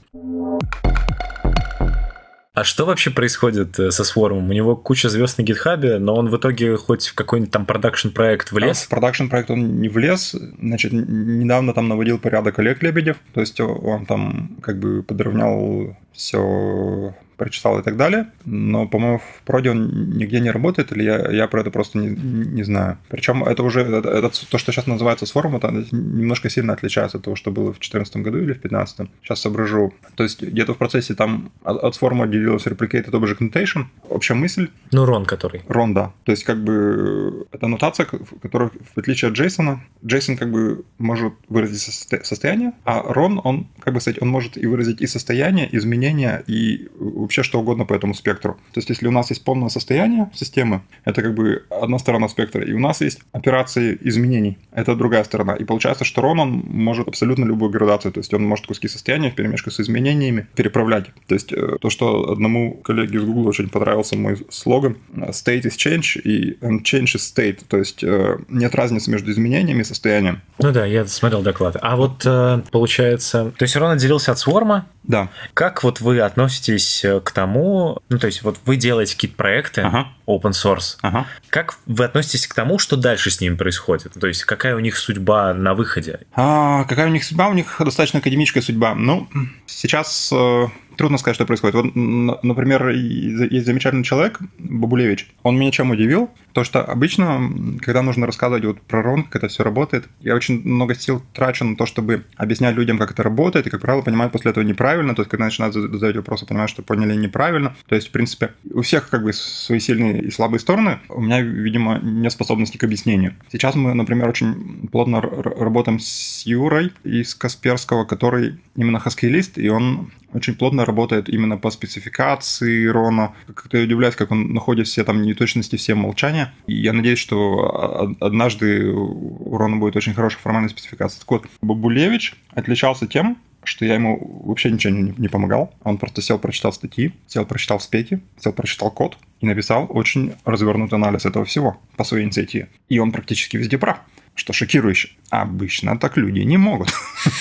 А 2.55 2.63
что 2.63 2.87
вообще 2.87 3.11
происходит 3.11 3.81
э, 3.81 3.91
со 3.91 4.05
Swarm 4.05 4.32
ом? 4.32 4.49
У 4.49 4.53
него 4.53 4.77
куча 4.77 5.09
звезд 5.09 5.39
на 5.39 5.43
гитхабе, 5.43 5.99
но 5.99 6.15
он 6.15 6.29
в 6.29 6.37
итоге 6.37 6.77
хоть 6.77 7.09
в 7.09 7.15
какой-нибудь 7.15 7.53
там 7.53 7.67
production 7.67 8.11
проект 8.11 8.53
влез? 8.53 8.83
А 8.83 8.87
в 8.87 8.89
production 8.91 9.27
проект 9.27 9.51
он 9.51 9.81
не 9.81 9.89
влез. 9.89 10.37
Значит, 10.61 10.93
недавно 10.93 11.75
там 11.75 11.89
наводил 11.89 12.21
порядок 12.21 12.61
Олег 12.61 12.81
Лебедев. 12.81 13.17
То 13.33 13.41
есть 13.41 13.59
он 13.61 14.07
там 14.07 14.57
как 14.63 14.79
бы 14.79 15.03
подровнял 15.03 15.97
все 16.13 17.17
прочитал 17.37 17.79
и 17.79 17.83
так 17.83 17.97
далее. 17.97 18.27
Но, 18.45 18.87
по-моему, 18.87 19.19
в 19.19 19.43
проде 19.45 19.71
он 19.71 20.11
нигде 20.11 20.41
не 20.41 20.51
работает, 20.51 20.93
или 20.93 21.03
я, 21.03 21.31
я 21.31 21.49
про 21.49 21.61
это 21.61 21.71
просто 21.71 21.99
не, 21.99 22.09
не 22.09 22.63
знаю. 22.63 22.99
Причем 23.09 23.45
это 23.45 23.63
уже, 23.63 23.83
это, 23.83 24.09
это, 24.09 24.31
то, 24.51 24.59
что 24.59 24.73
сейчас 24.73 24.87
называется 24.87 25.27
Swarm, 25.27 25.57
это 25.57 25.71
немножко 25.93 26.51
сильно 26.51 26.73
отличается 26.73 27.19
от 27.19 27.25
того, 27.25 27.37
что 27.37 27.51
было 27.51 27.67
в 27.67 27.79
2014 27.79 28.17
году 28.19 28.39
или 28.39 28.53
в 28.53 28.61
2015. 28.61 29.09
Сейчас 29.23 29.41
соображу. 29.41 29.95
То 30.15 30.23
есть 30.23 30.43
где-то 30.43 30.75
в 30.75 30.79
процессе 30.79 31.15
там 31.15 31.51
от, 31.63 31.83
от 31.83 31.95
Swarm 31.95 32.20
а 32.20 32.25
отделилась 32.25 32.67
Replicated 32.67 33.11
Object 33.11 33.39
Notation. 33.39 33.85
Общая 34.09 34.35
мысль. 34.35 34.69
Ну, 34.93 35.05
рон 35.05 35.25
который. 35.25 35.63
Рон, 35.69 35.95
да. 35.95 36.13
То 36.25 36.33
есть 36.33 36.45
как 36.45 36.63
бы 36.63 37.47
это 37.53 37.69
нотация, 37.69 38.07
которая, 38.43 38.71
в 38.71 38.99
отличие 38.99 39.31
от 39.31 39.37
Джейсона, 39.37 39.83
Джейсон 40.05 40.37
как 40.37 40.51
бы 40.51 40.85
может 40.99 41.33
выразить 41.49 41.81
состояние, 42.25 42.73
а 42.85 43.03
рон, 43.03 43.41
он, 43.45 43.69
как 43.81 43.95
бы 43.95 44.01
сказать, 44.01 44.21
он 44.21 44.29
может 44.29 44.57
и 44.57 44.67
выразить 44.67 45.01
и 45.01 45.07
состояние, 45.07 45.69
изменения, 45.77 46.43
и 46.47 46.89
вообще 47.25 47.43
что 47.43 47.61
угодно 47.61 47.85
по 47.85 47.95
этому 47.95 48.15
спектру. 48.15 48.55
То 48.73 48.79
есть, 48.79 48.89
если 48.89 49.09
у 49.09 49.11
нас 49.11 49.31
есть 49.31 49.45
полное 49.45 49.69
состояние 49.69 50.31
системы, 50.35 50.83
это 51.05 51.23
как 51.23 51.35
бы 51.35 51.65
одна 51.71 51.99
сторона 51.99 52.29
спектра, 52.29 52.63
и 52.65 52.73
у 52.73 52.79
нас 52.79 53.01
есть 53.01 53.21
операции 53.33 53.99
изменений, 54.03 54.59
это 54.73 54.95
другая 54.95 55.25
сторона. 55.25 55.55
И 55.55 55.65
получается, 55.65 56.05
что 56.05 56.23
Рон, 56.23 56.41
он 56.41 56.51
может 56.67 57.09
абсолютно 57.09 57.45
любую 57.45 57.71
градацию, 57.71 58.13
то 58.13 58.21
есть 58.21 58.33
он 58.33 58.45
может 58.45 58.67
куски 58.67 58.89
состояния 58.89 59.31
в 59.31 59.35
перемешку 59.35 59.71
с 59.71 59.81
изменениями 59.81 60.47
переправлять. 60.55 61.07
То 61.27 61.35
есть, 61.35 61.53
э, 61.53 61.79
то, 61.81 61.91
что 61.91 62.31
одному 62.33 62.75
коллеге 62.75 63.19
из 63.19 63.25
Google 63.25 63.49
очень 63.49 63.69
понравился 63.69 64.17
мой 64.17 64.39
слоган 64.51 64.97
«State 65.15 65.63
is 65.63 65.77
change» 65.77 66.21
и 66.21 66.59
«Change 66.61 67.17
is 67.17 67.35
state», 67.35 67.61
то 67.69 67.79
есть 67.79 68.05
э, 68.05 68.39
нет 68.49 68.75
разницы 68.75 69.11
между 69.11 69.31
изменениями 69.31 69.81
и 69.81 69.85
состоянием. 69.85 70.41
Ну 70.59 70.73
да, 70.73 70.85
я 70.85 71.07
смотрел 71.07 71.43
доклад. 71.43 71.77
А 71.81 71.97
вот 71.97 72.23
э, 72.25 72.61
получается, 72.71 73.53
то 73.57 73.63
есть 73.65 73.77
Рон 73.77 73.93
отделился 73.93 74.33
от 74.33 74.39
Сворма, 74.39 74.87
да. 75.05 75.29
Как 75.53 75.85
вот 75.85 76.01
вы 76.01 76.21
относитесь 76.21 77.05
к 77.21 77.33
тому, 77.33 78.01
ну 78.09 78.19
то 78.19 78.27
есть 78.27 78.43
вот 78.43 78.59
вы 78.65 78.77
делаете 78.77 79.15
какие-то 79.15 79.37
проекты 79.37 79.83
ага. 79.83 80.09
open 80.27 80.53
source, 80.53 80.97
ага. 81.03 81.27
как 81.51 81.79
вы 81.87 82.05
относитесь 82.05 82.47
к 82.47 82.55
тому, 82.55 82.79
что 82.79 82.97
дальше 82.97 83.31
с 83.31 83.41
ними 83.41 83.57
происходит? 83.57 84.13
То 84.19 84.27
есть 84.27 84.45
какая 84.45 84.77
у 84.77 84.81
них 84.81 84.97
судьба 84.97 85.55
на 85.55 85.75
выходе? 85.75 86.21
А, 86.35 86.85
какая 86.85 87.07
у 87.07 87.11
них 87.11 87.25
судьба? 87.25 87.49
У 87.49 87.55
них 87.55 87.77
достаточно 87.79 88.21
академическая 88.21 88.63
судьба. 88.63 88.95
Ну, 88.95 89.29
сейчас 89.67 90.31
э, 90.33 90.67
Трудно 90.97 91.19
сказать, 91.19 91.35
что 91.37 91.47
происходит. 91.47 91.75
Вот, 91.75 92.45
например, 92.45 92.89
есть 92.89 93.67
замечательный 93.67 94.05
человек, 94.05 94.41
Бабулевич. 94.59 95.29
Он 95.43 95.59
меня 95.59 95.71
чем 95.71 95.91
удивил? 95.91 96.31
То, 96.53 96.63
что 96.63 96.83
обычно, 96.83 97.51
когда 97.81 98.03
нужно 98.03 98.27
рассказывать 98.27 98.65
вот 98.65 98.81
про 98.83 99.03
рон, 99.03 99.25
как 99.25 99.43
это 99.43 99.49
все 99.49 99.65
работает, 99.65 100.09
я 100.21 100.35
очень 100.35 100.63
много 100.63 100.95
сил 100.95 101.23
трачу 101.33 101.65
на 101.65 101.77
то, 101.77 101.85
чтобы 101.85 102.25
объяснять 102.37 102.77
людям, 102.77 102.97
как 102.97 103.11
это 103.11 103.23
работает, 103.23 103.67
и, 103.67 103.71
как 103.71 103.81
правило, 103.81 104.03
понимают 104.03 104.33
после 104.33 104.53
этого 104.53 104.63
неправильно. 104.63 105.15
То 105.15 105.23
есть, 105.23 105.31
когда 105.31 105.47
начинают 105.47 105.75
задавать 105.75 106.17
вопросы, 106.17 106.47
понимают, 106.47 106.71
что 106.71 106.83
поняли 106.83 107.17
неправильно. 107.17 107.75
То 107.89 107.97
есть, 107.97 108.09
в 108.09 108.11
принципе, 108.13 108.53
у 108.73 108.83
всех 108.83 109.09
как 109.09 109.25
бы 109.25 109.33
свои 109.33 109.81
сильные 109.81 110.23
и 110.23 110.31
слабые 110.31 110.61
стороны. 110.61 111.01
У 111.09 111.21
меня, 111.21 111.41
видимо, 111.41 111.99
нет 111.99 112.33
способности 112.33 112.77
к 112.77 112.85
объяснению. 112.85 113.35
Сейчас 113.51 113.75
мы, 113.75 113.95
например, 113.95 114.29
очень 114.29 114.89
плотно 114.93 115.21
работаем 115.21 115.99
с 115.99 116.43
Юрой 116.47 116.93
из 117.03 117.35
Касперского, 117.35 118.05
который 118.05 118.61
именно 118.77 119.01
хаскейлист, 119.01 119.59
и 119.59 119.69
он 119.69 120.13
очень 120.35 120.55
плотно 120.55 120.85
работает 120.85 121.29
именно 121.29 121.57
по 121.57 121.71
спецификации 121.71 122.87
Рона. 122.87 123.35
Как-то 123.47 123.79
я 123.79 123.85
удивляюсь, 123.85 124.17
как 124.17 124.31
он 124.31 124.53
находит 124.53 124.87
все 124.87 125.05
там 125.05 125.23
неточности, 125.23 125.77
все 125.77 125.95
молчания. 125.95 126.53
И 126.67 126.75
я 126.75 126.93
надеюсь, 126.93 127.19
что 127.19 128.15
однажды 128.21 128.91
у 128.91 129.57
Рона 129.57 129.77
будет 129.77 129.97
очень 129.97 130.15
хорошая 130.15 130.41
формальная 130.41 130.71
спецификация. 130.71 131.21
Так 131.21 131.31
вот, 131.31 131.47
Бабулевич 131.63 132.35
отличался 132.51 133.07
тем, 133.07 133.39
что 133.65 133.85
я 133.85 133.95
ему 133.95 134.43
вообще 134.45 134.71
ничего 134.71 134.93
не, 134.93 135.29
помогал. 135.29 135.75
Он 135.83 135.99
просто 135.99 136.23
сел, 136.23 136.39
прочитал 136.39 136.73
статьи, 136.73 137.13
сел, 137.27 137.47
прочитал 137.47 137.81
спеки, 137.81 138.21
сел, 138.39 138.53
прочитал 138.53 138.91
код 138.91 139.17
и 139.41 139.47
написал 139.47 139.87
очень 139.89 140.35
развернутый 140.45 140.99
анализ 140.99 141.25
этого 141.25 141.45
всего 141.45 141.79
по 141.97 142.05
своей 142.05 142.25
инициативе. 142.25 142.69
И 142.89 142.99
он 142.99 143.13
практически 143.13 143.57
везде 143.57 143.79
прав, 143.79 143.99
что 144.35 144.53
шокирующе. 144.53 145.11
Обычно 145.31 145.99
так 145.99 146.17
люди 146.17 146.41
не 146.41 146.57
могут. 146.57 146.93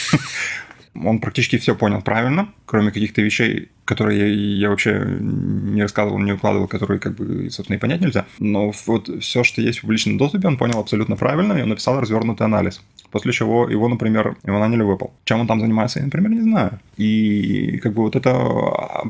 Он 0.95 1.19
практически 1.19 1.57
все 1.57 1.75
понял 1.75 2.01
правильно, 2.01 2.53
кроме 2.65 2.91
каких-то 2.91 3.21
вещей, 3.21 3.69
которые 3.85 4.19
я, 4.19 4.27
я 4.27 4.69
вообще 4.69 5.05
не 5.19 5.81
рассказывал, 5.81 6.19
не 6.19 6.33
укладывал, 6.33 6.67
которые, 6.67 6.99
как 6.99 7.15
бы, 7.15 7.49
собственно, 7.49 7.77
и 7.77 7.79
понять 7.79 8.01
нельзя. 8.01 8.25
Но 8.39 8.71
вот 8.85 9.09
все, 9.21 9.43
что 9.43 9.61
есть 9.61 9.79
в 9.79 9.81
публичном 9.81 10.17
доступе, 10.17 10.47
он 10.47 10.57
понял 10.57 10.79
абсолютно 10.79 11.15
правильно, 11.15 11.53
и 11.53 11.61
он 11.61 11.69
написал 11.69 11.99
развернутый 11.99 12.45
анализ. 12.45 12.81
После 13.11 13.31
чего 13.31 13.69
его, 13.69 13.87
например, 13.87 14.37
его 14.43 14.57
наняли 14.57 14.81
в 14.81 14.89
Apple. 14.89 15.11
Чем 15.25 15.41
он 15.41 15.47
там 15.47 15.59
занимается, 15.59 15.99
я, 15.99 16.05
например, 16.05 16.31
не 16.31 16.41
знаю. 16.41 16.79
И 16.97 17.77
как 17.77 17.93
бы 17.93 18.01
вот 18.01 18.15
это 18.15 18.33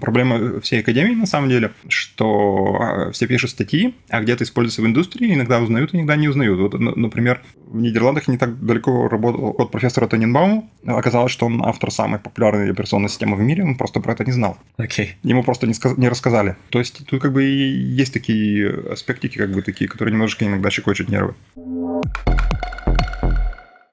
проблема 0.02 0.60
всей 0.60 0.82
академии, 0.82 1.16
на 1.16 1.26
самом 1.26 1.50
деле, 1.50 1.72
что 1.88 2.78
а, 2.82 3.12
все 3.12 3.28
пишут 3.28 3.52
статьи, 3.52 3.96
а 4.10 4.22
где-то 4.22 4.44
используются 4.44 4.82
в 4.82 4.86
индустрии, 4.86 5.34
иногда 5.34 5.62
узнают, 5.62 5.96
иногда 5.96 6.18
не 6.18 6.28
узнают. 6.28 6.60
Вот, 6.60 6.80
например, 6.80 7.42
в 7.66 7.78
Нидерландах 7.78 8.28
не 8.28 8.38
так 8.38 8.66
далеко 8.66 9.08
работал 9.08 9.56
от 9.58 9.72
профессора 9.72 10.08
Тененбаума. 10.08 10.68
Оказалось, 10.86 11.32
что 11.32 11.46
он 11.46 11.64
автор 11.64 11.90
самой 11.90 12.20
популярной 12.20 12.72
операционной 12.72 13.10
системы 13.10 13.38
в 13.38 13.42
мире, 13.42 13.64
он 13.64 13.76
просто 13.76 14.02
про 14.02 14.14
это 14.14 14.26
не 14.26 14.34
знал. 14.34 14.58
Окей. 14.78 15.06
Okay. 15.06 15.30
Ему 15.30 15.44
просто 15.44 15.68
не, 15.68 15.74
сказ- 15.74 15.98
не 15.98 16.10
рассказали. 16.10 16.56
То 16.70 16.80
есть 16.80 17.06
тут 17.06 17.22
как 17.22 17.34
бы 17.34 17.44
есть 17.44 18.14
такие 18.14 18.70
аспектики, 18.92 19.38
как 19.38 19.52
бы 19.52 19.62
такие, 19.62 19.90
которые 19.90 20.14
немножечко 20.14 20.46
иногда 20.46 20.70
щекочут 20.70 21.10
нервы. 21.10 21.36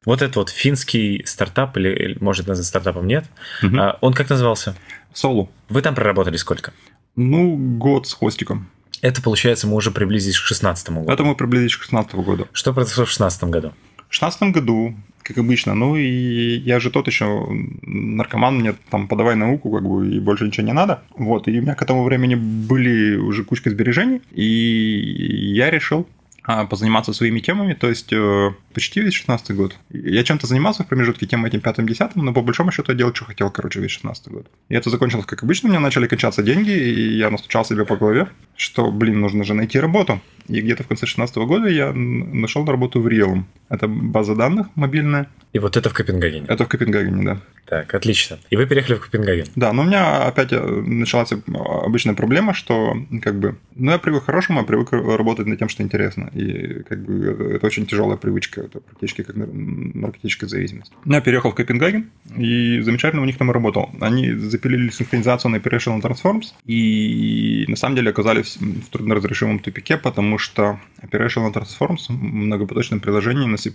Вот 0.07 0.23
этот 0.23 0.37
вот 0.37 0.49
финский 0.49 1.23
стартап, 1.27 1.77
или, 1.77 2.17
может 2.21 2.47
назвать 2.47 2.67
стартапом, 2.67 3.07
нет? 3.07 3.27
Угу. 3.63 3.77
А, 3.79 3.99
он 4.01 4.15
как 4.15 4.31
назывался? 4.31 4.75
Солу. 5.13 5.51
Вы 5.69 5.83
там 5.83 5.95
проработали 5.95 6.37
сколько? 6.37 6.73
Ну, 7.17 7.57
год 7.57 8.09
с 8.09 8.15
хвостиком. 8.15 8.71
Это, 9.03 9.21
получается, 9.23 9.67
мы 9.67 9.77
уже 9.77 9.91
приблизились 9.91 10.39
к 10.39 10.45
16 10.45 10.91
году. 10.91 11.11
Это 11.11 11.25
мы 11.25 11.35
приблизились 11.35 11.77
к 11.77 11.83
16 11.83 12.15
году. 12.15 12.49
Что 12.53 12.73
произошло 12.73 13.05
в 13.05 13.11
16 13.11 13.45
году? 13.45 13.73
В 14.09 14.15
16 14.15 14.43
году, 14.55 14.97
как 15.23 15.39
обычно, 15.39 15.75
ну 15.75 15.97
и 15.97 16.59
я 16.59 16.81
же 16.81 16.91
тот 16.91 17.07
еще 17.07 17.47
наркоман, 17.83 18.59
мне 18.59 18.75
там 18.91 19.09
подавай 19.09 19.37
науку, 19.37 19.71
как 19.71 19.89
бы, 19.89 20.09
и 20.09 20.21
больше 20.21 20.47
ничего 20.47 20.67
не 20.67 20.73
надо. 20.73 21.03
Вот, 21.17 21.49
и 21.49 21.59
у 21.59 21.63
меня 21.63 21.75
к 21.75 21.83
этому 21.83 22.05
времени 22.05 22.35
были 22.35 23.17
уже 23.17 23.45
кучка 23.45 23.71
сбережений, 23.71 24.23
и 24.33 25.53
я 25.55 25.71
решил 25.71 26.07
позаниматься 26.43 27.13
своими 27.13 27.41
темами, 27.41 27.75
то 27.75 27.89
есть 27.89 28.13
э, 28.13 28.51
почти 28.73 29.01
весь 29.01 29.15
16 29.15 29.55
год. 29.57 29.77
Я 29.91 30.25
чем-то 30.25 30.47
занимался 30.47 30.85
в 30.85 30.87
промежутке 30.87 31.27
тем 31.27 31.45
этим 31.45 31.61
пятым-десятым, 31.61 32.25
но 32.25 32.33
по 32.33 32.43
большому 32.43 32.73
счету 32.73 32.93
я 32.93 32.99
делал, 32.99 33.15
что 33.15 33.27
хотел, 33.27 33.51
короче, 33.51 33.81
весь 33.81 33.91
16 33.93 34.29
год. 34.29 34.47
И 34.69 34.75
это 34.75 34.91
закончилось 34.91 35.27
как 35.27 35.43
обычно, 35.43 35.69
у 35.69 35.73
меня 35.73 35.81
начали 35.81 36.07
кончаться 36.07 36.43
деньги, 36.43 36.71
и 36.71 37.17
я 37.17 37.31
настучал 37.31 37.65
себе 37.65 37.85
по 37.85 37.97
голове, 37.97 38.29
что, 38.57 38.91
блин, 38.91 39.21
нужно 39.21 39.45
же 39.45 39.55
найти 39.55 39.79
работу. 39.79 40.21
И 40.49 40.61
где-то 40.61 40.83
в 40.83 40.89
конце 40.89 41.07
2016 41.07 41.37
года 41.37 41.69
я 41.69 41.93
нашел 41.93 42.65
работу 42.65 43.01
в 43.01 43.07
Realm. 43.07 43.45
Это 43.69 43.87
база 43.87 44.35
данных 44.35 44.69
мобильная. 44.75 45.29
И 45.53 45.59
вот 45.59 45.77
это 45.77 45.91
в 45.91 45.95
Копенгагене? 45.95 46.47
Это 46.49 46.65
в 46.65 46.69
Копенгагене, 46.69 47.25
да. 47.25 47.41
Так, 47.71 47.95
отлично. 47.95 48.41
И 48.51 48.57
вы 48.57 48.67
переехали 48.67 48.97
в 48.97 49.01
Копенгаген? 49.01 49.47
Да, 49.55 49.73
но 49.73 49.83
у 49.83 49.85
меня 49.85 50.25
опять 50.25 50.53
э, 50.53 50.59
началась 50.59 51.31
обычная 51.33 52.15
проблема, 52.15 52.53
что 52.53 52.97
как 53.23 53.39
бы, 53.39 53.59
ну 53.77 53.93
я 53.93 53.99
привык 53.99 54.25
к 54.25 54.27
хорошему, 54.27 54.59
я 54.59 54.65
привык 54.65 54.91
работать 54.91 55.47
над 55.47 55.61
тем, 55.61 55.69
что 55.69 55.85
интересно. 55.85 56.31
И 56.35 56.83
как 56.83 57.05
бы 57.05 57.55
это 57.55 57.65
очень 57.65 57.87
тяжелая 57.87 58.17
привычка, 58.17 58.63
это 58.63 58.81
практически 58.81 59.23
как 59.23 59.37
наркотическая 59.37 60.49
зависимость. 60.49 60.93
Я 61.05 61.21
переехал 61.21 61.53
в 61.53 61.55
Копенгаген, 61.55 62.11
и 62.37 62.81
замечательно 62.81 63.23
у 63.23 63.25
них 63.25 63.39
там 63.39 63.53
работал. 63.53 63.91
Они 64.01 64.33
запилили 64.33 64.91
синхронизацию 64.91 65.53
на 65.53 65.57
Operational 65.57 66.01
Transforms, 66.01 66.47
и 66.67 67.67
на 67.69 67.77
самом 67.77 67.95
деле 67.95 68.11
оказались 68.11 68.57
в 68.57 68.91
трудноразрешимом 68.91 69.61
тупике, 69.61 69.97
потому 69.97 70.39
что 70.39 70.81
Operational 71.03 71.53
Transforms 71.53 72.11
многопоточное 72.11 72.99
приложение 72.99 73.47
на 73.47 73.59
C++. 73.59 73.73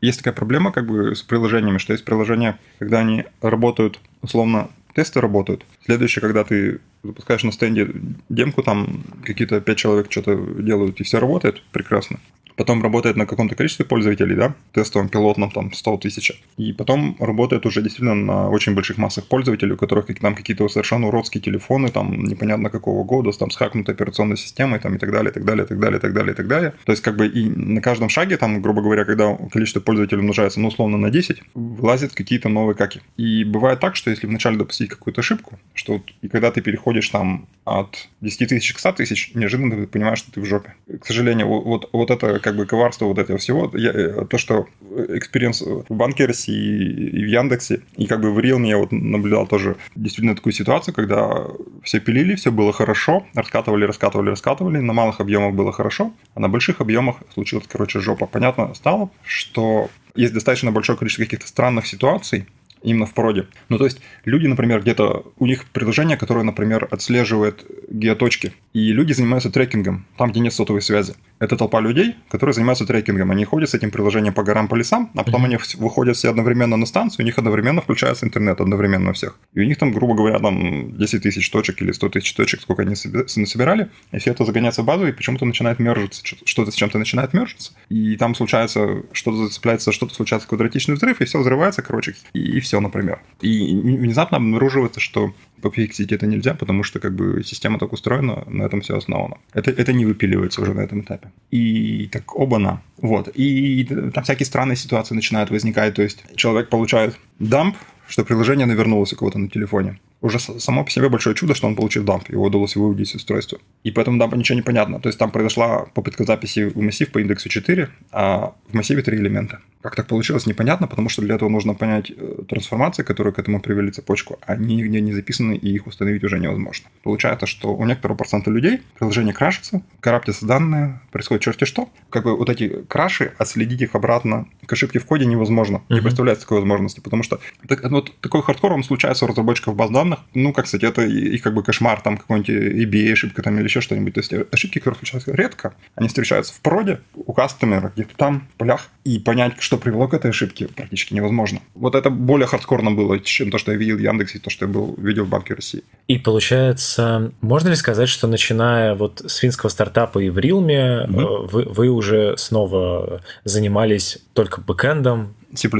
Есть 0.00 0.18
такая 0.18 0.34
проблема 0.34 0.70
как 0.70 0.86
бы 0.86 0.95
с 1.14 1.22
приложениями, 1.22 1.78
что 1.78 1.92
есть 1.92 2.04
приложения, 2.04 2.58
когда 2.78 3.00
они 3.00 3.24
работают, 3.40 4.00
условно, 4.22 4.70
тесты 4.94 5.20
работают. 5.20 5.64
Следующее, 5.84 6.22
когда 6.22 6.44
ты 6.44 6.80
запускаешь 7.06 7.44
на 7.44 7.52
стенде 7.52 7.88
демку, 8.28 8.62
там 8.62 9.04
какие-то 9.24 9.60
пять 9.60 9.78
человек 9.78 10.06
что-то 10.10 10.36
делают, 10.36 11.00
и 11.00 11.04
все 11.04 11.18
работает 11.18 11.62
прекрасно. 11.72 12.18
потом 12.56 12.82
работает 12.82 13.16
на 13.16 13.26
каком-то 13.26 13.54
количестве 13.54 13.84
пользователей, 13.84 14.34
да, 14.34 14.54
тестовом, 14.72 15.08
пилотном, 15.08 15.50
там, 15.50 15.72
100 15.72 15.98
тысяч, 15.98 16.32
и 16.56 16.72
потом 16.72 17.16
работает 17.20 17.66
уже 17.66 17.82
действительно 17.82 18.14
на 18.14 18.48
очень 18.48 18.74
больших 18.74 18.98
массах 18.98 19.26
пользователей, 19.26 19.72
у 19.72 19.76
которых 19.76 20.06
там 20.20 20.34
какие-то 20.34 20.68
совершенно 20.68 21.08
уродские 21.08 21.42
телефоны, 21.42 21.88
там, 21.88 22.24
непонятно 22.24 22.70
какого 22.70 23.04
года, 23.04 23.30
там, 23.32 23.50
с 23.50 23.56
хакнутой 23.56 23.94
операционной 23.94 24.36
системой, 24.36 24.80
там, 24.80 24.94
и 24.94 24.98
так 24.98 25.12
далее, 25.12 25.30
и 25.30 25.34
так 25.34 25.44
далее, 25.44 25.64
и 25.64 25.68
так 25.68 25.78
далее, 25.78 25.98
и 25.98 26.00
так 26.00 26.12
далее, 26.14 26.32
и 26.32 26.36
так 26.36 26.48
далее. 26.48 26.72
То 26.84 26.92
есть, 26.92 27.02
как 27.02 27.16
бы, 27.16 27.26
и 27.26 27.48
на 27.48 27.80
каждом 27.80 28.08
шаге, 28.08 28.36
там, 28.36 28.62
грубо 28.62 28.82
говоря, 28.82 29.04
когда 29.04 29.36
количество 29.52 29.80
пользователей 29.80 30.20
умножается, 30.20 30.60
ну, 30.60 30.68
условно, 30.68 30.96
на 30.96 31.10
10, 31.10 31.42
вылазят 31.54 32.14
какие-то 32.14 32.48
новые 32.48 32.74
каки. 32.74 33.00
И 33.16 33.44
бывает 33.44 33.80
так, 33.80 33.96
что 33.96 34.10
если 34.10 34.26
вначале 34.26 34.56
допустить 34.56 34.88
какую-то 34.88 35.20
ошибку, 35.20 35.58
что 35.74 36.00
и 36.22 36.28
когда 36.28 36.50
ты 36.50 36.62
переходишь 36.62 36.95
там 37.10 37.46
от 37.66 38.08
10 38.20 38.48
тысяч 38.48 38.72
к 38.72 38.78
100 38.78 38.92
тысяч, 38.92 39.32
неожиданно 39.34 39.74
ты 39.74 39.86
понимаешь, 39.88 40.18
что 40.18 40.30
ты 40.30 40.40
в 40.40 40.44
жопе. 40.44 40.74
К 41.00 41.04
сожалению, 41.04 41.48
вот, 41.48 41.90
вот 41.92 42.10
это 42.12 42.38
как 42.38 42.56
бы 42.56 42.64
коварство 42.64 43.06
вот 43.06 43.18
этого 43.18 43.38
всего, 43.38 43.70
я, 43.74 43.90
э, 43.90 44.24
то, 44.24 44.38
что 44.38 44.66
experience 45.08 45.62
в 45.62 45.92
банке 45.92 46.26
России 46.26 47.10
и 47.10 47.24
в 47.24 47.26
Яндексе, 47.26 47.80
и 47.96 48.06
как 48.06 48.20
бы 48.20 48.32
в 48.32 48.38
Realm 48.38 48.63
е 48.63 48.68
я 48.68 48.78
вот 48.78 48.92
наблюдал 48.92 49.48
тоже 49.48 49.76
действительно 49.96 50.36
такую 50.36 50.52
ситуацию, 50.52 50.94
когда 50.94 51.48
все 51.82 51.98
пилили, 51.98 52.36
все 52.36 52.52
было 52.52 52.72
хорошо, 52.72 53.26
раскатывали, 53.34 53.84
раскатывали, 53.84 54.30
раскатывали, 54.30 54.78
на 54.78 54.92
малых 54.92 55.20
объемах 55.20 55.54
было 55.54 55.72
хорошо, 55.72 56.12
а 56.34 56.40
на 56.40 56.48
больших 56.48 56.80
объемах 56.80 57.16
случилась, 57.34 57.66
короче, 57.66 57.98
жопа. 57.98 58.26
Понятно 58.26 58.74
стало, 58.74 59.10
что 59.24 59.90
есть 60.14 60.32
достаточно 60.32 60.70
большое 60.70 60.96
количество 60.96 61.24
каких-то 61.24 61.48
странных 61.48 61.86
ситуаций, 61.86 62.46
именно 62.86 63.04
в 63.04 63.12
проде. 63.12 63.46
Ну, 63.68 63.78
то 63.78 63.84
есть 63.84 64.00
люди, 64.24 64.46
например, 64.46 64.80
где-то, 64.80 65.32
у 65.38 65.46
них 65.46 65.66
приложение, 65.66 66.16
которое, 66.16 66.44
например, 66.44 66.88
отслеживает 66.90 67.66
геоточки, 67.90 68.52
и 68.72 68.92
люди 68.92 69.12
занимаются 69.12 69.50
трекингом, 69.50 70.06
там, 70.16 70.30
где 70.30 70.40
нет 70.40 70.54
сотовой 70.54 70.80
связи. 70.80 71.14
Это 71.38 71.56
толпа 71.56 71.80
людей, 71.80 72.16
которые 72.30 72.54
занимаются 72.54 72.86
трекингом. 72.86 73.30
Они 73.30 73.44
ходят 73.44 73.68
с 73.68 73.74
этим 73.74 73.90
приложением 73.90 74.32
по 74.32 74.42
горам, 74.42 74.68
по 74.68 74.74
лесам, 74.74 75.10
а 75.14 75.22
потом 75.22 75.44
mm-hmm. 75.44 75.46
они 75.46 75.58
выходят 75.78 76.16
все 76.16 76.30
одновременно 76.30 76.76
на 76.76 76.86
станцию, 76.86 77.24
у 77.24 77.26
них 77.26 77.38
одновременно 77.38 77.82
включается 77.82 78.26
интернет, 78.26 78.60
одновременно 78.60 79.10
у 79.10 79.12
всех. 79.12 79.38
И 79.54 79.60
у 79.60 79.64
них 79.64 79.76
там, 79.78 79.92
грубо 79.92 80.14
говоря, 80.14 80.38
там 80.38 80.96
10 80.96 81.22
тысяч 81.22 81.50
точек 81.50 81.82
или 81.82 81.92
100 81.92 82.08
тысяч 82.08 82.32
точек, 82.32 82.60
сколько 82.62 82.82
они 82.82 82.94
насобирали, 83.36 83.90
и 84.12 84.18
все 84.18 84.30
это 84.30 84.44
загоняется 84.44 84.82
в 84.82 84.86
базу, 84.86 85.06
и 85.06 85.12
почему-то 85.12 85.44
начинает 85.44 85.78
мержиться, 85.78 86.22
что-то 86.44 86.70
с 86.70 86.74
чем-то 86.74 86.98
начинает 86.98 87.34
мержиться, 87.34 87.72
и 87.88 88.16
там 88.16 88.34
случается, 88.34 89.02
что-то 89.12 89.44
зацепляется, 89.44 89.92
что-то 89.92 90.14
случается 90.14 90.48
квадратичный 90.48 90.94
взрыв, 90.94 91.20
и 91.20 91.24
все 91.24 91.38
взрывается, 91.38 91.82
короче, 91.82 92.14
и, 92.32 92.40
и 92.40 92.60
все, 92.60 92.80
например. 92.80 93.20
И 93.40 93.74
внезапно 93.74 94.38
обнаруживается, 94.38 95.00
что 95.00 95.34
пофиксить 95.60 96.12
это 96.12 96.26
нельзя, 96.26 96.54
потому 96.54 96.82
что 96.82 97.00
как 97.00 97.14
бы 97.14 97.42
система 97.44 97.78
так 97.78 97.92
устроена, 97.92 98.44
на 98.46 98.62
этом 98.62 98.80
все 98.80 98.96
основано. 98.96 99.38
Это, 99.52 99.70
это 99.70 99.92
не 99.92 100.04
выпиливается 100.04 100.62
уже 100.62 100.74
на 100.74 100.80
этом 100.80 101.00
этапе. 101.00 101.25
И 101.50 102.08
так 102.12 102.36
оба-на. 102.36 102.82
Вот. 102.98 103.28
И 103.34 103.84
там 104.14 104.24
всякие 104.24 104.46
странные 104.46 104.76
ситуации 104.76 105.14
начинают 105.14 105.50
возникать. 105.50 105.94
То 105.94 106.02
есть 106.02 106.24
человек 106.36 106.68
получает 106.68 107.18
дамп, 107.38 107.76
что 108.08 108.24
приложение 108.24 108.66
навернулось 108.66 109.12
у 109.12 109.16
кого-то 109.16 109.38
на 109.38 109.48
телефоне 109.48 109.98
уже 110.20 110.38
само 110.38 110.84
по 110.84 110.90
себе 110.90 111.08
большое 111.08 111.36
чудо, 111.36 111.54
что 111.54 111.66
он 111.66 111.76
получил 111.76 112.04
дамп, 112.04 112.28
его 112.30 112.44
удалось 112.44 112.76
выудить 112.76 113.10
из 113.10 113.16
устройства. 113.16 113.58
И 113.84 113.90
поэтому 113.90 114.18
дампа 114.18 114.34
ничего 114.34 114.56
не 114.56 114.62
понятно. 114.62 115.00
То 115.00 115.08
есть 115.08 115.18
там 115.18 115.30
произошла 115.30 115.86
попытка 115.94 116.24
записи 116.24 116.64
в 116.64 116.76
массив 116.80 117.10
по 117.10 117.20
индексу 117.20 117.48
4, 117.48 117.88
а 118.12 118.54
в 118.68 118.74
массиве 118.74 119.02
3 119.02 119.16
элемента. 119.16 119.60
Как 119.86 119.94
так 119.94 120.08
получилось, 120.08 120.46
непонятно, 120.46 120.88
потому 120.88 121.08
что 121.08 121.22
для 121.22 121.36
этого 121.36 121.48
нужно 121.48 121.74
понять 121.74 122.10
э, 122.10 122.42
трансформации, 122.48 123.04
которые 123.04 123.32
к 123.32 123.38
этому 123.38 123.60
привели 123.60 123.92
цепочку. 123.92 124.36
Они 124.44 124.74
нигде 124.74 125.00
не 125.00 125.12
записаны, 125.12 125.54
и 125.54 125.68
их 125.72 125.86
установить 125.86 126.24
уже 126.24 126.40
невозможно. 126.40 126.88
Получается, 127.04 127.46
что 127.46 127.72
у 127.72 127.84
некоторого 127.84 128.16
процента 128.16 128.50
людей 128.50 128.82
приложение 128.98 129.32
крашится, 129.32 129.82
караптятся 130.00 130.44
данные, 130.44 131.00
происходит 131.12 131.44
черти 131.44 131.66
что. 131.66 131.88
Как 132.10 132.24
бы 132.24 132.36
вот 132.36 132.50
эти 132.50 132.82
краши, 132.88 133.32
отследить 133.38 133.82
их 133.82 133.94
обратно 133.94 134.48
к 134.66 134.72
ошибке 134.72 134.98
в 134.98 135.06
коде 135.06 135.24
невозможно. 135.24 135.76
Uh-huh. 135.76 135.94
Не 135.94 136.00
представляется 136.00 136.46
такой 136.46 136.58
возможности, 136.58 136.98
потому 136.98 137.22
что 137.22 137.38
так, 137.68 137.88
вот 137.88 138.12
такой 138.20 138.42
хардкор, 138.42 138.72
он 138.72 138.82
случается 138.82 139.24
у 139.24 139.28
разработчиков 139.28 139.76
баз 139.76 139.90
данных. 139.90 140.05
Ну, 140.34 140.52
как, 140.52 140.64
кстати, 140.66 140.84
это 140.84 141.02
их 141.02 141.42
как 141.42 141.54
бы 141.54 141.62
кошмар, 141.62 142.00
там 142.00 142.18
какой-нибудь 142.18 142.50
ABA 142.50 143.12
ошибка 143.12 143.42
там 143.42 143.58
или 143.58 143.64
еще 143.64 143.80
что-нибудь. 143.80 144.14
То 144.14 144.20
есть 144.20 144.32
ошибки, 144.52 144.78
которые 144.78 144.98
случаются 144.98 145.32
редко, 145.32 145.74
они 145.94 146.08
встречаются 146.08 146.52
в 146.54 146.60
проде, 146.60 147.00
у 147.14 147.32
кастомера, 147.32 147.92
где-то 147.94 148.16
там, 148.16 148.48
в 148.54 148.58
полях, 148.58 148.88
и 149.04 149.18
понять, 149.18 149.54
что 149.60 149.78
привело 149.78 150.08
к 150.08 150.14
этой 150.14 150.30
ошибке, 150.30 150.68
практически 150.68 151.14
невозможно. 151.14 151.60
Вот 151.74 151.94
это 151.94 152.10
более 152.10 152.46
хардкорно 152.46 152.90
было, 152.90 153.20
чем 153.20 153.50
то, 153.50 153.58
что 153.58 153.72
я 153.72 153.78
видел 153.78 153.96
в 153.96 154.00
Яндексе, 154.00 154.38
то, 154.38 154.50
что 154.50 154.66
я 154.66 154.72
был, 154.72 154.94
видел 154.98 155.24
в 155.24 155.28
Банке 155.28 155.54
России. 155.54 155.82
И 156.08 156.18
получается, 156.18 157.32
можно 157.40 157.68
ли 157.68 157.76
сказать, 157.76 158.08
что 158.08 158.26
начиная 158.26 158.94
вот 158.94 159.22
с 159.24 159.36
финского 159.36 159.70
стартапа 159.70 160.18
и 160.18 160.30
в 160.30 160.38
Realm 160.38 160.87
е, 160.87 161.06
mm-hmm. 161.08 161.48
вы, 161.50 161.62
вы 161.64 161.88
уже 161.88 162.36
снова 162.36 163.22
занимались 163.44 164.18
только 164.32 164.60
бэкэндом, 164.60 165.34
C++? 165.58 165.70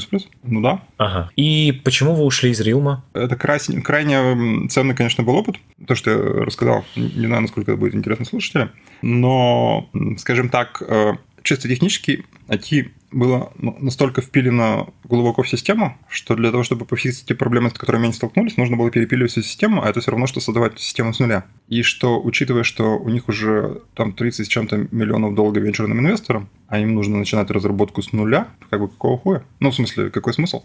Ну 0.42 0.60
да. 0.60 0.82
Ага. 0.96 1.30
И 1.36 1.80
почему 1.84 2.14
вы 2.14 2.24
ушли 2.24 2.50
из 2.50 2.60
Рилма? 2.60 3.04
Это 3.12 3.36
крайне, 3.36 3.80
крайне 3.80 4.68
ценный, 4.68 4.94
конечно, 4.94 5.24
был 5.24 5.36
опыт. 5.36 5.56
То, 5.86 5.94
что 5.94 6.10
я 6.10 6.44
рассказал, 6.44 6.84
не 6.96 7.26
знаю, 7.26 7.42
насколько 7.42 7.72
это 7.72 7.80
будет 7.80 7.94
интересно 7.94 8.24
слушателям. 8.24 8.70
Но, 9.02 9.88
скажем 10.18 10.48
так, 10.48 10.82
э, 10.86 11.12
чисто 11.42 11.68
технически 11.68 12.24
IT 12.48 12.90
было 13.12 13.52
настолько 13.56 14.20
впилено 14.20 14.92
глубоко 15.04 15.42
в 15.42 15.48
систему, 15.48 15.96
что 16.08 16.34
для 16.34 16.50
того, 16.50 16.62
чтобы 16.64 16.84
пофиксить 16.84 17.26
те 17.26 17.34
проблемы, 17.34 17.70
с 17.70 17.72
которыми 17.72 18.04
они 18.04 18.12
столкнулись, 18.12 18.56
нужно 18.56 18.76
было 18.76 18.90
перепиливать 18.90 19.30
всю 19.30 19.42
систему, 19.42 19.82
а 19.82 19.88
это 19.88 20.00
все 20.00 20.10
равно, 20.10 20.26
что 20.26 20.40
создавать 20.40 20.78
систему 20.78 21.14
с 21.14 21.18
нуля. 21.18 21.46
И 21.68 21.82
что, 21.82 22.20
учитывая, 22.20 22.62
что 22.62 22.98
у 22.98 23.08
них 23.08 23.28
уже 23.28 23.80
там 23.94 24.12
30 24.12 24.46
с 24.46 24.48
чем-то 24.48 24.88
миллионов 24.90 25.34
долга 25.34 25.60
венчурным 25.60 26.00
инвесторам, 26.00 26.48
а 26.68 26.78
им 26.78 26.94
нужно 26.94 27.18
начинать 27.18 27.50
разработку 27.50 28.02
с 28.02 28.12
нуля, 28.12 28.48
как 28.70 28.80
бы 28.80 28.88
какого 28.88 29.18
хуя? 29.18 29.42
Ну, 29.60 29.70
в 29.70 29.74
смысле, 29.74 30.10
какой 30.10 30.32
смысл? 30.32 30.64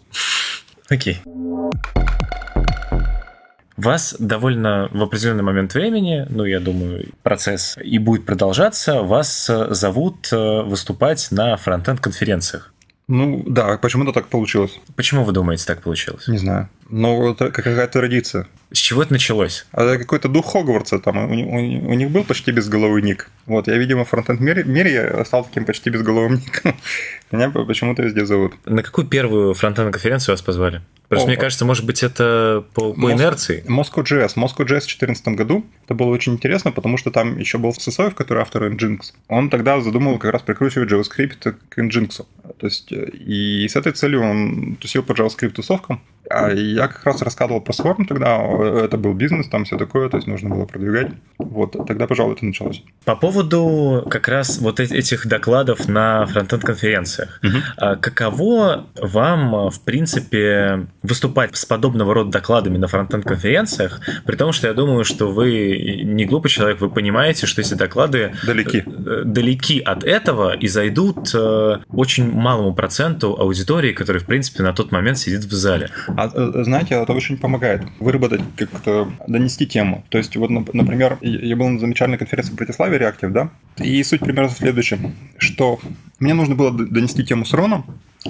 Окей. 0.90 1.22
Вас 3.78 4.16
довольно 4.20 4.90
в 4.92 5.02
определенный 5.02 5.44
момент 5.44 5.74
времени, 5.74 6.28
ну, 6.30 6.46
я 6.46 6.60
думаю, 6.60 7.10
процесс 7.24 7.78
и 7.84 7.98
будет 7.98 8.26
продолжаться, 8.26 9.02
вас 9.02 9.50
э, 9.50 9.74
зовут 9.74 10.30
э, 10.32 10.62
выступать 10.62 11.30
на 11.32 11.58
фронтенд 11.58 12.00
конференциях. 12.00 12.74
Ну, 13.08 13.44
да, 13.48 13.78
почему-то 13.78 14.12
так 14.12 14.28
получилось. 14.28 14.80
Почему 14.96 15.24
вы 15.24 15.32
думаете, 15.32 15.66
так 15.66 15.82
получилось? 15.82 16.28
Не 16.28 16.38
знаю. 16.38 16.70
Ну, 16.92 17.32
это 17.32 17.52
какая-то 17.52 17.88
традиция. 17.88 18.48
С 18.74 18.78
чего 18.78 19.04
это 19.04 19.14
началось? 19.14 19.66
А 19.72 19.84
это 19.84 19.98
какой-то 19.98 20.28
дух 20.28 20.52
Хогвартса 20.52 21.00
там. 21.00 21.18
У, 21.18 21.34
у, 21.34 21.90
у 21.90 21.94
них 21.94 22.12
был 22.12 22.24
почти 22.24 22.52
безголовый 22.52 23.02
ник. 23.02 23.30
Вот, 23.46 23.68
я, 23.68 23.78
видимо, 23.78 24.04
в 24.04 24.10
фронтенд 24.10 24.40
мире, 24.42 24.64
мире 24.64 25.24
стал 25.26 25.46
таким 25.46 25.66
почти 25.66 25.90
безголовым 25.90 26.36
ником. 26.36 26.76
Меня 27.32 27.50
почему-то 27.50 28.04
везде 28.04 28.26
зовут. 28.26 28.54
На 28.66 28.84
какую 28.84 29.08
первую 29.08 29.54
фронтенд 29.54 29.92
конференцию 29.94 30.34
вас 30.34 30.42
позвали? 30.42 30.82
Просто 31.08 31.26
О, 31.26 31.28
мне 31.28 31.38
кажется, 31.38 31.66
может 31.66 31.86
быть, 31.86 32.04
это 32.04 32.64
по, 32.74 32.94
по 32.94 33.12
инерции. 33.12 33.66
Moscow.js. 33.68 34.36
Moscow.js 34.36 34.56
в 34.64 34.68
2014 34.68 35.28
году. 35.30 35.66
Это 35.84 35.94
было 35.94 36.08
очень 36.08 36.34
интересно, 36.34 36.72
потому 36.72 36.98
что 36.98 37.12
там 37.12 37.38
еще 37.38 37.58
был 37.58 37.74
Сысоев, 37.74 38.16
который 38.16 38.42
автор 38.42 38.64
Nginx. 38.64 39.00
Он 39.28 39.50
тогда 39.50 39.82
задумал 39.82 40.18
как 40.20 40.32
раз 40.32 40.42
прикручивать 40.42 40.90
JavaScript 40.90 41.56
к 41.68 41.78
Nginx. 41.78 42.26
То 42.58 42.68
есть, 42.68 42.92
и 42.92 43.68
с 43.68 43.76
этой 43.76 43.92
целью 43.92 44.22
он 44.24 44.78
тусил 44.78 45.04
по 45.04 45.12
JavaScript 45.12 45.52
тусовкам. 45.52 46.02
А 46.21 46.21
я 46.30 46.88
как 46.88 47.04
раз 47.04 47.22
рассказывал 47.22 47.62
про 47.62 47.74
Swarm 47.74 48.06
тогда, 48.08 48.38
это 48.38 48.98
был 48.98 49.14
бизнес, 49.14 49.48
там 49.48 49.66
все 49.66 49.78
такое, 49.78 50.10
то 50.10 50.18
есть 50.18 50.28
нужно 50.28 50.50
было 50.50 50.66
продвигать. 50.66 51.12
Вот, 51.38 51.76
тогда, 51.88 52.08
пожалуй, 52.08 52.36
это 52.36 52.46
началось. 52.46 52.84
По 53.06 53.16
поводу 53.16 54.06
как 54.10 54.28
раз 54.28 54.60
вот 54.60 54.80
этих 54.80 55.28
докладов 55.28 55.88
на 55.88 56.26
фронтенд-конференциях. 56.28 57.40
Угу. 57.44 57.98
Каково 58.02 58.88
вам, 59.02 59.70
в 59.70 59.82
принципе, 59.82 60.88
выступать 61.04 61.56
с 61.56 61.66
подобного 61.66 62.14
рода 62.14 62.32
докладами 62.32 62.78
на 62.78 62.88
фронтенд-конференциях, 62.88 64.02
при 64.26 64.36
том, 64.36 64.52
что 64.52 64.68
я 64.68 64.74
думаю, 64.74 65.04
что 65.04 65.32
вы 65.32 66.02
не 66.04 66.26
глупый 66.26 66.50
человек, 66.50 66.80
вы 66.82 66.90
понимаете, 66.90 67.46
что 67.46 67.62
эти 67.62 67.74
доклады 67.74 68.34
далеки, 68.46 68.84
э, 68.86 69.24
далеки 69.26 69.80
от 69.80 70.04
этого 70.04 70.56
и 70.56 70.68
зайдут 70.68 71.32
э, 71.34 71.80
очень 71.90 72.32
малому 72.32 72.74
проценту 72.74 73.36
аудитории, 73.40 73.94
которая, 73.94 74.22
в 74.22 74.26
принципе, 74.26 74.64
на 74.64 74.74
тот 74.74 74.92
момент 74.92 75.18
сидит 75.18 75.44
в 75.44 75.54
зале. 75.54 75.90
А 76.18 76.30
э, 76.34 76.64
знаете, 76.64 76.96
это 76.96 77.14
очень 77.14 77.38
помогает 77.38 77.84
выработать, 78.00 78.42
как-то 78.56 79.12
донести 79.28 79.66
тему. 79.68 80.04
То 80.10 80.18
есть, 80.18 80.36
вот, 80.36 80.50
например, 80.50 81.18
я 81.22 81.56
был 81.56 81.70
на 81.70 81.80
замечательной 81.80 82.18
конференции 82.18 82.54
в 82.54 82.56
Братиславе 82.56 82.98
Reactive, 82.98 83.30
да, 83.30 83.50
и 83.78 84.04
суть 84.04 84.22
примерно 84.22 84.50
в 84.50 84.58
следующем, 84.58 85.14
что 85.38 85.80
мне 86.20 86.34
нужно 86.34 86.56
было 86.56 86.72
донести 86.72 87.24
тему 87.24 87.46
с 87.46 87.54
Роном 87.54 87.86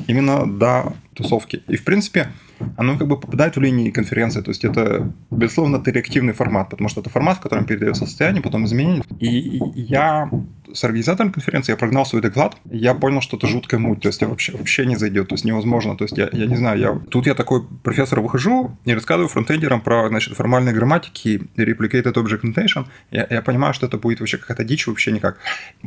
именно 0.07 0.45
до 0.45 0.93
тусовки. 1.13 1.63
И, 1.67 1.75
в 1.75 1.83
принципе, 1.83 2.31
оно 2.77 2.97
как 2.97 3.07
бы 3.07 3.19
попадает 3.19 3.55
в 3.55 3.61
линии 3.61 3.91
конференции. 3.91 4.41
То 4.41 4.51
есть 4.51 4.63
это, 4.63 5.11
безусловно, 5.29 5.77
это 5.77 5.91
реактивный 5.91 6.33
формат, 6.33 6.69
потому 6.69 6.89
что 6.89 7.01
это 7.01 7.09
формат, 7.09 7.37
в 7.37 7.41
котором 7.41 7.65
передается 7.65 8.05
состояние, 8.05 8.41
потом 8.41 8.65
изменение. 8.65 9.03
И 9.19 9.61
я 9.75 10.29
с 10.73 10.83
организатором 10.83 11.31
конференции, 11.31 11.71
я 11.71 11.77
прогнал 11.77 12.05
свой 12.05 12.21
доклад, 12.21 12.57
я 12.69 12.93
понял, 12.93 13.21
что 13.21 13.37
это 13.37 13.47
жуткая 13.47 13.79
муть, 13.79 14.01
то 14.01 14.07
есть 14.07 14.21
я 14.21 14.27
вообще, 14.27 14.51
вообще 14.53 14.85
не 14.85 14.95
зайдет, 14.95 15.27
то 15.27 15.35
есть 15.35 15.45
невозможно, 15.45 15.97
то 15.97 16.03
есть 16.03 16.17
я, 16.17 16.29
я 16.31 16.45
не 16.45 16.55
знаю, 16.55 16.79
я, 16.79 16.99
тут 17.09 17.27
я 17.27 17.35
такой 17.35 17.63
профессор 17.83 18.21
выхожу 18.21 18.77
и 18.85 18.93
рассказываю 18.93 19.29
фронтендерам 19.29 19.81
про, 19.81 20.07
значит, 20.09 20.35
формальные 20.35 20.73
грамматики, 20.73 21.41
replicated 21.57 22.13
object 22.13 22.41
notation, 22.43 22.85
я, 23.11 23.27
я 23.29 23.41
понимаю, 23.41 23.73
что 23.73 23.87
это 23.87 23.97
будет 23.97 24.19
вообще 24.19 24.37
какая-то 24.37 24.63
дичь, 24.63 24.87
вообще 24.87 25.11
никак. 25.11 25.37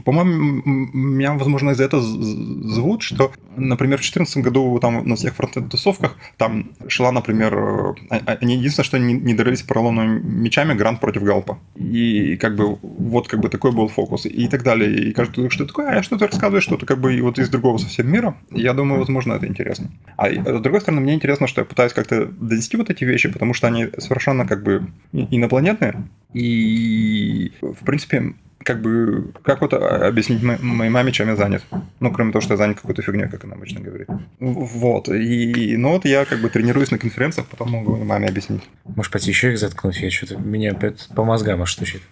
По-моему, 0.04 0.62
меня, 0.64 1.34
возможно, 1.34 1.70
из-за 1.70 1.84
этого 1.84 2.02
зовут, 2.02 3.02
что, 3.02 3.32
например, 3.56 3.98
в 3.98 4.02
2014 4.02 4.38
году 4.38 4.78
там 4.80 5.06
на 5.06 5.16
всех 5.16 5.34
фронтенд-тусовках 5.34 6.16
там 6.36 6.72
шла, 6.88 7.12
например, 7.12 7.54
э, 7.54 7.94
а, 8.10 8.38
они 8.40 8.56
единственное, 8.56 8.84
что 8.84 8.98
не, 8.98 9.14
не 9.14 9.34
дрались 9.34 9.62
поролоновыми 9.62 10.20
мечами 10.20 10.74
грант 10.74 11.00
против 11.00 11.22
Галпа. 11.22 11.58
И 11.76 12.36
как 12.36 12.56
бы 12.56 12.78
вот 12.82 13.28
как 13.28 13.40
бы 13.40 13.48
такой 13.48 13.72
был 13.72 13.88
фокус 13.88 14.26
и 14.26 14.48
так 14.48 14.62
далее. 14.78 15.08
И 15.08 15.12
каждый 15.12 15.48
что 15.50 15.66
такое, 15.66 15.98
а 15.98 16.02
что-то 16.02 16.26
рассказываю, 16.26 16.60
что-то 16.60 16.86
как 16.86 16.98
бы 16.98 17.20
вот 17.22 17.38
из 17.38 17.48
другого 17.48 17.78
совсем 17.78 18.10
мира. 18.10 18.36
Я 18.50 18.72
думаю, 18.72 19.00
возможно, 19.00 19.34
это 19.34 19.46
интересно. 19.46 19.90
А 20.16 20.30
с 20.30 20.60
другой 20.60 20.80
стороны, 20.80 21.00
мне 21.00 21.14
интересно, 21.14 21.46
что 21.46 21.60
я 21.60 21.64
пытаюсь 21.64 21.92
как-то 21.92 22.26
донести 22.26 22.76
вот 22.76 22.90
эти 22.90 23.04
вещи, 23.04 23.30
потому 23.30 23.54
что 23.54 23.66
они 23.66 23.88
совершенно 23.98 24.46
как 24.46 24.62
бы 24.62 24.86
инопланетные. 25.12 26.04
И, 26.32 27.52
в 27.60 27.84
принципе, 27.84 28.34
как 28.64 28.80
бы, 28.80 29.32
как 29.42 29.60
вот 29.60 29.74
объяснить 29.74 30.42
моей 30.42 30.90
маме, 30.90 31.12
чем 31.12 31.28
я 31.28 31.36
занят? 31.36 31.62
Ну, 32.00 32.10
кроме 32.10 32.32
того, 32.32 32.40
что 32.40 32.54
я 32.54 32.58
занят 32.58 32.80
какой-то 32.80 33.02
фигней, 33.02 33.28
как 33.28 33.44
она 33.44 33.54
обычно 33.54 33.80
говорит. 33.80 34.08
Вот. 34.40 35.08
И, 35.08 35.76
ну, 35.76 35.92
вот 35.92 36.04
я 36.06 36.24
как 36.24 36.40
бы 36.40 36.48
тренируюсь 36.48 36.90
на 36.90 36.98
конференциях, 36.98 37.46
потом 37.46 37.70
могу 37.70 37.96
маме 37.96 38.28
объяснить. 38.28 38.62
Может, 38.84 39.12
пойти 39.12 39.30
еще 39.30 39.52
их 39.52 39.58
заткнуть? 39.58 40.00
Я 40.00 40.10
что-то, 40.10 40.38
меня 40.38 40.74
по 41.14 41.24
мозгам 41.24 41.62
аж 41.62 41.72
стучит. 41.72 42.02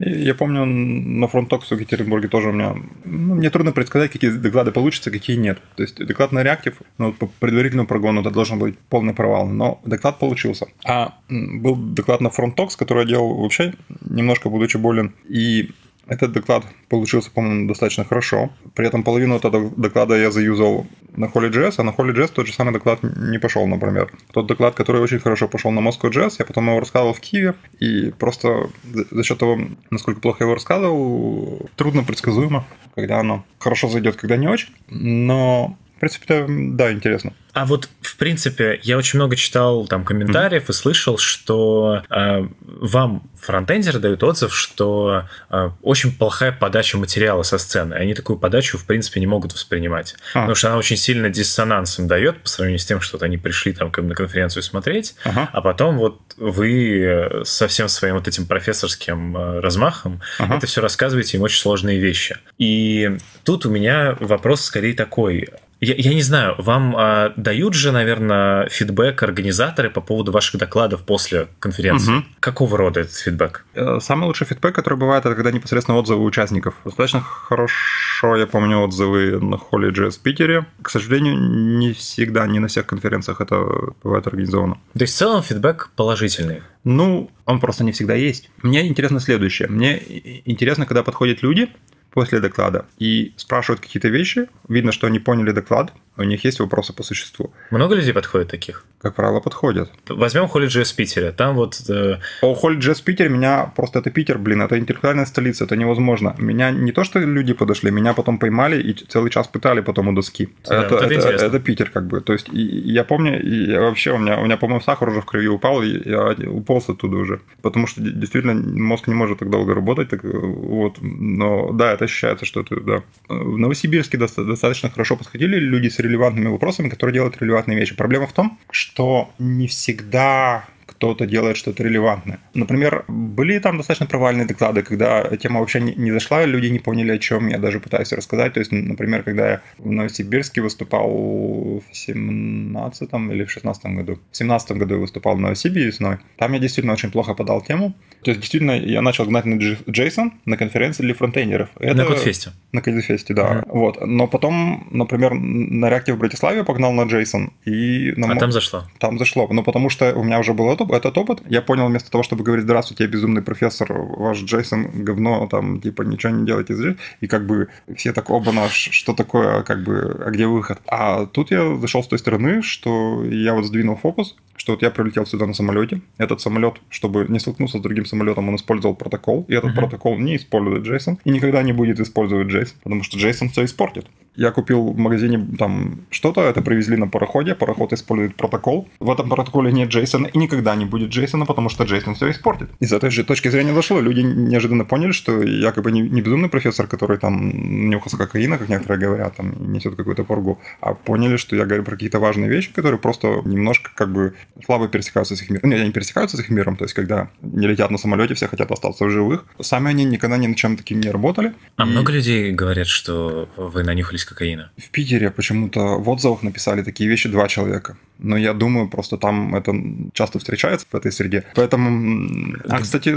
Я 0.00 0.34
помню, 0.34 0.64
на 0.64 1.26
FrontTalks 1.26 1.70
е 1.70 1.74
в 1.74 1.80
Екатеринбурге 1.80 2.28
тоже 2.28 2.50
у 2.50 2.52
меня... 2.52 2.76
Ну, 3.04 3.34
мне 3.34 3.50
трудно 3.50 3.72
предсказать, 3.72 4.12
какие 4.12 4.30
доклады 4.30 4.70
получатся, 4.70 5.10
какие 5.10 5.36
нет. 5.36 5.60
То 5.74 5.82
есть 5.82 5.96
доклад 6.06 6.30
на 6.30 6.44
Reactive, 6.44 6.80
ну, 6.98 7.12
по 7.12 7.26
предварительному 7.26 7.88
прогону 7.88 8.20
это 8.20 8.30
должен 8.30 8.60
быть 8.60 8.78
полный 8.78 9.12
провал, 9.12 9.48
но 9.48 9.80
доклад 9.84 10.20
получился. 10.20 10.66
А 10.84 11.14
был 11.28 11.74
доклад 11.74 12.20
на 12.20 12.30
FrontTalks, 12.30 12.76
который 12.76 13.02
я 13.02 13.08
делал 13.08 13.42
вообще, 13.42 13.74
немножко 14.08 14.48
будучи 14.50 14.76
болен, 14.76 15.14
и 15.28 15.70
этот 16.08 16.32
доклад 16.32 16.64
получился, 16.88 17.30
по-моему, 17.30 17.68
достаточно 17.68 18.04
хорошо. 18.04 18.50
При 18.74 18.86
этом 18.86 19.02
половину 19.02 19.36
этого 19.36 19.70
доклада 19.76 20.16
я 20.16 20.30
заюзал 20.30 20.86
на 21.16 21.26
Holy.js, 21.26 21.74
а 21.78 21.82
на 21.82 21.90
Holy.js 21.90 22.32
тот 22.34 22.46
же 22.46 22.52
самый 22.52 22.72
доклад 22.72 23.00
не 23.02 23.38
пошел, 23.38 23.66
например. 23.66 24.10
Тот 24.32 24.46
доклад, 24.46 24.74
который 24.74 25.00
очень 25.00 25.18
хорошо 25.18 25.48
пошел 25.48 25.70
на 25.70 25.80
Moscow.js, 25.80 26.36
я 26.38 26.44
потом 26.44 26.68
его 26.68 26.80
рассказывал 26.80 27.12
в 27.12 27.20
Киеве, 27.20 27.54
и 27.78 28.10
просто 28.10 28.70
за 28.84 29.22
счет 29.22 29.38
того, 29.38 29.58
насколько 29.90 30.20
плохо 30.20 30.38
я 30.40 30.44
его 30.46 30.54
рассказывал, 30.54 31.68
трудно 31.76 32.04
предсказуемо, 32.04 32.66
когда 32.94 33.20
оно 33.20 33.44
хорошо 33.58 33.88
зайдет, 33.88 34.16
когда 34.16 34.36
не 34.36 34.48
очень. 34.48 34.70
Но, 34.88 35.76
в 35.98 36.00
принципе, 36.00 36.46
да, 36.48 36.92
интересно. 36.92 37.32
А 37.58 37.66
вот, 37.66 37.88
в 38.02 38.16
принципе, 38.16 38.78
я 38.84 38.96
очень 38.96 39.18
много 39.18 39.34
читал 39.34 39.84
там 39.88 40.04
комментариев 40.04 40.64
mm-hmm. 40.64 40.70
и 40.70 40.74
слышал, 40.74 41.18
что 41.18 42.04
э, 42.08 42.46
вам 42.62 43.28
фронтендеры 43.34 43.98
дают 43.98 44.22
отзыв, 44.22 44.54
что 44.54 45.24
э, 45.50 45.70
очень 45.82 46.12
плохая 46.12 46.52
подача 46.52 46.98
материала 46.98 47.42
со 47.42 47.58
сцены. 47.58 47.94
Они 47.94 48.14
такую 48.14 48.38
подачу, 48.38 48.78
в 48.78 48.84
принципе, 48.84 49.18
не 49.18 49.26
могут 49.26 49.54
воспринимать. 49.54 50.14
А. 50.34 50.42
Потому 50.42 50.54
что 50.54 50.68
она 50.68 50.76
очень 50.76 50.96
сильно 50.96 51.30
диссонансом 51.30 52.06
дает 52.06 52.40
по 52.42 52.48
сравнению 52.48 52.78
с 52.78 52.86
тем, 52.86 53.00
что 53.00 53.16
вот 53.16 53.24
они 53.24 53.38
пришли 53.38 53.72
там 53.72 53.90
на 53.96 54.14
конференцию 54.14 54.62
смотреть, 54.62 55.16
ага. 55.24 55.48
а 55.52 55.60
потом 55.60 55.98
вот 55.98 56.20
вы 56.36 57.42
со 57.44 57.66
всем 57.66 57.88
своим 57.88 58.14
вот 58.14 58.28
этим 58.28 58.46
профессорским 58.46 59.36
э, 59.36 59.60
размахом 59.60 60.20
ага. 60.38 60.58
это 60.58 60.68
все 60.68 60.80
рассказываете 60.80 61.38
им 61.38 61.42
очень 61.42 61.60
сложные 61.60 61.98
вещи. 61.98 62.36
И 62.56 63.18
тут 63.42 63.66
у 63.66 63.70
меня 63.70 64.16
вопрос 64.20 64.62
скорее 64.62 64.94
такой. 64.94 65.48
Я, 65.80 65.94
я 65.96 66.12
не 66.12 66.22
знаю, 66.22 66.56
вам 66.58 66.94
а, 66.96 67.32
дают 67.36 67.74
же, 67.74 67.92
наверное, 67.92 68.68
фидбэк 68.68 69.22
организаторы 69.22 69.90
по 69.90 70.00
поводу 70.00 70.32
ваших 70.32 70.58
докладов 70.58 71.04
после 71.04 71.48
конференции. 71.60 72.16
Угу. 72.16 72.24
Какого 72.40 72.76
рода 72.76 73.00
этот 73.00 73.14
фидбэк? 73.14 73.64
Э, 73.74 73.98
самый 74.00 74.26
лучший 74.26 74.46
фидбэк, 74.46 74.74
который 74.74 74.98
бывает, 74.98 75.24
это 75.24 75.36
когда 75.36 75.52
непосредственно 75.52 75.96
отзывы 75.98 76.24
участников. 76.24 76.74
Достаточно 76.84 77.20
хорошо, 77.20 78.36
я 78.36 78.46
помню, 78.46 78.80
отзывы 78.80 79.38
на 79.40 79.54
Holy.js 79.54 80.18
Питере. 80.20 80.66
К 80.82 80.90
сожалению, 80.90 81.36
не 81.38 81.92
всегда, 81.92 82.46
не 82.48 82.58
на 82.58 82.66
всех 82.66 82.86
конференциях 82.86 83.40
это 83.40 83.64
бывает 84.02 84.26
организовано. 84.26 84.78
То 84.94 85.02
есть 85.02 85.14
в 85.14 85.18
целом 85.18 85.42
фидбэк 85.42 85.90
положительный? 85.94 86.62
Ну, 86.82 87.30
он 87.44 87.60
просто 87.60 87.84
не 87.84 87.92
всегда 87.92 88.14
есть. 88.14 88.50
Мне 88.62 88.86
интересно 88.88 89.20
следующее. 89.20 89.68
Мне 89.68 90.02
интересно, 90.44 90.86
когда 90.86 91.02
подходят 91.04 91.42
люди, 91.42 91.68
после 92.10 92.40
доклада 92.40 92.86
и 92.98 93.32
спрашивают 93.36 93.80
какие-то 93.80 94.08
вещи, 94.08 94.48
видно, 94.68 94.92
что 94.92 95.06
они 95.06 95.18
поняли 95.18 95.52
доклад, 95.52 95.92
у 96.18 96.24
них 96.24 96.44
есть 96.44 96.60
вопросы 96.60 96.92
по 96.92 97.02
существу. 97.02 97.52
Много 97.70 97.94
людей 97.94 98.12
подходит 98.12 98.48
таких? 98.48 98.84
Как 99.00 99.14
правило, 99.14 99.40
подходят. 99.40 99.90
Возьмем 100.08 100.44
HolyJS 100.44 100.96
Питере. 100.96 101.30
Там 101.30 101.54
вот... 101.54 101.80
Э... 101.88 102.18
О, 102.42 102.58
HolyJS 102.60 103.04
Питер 103.04 103.28
меня... 103.28 103.72
Просто 103.76 104.00
это 104.00 104.10
Питер, 104.10 104.38
блин, 104.38 104.62
это 104.62 104.76
интеллектуальная 104.78 105.26
столица, 105.26 105.64
это 105.64 105.76
невозможно. 105.76 106.34
Меня 106.38 106.72
не 106.72 106.90
то, 106.90 107.04
что 107.04 107.20
люди 107.20 107.52
подошли, 107.52 107.92
меня 107.92 108.12
потом 108.12 108.38
поймали 108.38 108.82
и 108.82 108.92
целый 108.92 109.30
час 109.30 109.46
пытали 109.46 109.80
потом 109.80 110.08
у 110.08 110.12
доски. 110.12 110.48
Да, 110.68 110.82
это, 110.82 110.96
это, 110.96 111.14
это, 111.14 111.46
это 111.46 111.60
Питер 111.60 111.90
как 111.90 112.08
бы. 112.08 112.20
То 112.20 112.32
есть 112.32 112.48
и, 112.52 112.60
я 112.60 113.04
помню, 113.04 113.40
и 113.40 113.78
вообще 113.78 114.12
у 114.12 114.18
меня, 114.18 114.40
у 114.40 114.44
меня, 114.44 114.56
по-моему, 114.56 114.80
сахар 114.80 115.08
уже 115.08 115.20
в 115.20 115.26
крови 115.26 115.48
упал, 115.48 115.82
и 115.82 116.08
я 116.08 116.34
уполз 116.50 116.88
оттуда 116.88 117.16
уже. 117.16 117.40
Потому 117.62 117.86
что 117.86 118.00
действительно 118.00 118.54
мозг 118.54 119.06
не 119.06 119.14
может 119.14 119.38
так 119.38 119.50
долго 119.50 119.74
работать. 119.74 120.08
Так, 120.08 120.24
вот. 120.24 120.96
Но 121.00 121.72
да, 121.72 121.92
это 121.92 122.06
ощущается, 122.06 122.44
что 122.44 122.62
это... 122.62 122.80
Да. 122.80 123.02
В 123.28 123.58
Новосибирске 123.58 124.18
достаточно 124.18 124.90
хорошо 124.90 125.16
подходили 125.16 125.56
люди 125.56 125.88
с 125.88 126.00
релевантными 126.08 126.48
вопросами, 126.48 126.88
которые 126.88 127.14
делают 127.14 127.40
релевантные 127.40 127.78
вещи. 127.78 127.94
Проблема 127.94 128.26
в 128.26 128.32
том, 128.32 128.58
что 128.70 129.30
не 129.38 129.66
всегда 129.68 130.64
кто-то 130.98 131.26
делает 131.26 131.56
что-то 131.56 131.84
релевантное. 131.84 132.40
Например, 132.54 133.04
были 133.06 133.58
там 133.58 133.76
достаточно 133.76 134.06
провальные 134.06 134.46
доклады, 134.46 134.82
когда 134.82 135.24
тема 135.36 135.60
вообще 135.60 135.80
не, 135.80 135.94
не 135.94 136.10
зашла, 136.10 136.44
люди 136.44 136.66
не 136.66 136.80
поняли, 136.80 137.12
о 137.12 137.18
чем 137.18 137.48
я 137.48 137.58
даже 137.58 137.78
пытаюсь 137.78 138.12
рассказать. 138.12 138.54
То 138.54 138.60
есть, 138.60 138.72
например, 138.72 139.22
когда 139.22 139.50
я 139.50 139.62
в 139.78 139.90
Новосибирске 139.90 140.60
выступал 140.60 141.08
в 141.08 141.84
17 141.92 143.10
или 143.30 143.44
в 143.44 143.50
16 143.50 143.84
году. 143.84 144.18
В 144.32 144.36
17 144.36 144.72
году 144.72 144.94
я 144.94 145.00
выступал 145.00 145.36
в 145.36 145.40
Новосибирске 145.40 145.86
весной. 145.86 146.16
Там 146.36 146.52
я 146.54 146.58
действительно 146.58 146.94
очень 146.94 147.10
плохо 147.10 147.34
подал 147.34 147.60
тему. 147.60 147.94
То 148.22 148.30
есть, 148.30 148.40
действительно, 148.40 148.72
я 148.72 149.02
начал 149.02 149.24
гнать 149.26 149.44
на 149.44 149.54
JSON 149.54 150.32
на 150.44 150.56
конференции 150.56 151.02
для 151.02 151.14
фронтендеров. 151.14 151.70
Это... 151.78 151.96
На 151.96 152.04
Кодфесте. 152.04 152.50
На 152.72 152.80
Кодфесте, 152.80 153.34
да. 153.34 153.42
Uh-huh. 153.42 153.64
Вот. 153.68 154.06
Но 154.06 154.26
потом, 154.26 154.88
например, 154.90 155.34
на 155.34 155.86
Reactive 155.86 156.14
в 156.14 156.18
Братиславе 156.18 156.64
погнал 156.64 156.92
на 156.92 157.02
JSON. 157.02 157.50
И 157.64 158.12
на... 158.16 158.32
А 158.32 158.36
там 158.36 158.52
зашло? 158.52 158.84
Там 158.98 159.18
зашло. 159.18 159.48
Ну, 159.50 159.62
потому 159.62 159.90
что 159.90 160.14
у 160.14 160.24
меня 160.24 160.38
уже 160.38 160.52
был 160.52 160.70
этот, 160.72 160.90
этот 160.90 161.16
опыт. 161.16 161.42
Я 161.48 161.62
понял, 161.62 161.86
вместо 161.86 162.10
того, 162.10 162.22
чтобы 162.22 162.44
говорить, 162.44 162.64
здравствуйте, 162.64 163.04
я 163.04 163.10
безумный 163.10 163.42
профессор, 163.42 163.92
ваш 163.92 164.38
Джейсон 164.38 165.04
говно, 165.04 165.46
там, 165.46 165.80
типа, 165.80 166.02
ничего 166.02 166.32
не 166.32 166.46
делайте 166.46 166.74
здесь. 166.74 166.96
И 167.20 167.26
как 167.26 167.46
бы 167.46 167.68
все 167.96 168.12
так, 168.12 168.30
оба 168.30 168.52
наш, 168.52 168.72
что 168.72 169.14
такое, 169.14 169.62
как 169.62 169.82
бы, 169.82 170.22
а 170.24 170.30
где 170.30 170.46
выход? 170.46 170.78
А 170.86 171.26
тут 171.26 171.50
я 171.50 171.76
зашел 171.76 172.02
с 172.02 172.08
той 172.08 172.18
стороны, 172.18 172.62
что 172.62 173.24
я 173.24 173.54
вот 173.54 173.64
сдвинул 173.64 173.96
фокус, 173.96 174.36
что 174.56 174.72
вот 174.72 174.82
я 174.82 174.90
прилетел 174.90 175.24
сюда 175.26 175.46
на 175.46 175.54
самолете. 175.54 176.00
Этот 176.18 176.40
самолет, 176.40 176.74
чтобы 176.90 177.26
не 177.28 177.38
столкнуться 177.38 177.78
с 177.78 177.80
другим 177.80 178.06
самолетом, 178.08 178.48
он 178.48 178.56
использовал 178.56 178.94
протокол, 178.94 179.44
и 179.48 179.54
этот 179.54 179.72
uh-huh. 179.72 179.76
протокол 179.76 180.18
не 180.18 180.36
использует 180.36 180.84
Джейсон 180.84 181.18
и 181.24 181.30
никогда 181.30 181.62
не 181.62 181.72
будет 181.72 182.00
использовать 182.00 182.48
Джейсон, 182.48 182.76
потому 182.82 183.02
что 183.02 183.18
Джейсон 183.18 183.50
все 183.50 183.64
испортит. 183.64 184.06
Я 184.38 184.52
купил 184.52 184.92
в 184.92 184.96
магазине 184.96 185.44
там 185.58 186.02
что-то, 186.10 186.42
это 186.42 186.62
привезли 186.62 186.96
на 186.96 187.08
пароходе, 187.08 187.56
пароход 187.56 187.92
использует 187.92 188.36
протокол. 188.36 188.86
В 189.00 189.10
этом 189.10 189.28
протоколе 189.28 189.72
нет 189.72 189.88
Джейсона 189.88 190.28
и 190.28 190.38
никогда 190.38 190.76
не 190.76 190.84
будет 190.84 191.10
Джейсона, 191.10 191.44
потому 191.44 191.68
что 191.68 191.82
Джейсон 191.82 192.14
все 192.14 192.30
испортит. 192.30 192.70
И 192.78 192.86
с 192.86 192.92
этой 192.92 193.10
же 193.10 193.24
точки 193.24 193.48
зрения 193.48 193.74
зашло. 193.74 193.98
Люди 193.98 194.20
неожиданно 194.20 194.84
поняли, 194.84 195.10
что 195.10 195.42
якобы 195.42 195.90
не, 195.90 196.02
не 196.02 196.20
безумный 196.20 196.48
профессор, 196.48 196.86
который 196.86 197.18
там 197.18 197.90
нюхался 197.90 198.16
кокаина, 198.16 198.58
как 198.58 198.68
некоторые 198.68 199.00
говорят, 199.00 199.34
там 199.34 199.72
несет 199.72 199.96
какую-то 199.96 200.22
поргу, 200.22 200.60
а 200.80 200.94
поняли, 200.94 201.36
что 201.36 201.56
я 201.56 201.64
говорю 201.64 201.82
про 201.82 201.96
какие-то 201.96 202.20
важные 202.20 202.48
вещи, 202.48 202.72
которые 202.72 203.00
просто 203.00 203.42
немножко 203.44 203.90
как 203.92 204.12
бы 204.12 204.34
слабо 204.64 204.86
пересекаются 204.86 205.34
с 205.34 205.42
их 205.42 205.50
миром. 205.50 205.68
Нет, 205.68 205.80
они 205.80 205.90
пересекаются 205.90 206.36
с 206.36 206.40
их 206.40 206.48
миром, 206.50 206.76
то 206.76 206.84
есть 206.84 206.94
когда 206.94 207.28
не 207.42 207.66
летят 207.66 207.90
на 207.90 207.97
самолете, 207.98 208.34
все 208.34 208.46
хотят 208.46 208.70
остаться 208.70 209.04
в 209.04 209.10
живых. 209.10 209.44
Сами 209.60 209.90
они 209.90 210.04
никогда 210.04 210.36
ни 210.36 210.46
над 210.46 210.56
чем 210.56 210.76
таким 210.76 211.00
не 211.00 211.10
работали. 211.10 211.54
А 211.76 211.84
и... 211.84 211.86
много 211.86 212.12
людей 212.12 212.52
говорят, 212.52 212.86
что 212.86 213.48
вы 213.56 213.82
нанюхались 213.82 214.24
кокаина? 214.24 214.70
В 214.76 214.90
Питере 214.90 215.30
почему-то 215.30 215.98
в 215.98 216.08
отзывах 216.08 216.42
написали 216.42 216.82
такие 216.82 217.08
вещи 217.08 217.28
два 217.28 217.48
человека. 217.48 217.96
Но 218.18 218.36
я 218.36 218.52
думаю, 218.52 218.88
просто 218.88 219.16
там 219.16 219.54
это 219.54 219.72
часто 220.12 220.38
встречается 220.38 220.86
в 220.90 220.94
этой 220.94 221.12
среде. 221.12 221.44
Поэтому... 221.54 222.56
А, 222.68 222.80
кстати, 222.80 223.14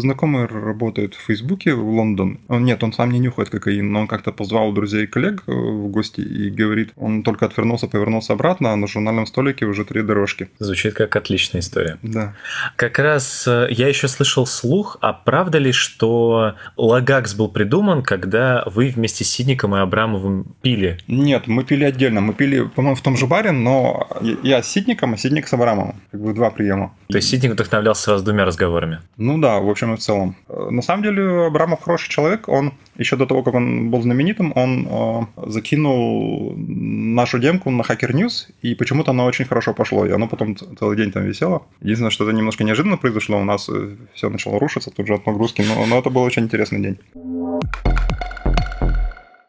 знакомый 0.00 0.46
работает 0.46 1.14
в 1.14 1.20
Фейсбуке 1.26 1.74
в 1.74 1.88
Лондон. 1.88 2.40
Он, 2.48 2.64
нет, 2.64 2.82
он 2.82 2.92
сам 2.92 3.10
не 3.12 3.20
нюхает 3.20 3.48
кокаин, 3.50 3.92
но 3.92 4.00
он 4.00 4.08
как-то 4.08 4.32
позвал 4.32 4.72
друзей 4.72 5.04
и 5.04 5.06
коллег 5.06 5.44
э, 5.46 5.52
в 5.52 5.88
гости 5.88 6.20
и 6.20 6.50
говорит, 6.50 6.90
он 6.96 7.22
только 7.22 7.46
отвернулся, 7.46 7.86
повернулся 7.86 8.32
обратно, 8.32 8.72
а 8.72 8.76
на 8.76 8.86
журнальном 8.86 9.26
столике 9.26 9.66
уже 9.66 9.84
три 9.84 10.02
дорожки. 10.02 10.48
Звучит 10.58 10.94
как 10.94 11.14
отличная 11.14 11.60
история. 11.60 11.98
Да. 12.02 12.34
Как 12.76 12.98
раз 12.98 13.46
э, 13.46 13.68
я 13.70 13.88
еще 13.88 14.08
слышал 14.24 14.46
слух, 14.46 14.98
а 15.00 15.12
правда 15.14 15.58
ли, 15.58 15.72
что 15.72 16.54
Лагакс 16.76 17.34
был 17.34 17.48
придуман, 17.48 18.02
когда 18.02 18.62
вы 18.66 18.88
вместе 18.88 19.24
с 19.24 19.30
Сидником 19.30 19.74
и 19.74 19.78
Абрамовым 19.78 20.54
пили? 20.60 20.98
Нет, 21.08 21.46
мы 21.46 21.64
пили 21.64 21.84
отдельно. 21.84 22.20
Мы 22.20 22.34
пили, 22.34 22.62
по-моему, 22.62 22.96
в 22.96 23.00
том 23.00 23.16
же 23.16 23.26
баре, 23.26 23.50
но 23.50 24.08
я 24.42 24.62
с 24.62 24.68
Сидником, 24.68 25.14
а 25.14 25.16
Сидник 25.16 25.48
с 25.48 25.54
Абрамовым. 25.54 25.94
Как 26.10 26.20
бы 26.20 26.34
два 26.34 26.50
приема. 26.50 26.94
То 27.08 27.16
есть 27.16 27.28
Сидник 27.28 27.52
вдохновлялся 27.52 28.12
вас 28.12 28.22
двумя 28.22 28.44
разговорами? 28.44 28.98
Ну 29.16 29.38
да, 29.38 29.58
в 29.58 29.68
общем 29.68 29.94
и 29.94 29.96
в 29.96 30.00
целом. 30.00 30.36
Э, 30.48 30.68
на 30.70 30.82
самом 30.82 31.02
деле 31.02 31.46
Абрамов 31.46 31.82
хороший 31.82 32.10
человек. 32.10 32.48
Он 32.48 32.74
еще 33.00 33.16
до 33.16 33.26
того, 33.26 33.42
как 33.42 33.54
он 33.54 33.90
был 33.90 34.02
знаменитым, 34.02 34.52
он 34.54 34.86
э, 34.86 35.48
закинул 35.50 36.54
нашу 36.56 37.38
демку 37.38 37.70
на 37.70 37.80
Hacker 37.80 38.12
News, 38.12 38.52
и 38.60 38.74
почему-то 38.74 39.12
оно 39.12 39.24
очень 39.24 39.46
хорошо 39.46 39.72
пошло, 39.72 40.04
и 40.04 40.10
оно 40.10 40.28
потом 40.28 40.54
целый 40.56 40.96
день 40.96 41.10
там 41.10 41.24
висело. 41.24 41.62
Единственное, 41.80 42.10
что 42.10 42.24
это 42.24 42.36
немножко 42.36 42.62
неожиданно 42.62 42.98
произошло, 42.98 43.40
у 43.40 43.44
нас 43.44 43.70
э, 43.70 43.96
все 44.14 44.28
начало 44.28 44.58
рушиться 44.58 44.90
тут 44.90 45.06
же 45.06 45.14
от 45.14 45.26
нагрузки, 45.26 45.62
но, 45.62 45.86
но 45.86 45.98
это 45.98 46.10
был 46.10 46.22
очень 46.22 46.44
интересный 46.44 46.80
день. 46.80 46.98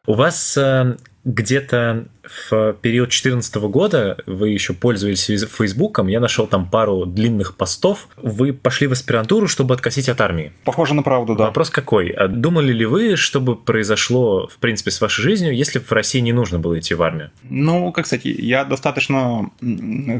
У 0.08 0.14
вас 0.14 0.58
э, 0.58 0.98
где-то 1.24 2.08
в 2.24 2.74
период 2.82 3.10
2014 3.10 3.56
года 3.56 4.18
вы 4.26 4.50
еще 4.50 4.74
пользовались 4.74 5.26
Фейсбуком, 5.26 6.08
я 6.08 6.20
нашел 6.20 6.48
там 6.48 6.70
пару 6.70 7.06
длинных 7.06 7.56
постов. 7.56 8.08
Вы 8.18 8.54
пошли 8.54 8.88
в 8.88 8.92
аспирантуру, 8.92 9.48
чтобы 9.48 9.74
откосить 9.74 10.10
от 10.10 10.22
армии. 10.22 10.52
Похоже 10.64 10.94
на 10.94 11.04
правду, 11.04 11.36
да. 11.36 11.46
Вопрос 11.46 11.70
какой? 11.70 12.10
А 12.10 12.28
думали 12.28 12.72
ли 12.72 12.86
вы, 12.86 13.16
чтобы 13.16 13.56
произошло, 13.56 14.48
в 14.48 14.58
принципе, 14.58 14.92
с 14.92 15.02
вашей 15.02 15.22
жизнью, 15.22 15.56
если 15.56 15.80
бы 15.80 15.86
в 15.86 15.92
России 15.92 16.20
не 16.20 16.34
нужно 16.34 16.60
было 16.60 16.80
идти 16.80 16.94
в 16.94 17.02
армию? 17.02 17.32
Ну, 17.44 17.92
как 17.92 18.06
кстати, 18.06 18.28
я 18.28 18.66
достаточно 18.66 19.50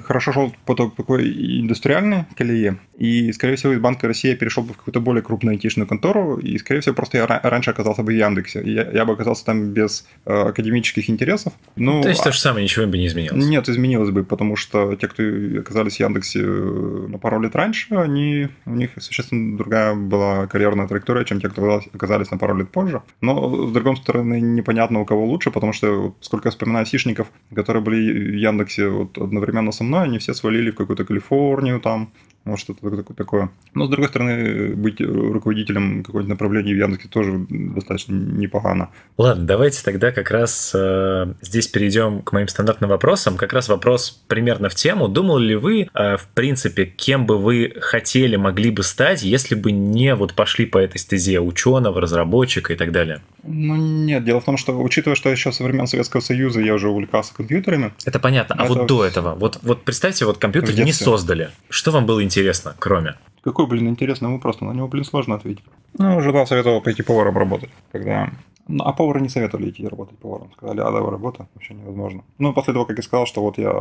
хорошо 0.06 0.32
шел 0.32 0.54
по 0.66 0.76
такой 0.76 1.30
индустриальной 1.62 2.26
колее, 2.36 2.80
и, 2.98 3.32
скорее 3.32 3.56
всего, 3.56 3.74
из 3.74 3.80
Банка 3.80 4.08
России 4.08 4.30
я 4.30 4.36
перешел 4.36 4.64
бы 4.64 4.74
в 4.74 4.78
какую-то 4.78 5.00
более 5.00 5.24
крупную 5.24 5.54
айтишную 5.54 5.88
контору, 5.88 6.38
и, 6.38 6.58
скорее 6.60 6.82
всего, 6.82 6.94
просто 6.94 7.18
я 7.18 7.26
раньше 7.26 7.72
оказался 7.72 8.04
бы 8.04 8.12
в 8.12 8.16
Яндексе. 8.16 8.62
Я, 8.64 8.90
я 8.92 9.06
бы 9.06 9.14
оказался 9.14 9.44
там 9.46 9.72
без 9.72 10.08
э, 10.26 10.32
академических 10.32 11.10
интересов. 11.10 11.54
Ну, 11.98 12.02
то 12.02 12.10
есть 12.10 12.24
то 12.24 12.32
же 12.32 12.40
самое, 12.40 12.64
ничего 12.64 12.86
бы 12.86 12.98
не 12.98 13.08
изменилось? 13.08 13.46
Нет, 13.46 13.70
изменилось 13.70 14.10
бы, 14.10 14.24
потому 14.24 14.56
что 14.56 14.96
те, 14.96 15.08
кто 15.08 15.24
оказались 15.60 15.98
в 15.98 16.00
Яндексе 16.00 16.40
э, 16.42 17.08
на 17.10 17.18
пару 17.18 17.40
лет 17.42 17.56
раньше, 17.56 17.96
они, 17.96 18.50
у 18.66 18.72
них 18.72 18.92
существенно 19.00 19.58
другая 19.58 19.96
была 19.96 20.48
карьерная 20.48 20.88
траектория, 20.88 21.26
чем 21.26 21.42
те, 21.42 21.50
кто 21.50 21.82
оказались 21.94 22.32
на 22.32 22.38
пару 22.38 22.56
лет 22.56 22.70
позже. 22.70 23.02
Но, 23.22 23.68
с 23.68 23.72
другой 23.72 23.98
стороны, 23.98 24.40
непонятно, 24.42 25.02
у 25.02 25.06
кого 25.06 25.26
лучше, 25.26 25.52
потому 25.52 25.74
что, 25.74 26.16
сколько 26.22 26.48
я 26.48 26.52
вспоминаю 26.52 26.86
сишников, 26.86 27.28
которые 27.54 27.84
были 27.84 28.32
в 28.32 28.36
Яндексе 28.36 28.88
вот 28.88 29.18
одновременно 29.18 29.72
со 29.72 29.84
мной, 29.84 30.04
они 30.04 30.18
все 30.18 30.34
свалили 30.34 30.72
в 30.72 30.76
какую-то 30.76 31.06
Калифорнию 31.06 31.80
там, 31.80 32.12
вот 32.44 32.60
что-то 32.60 33.04
такое. 33.14 33.52
Но, 33.76 33.86
с 33.86 33.90
другой 33.90 34.10
стороны, 34.10 34.76
быть 34.76 35.00
руководителем 35.00 36.04
какого-нибудь 36.04 36.30
направления 36.30 36.74
в 36.74 36.78
Яндексе 36.78 37.08
тоже 37.08 37.46
достаточно 37.50 38.14
непогано. 38.14 38.90
Ладно, 39.18 39.46
давайте 39.46 39.84
тогда 39.84 40.12
как 40.12 40.32
раз 40.32 40.72
э, 40.74 41.34
здесь 41.42 41.68
перейдем 41.68 42.22
к 42.24 42.32
моим 42.32 42.48
стандартным 42.48 42.90
вопросам. 42.90 43.38
Как 43.38 43.54
раз 43.54 43.70
вопрос 43.70 44.24
примерно 44.28 44.70
в 44.70 44.76
тему. 44.76 45.08
Думали 45.08 45.50
ли 45.50 45.56
вы, 45.56 45.88
э, 45.94 46.18
в 46.18 46.28
принципе, 46.34 46.86
кем 46.86 47.28
бы 47.28 47.38
вы 47.38 47.74
хотели, 47.80 48.38
могли 48.38 48.72
бы 48.72 48.82
стать, 48.82 49.22
если 49.22 49.54
бы 49.54 49.72
не 49.72 50.16
вот 50.16 50.34
пошли 50.34 50.66
по 50.66 50.80
этой 50.80 50.98
стезе 50.98 51.40
ученого, 51.40 52.02
разработчика 52.02 52.74
и 52.74 52.76
так 52.76 52.92
далее? 52.92 53.22
Ну, 53.44 53.76
нет. 53.76 54.24
Дело 54.24 54.42
в 54.42 54.46
том, 54.46 54.58
что, 54.58 54.80
учитывая, 54.82 55.16
что 55.16 55.30
еще 55.30 55.52
со 55.52 55.64
времен 55.64 55.86
Советского 55.86 56.22
Союза 56.22 56.60
я 56.60 56.74
уже 56.74 56.90
увлекался 56.90 57.36
компьютерами... 57.36 57.94
Это 58.04 58.20
понятно. 58.20 58.56
А 58.58 58.66
это... 58.66 58.74
вот 58.74 58.88
до 58.88 59.06
этого? 59.06 59.36
Вот, 59.36 59.60
вот 59.62 59.84
представьте, 59.84 60.26
вот 60.26 60.40
компьютер 60.40 60.74
не 60.80 60.94
создали. 60.94 61.52
Что 61.70 61.92
вам 61.92 62.08
было 62.08 62.20
интересно? 62.20 62.31
Интересно, 62.32 62.74
кроме? 62.80 63.16
Какой, 63.44 63.68
блин, 63.68 63.90
интересный 63.90 64.30
вопрос? 64.30 64.62
На 64.62 64.72
него, 64.72 64.88
блин, 64.88 65.04
сложно 65.04 65.36
ответить. 65.36 65.66
Ну, 65.98 66.22
жена 66.22 66.46
советовал 66.46 66.82
пойти 66.82 67.04
поваром 67.04 67.38
работать, 67.38 67.70
когда 67.92 68.30
ну, 68.72 68.84
а 68.84 68.94
повара 68.94 69.20
не 69.20 69.30
советовали 69.30 69.70
идти 69.70 69.88
работать 69.88 70.18
поваром. 70.18 70.50
Сказали, 70.54 70.80
адовая 70.80 71.12
работа, 71.12 71.48
вообще 71.54 71.74
невозможно. 71.74 72.24
Ну, 72.38 72.54
после 72.54 72.74
того, 72.74 72.86
как 72.86 72.98
я 72.98 73.04
сказал, 73.04 73.26
что 73.26 73.42
вот 73.42 73.58
я, 73.58 73.72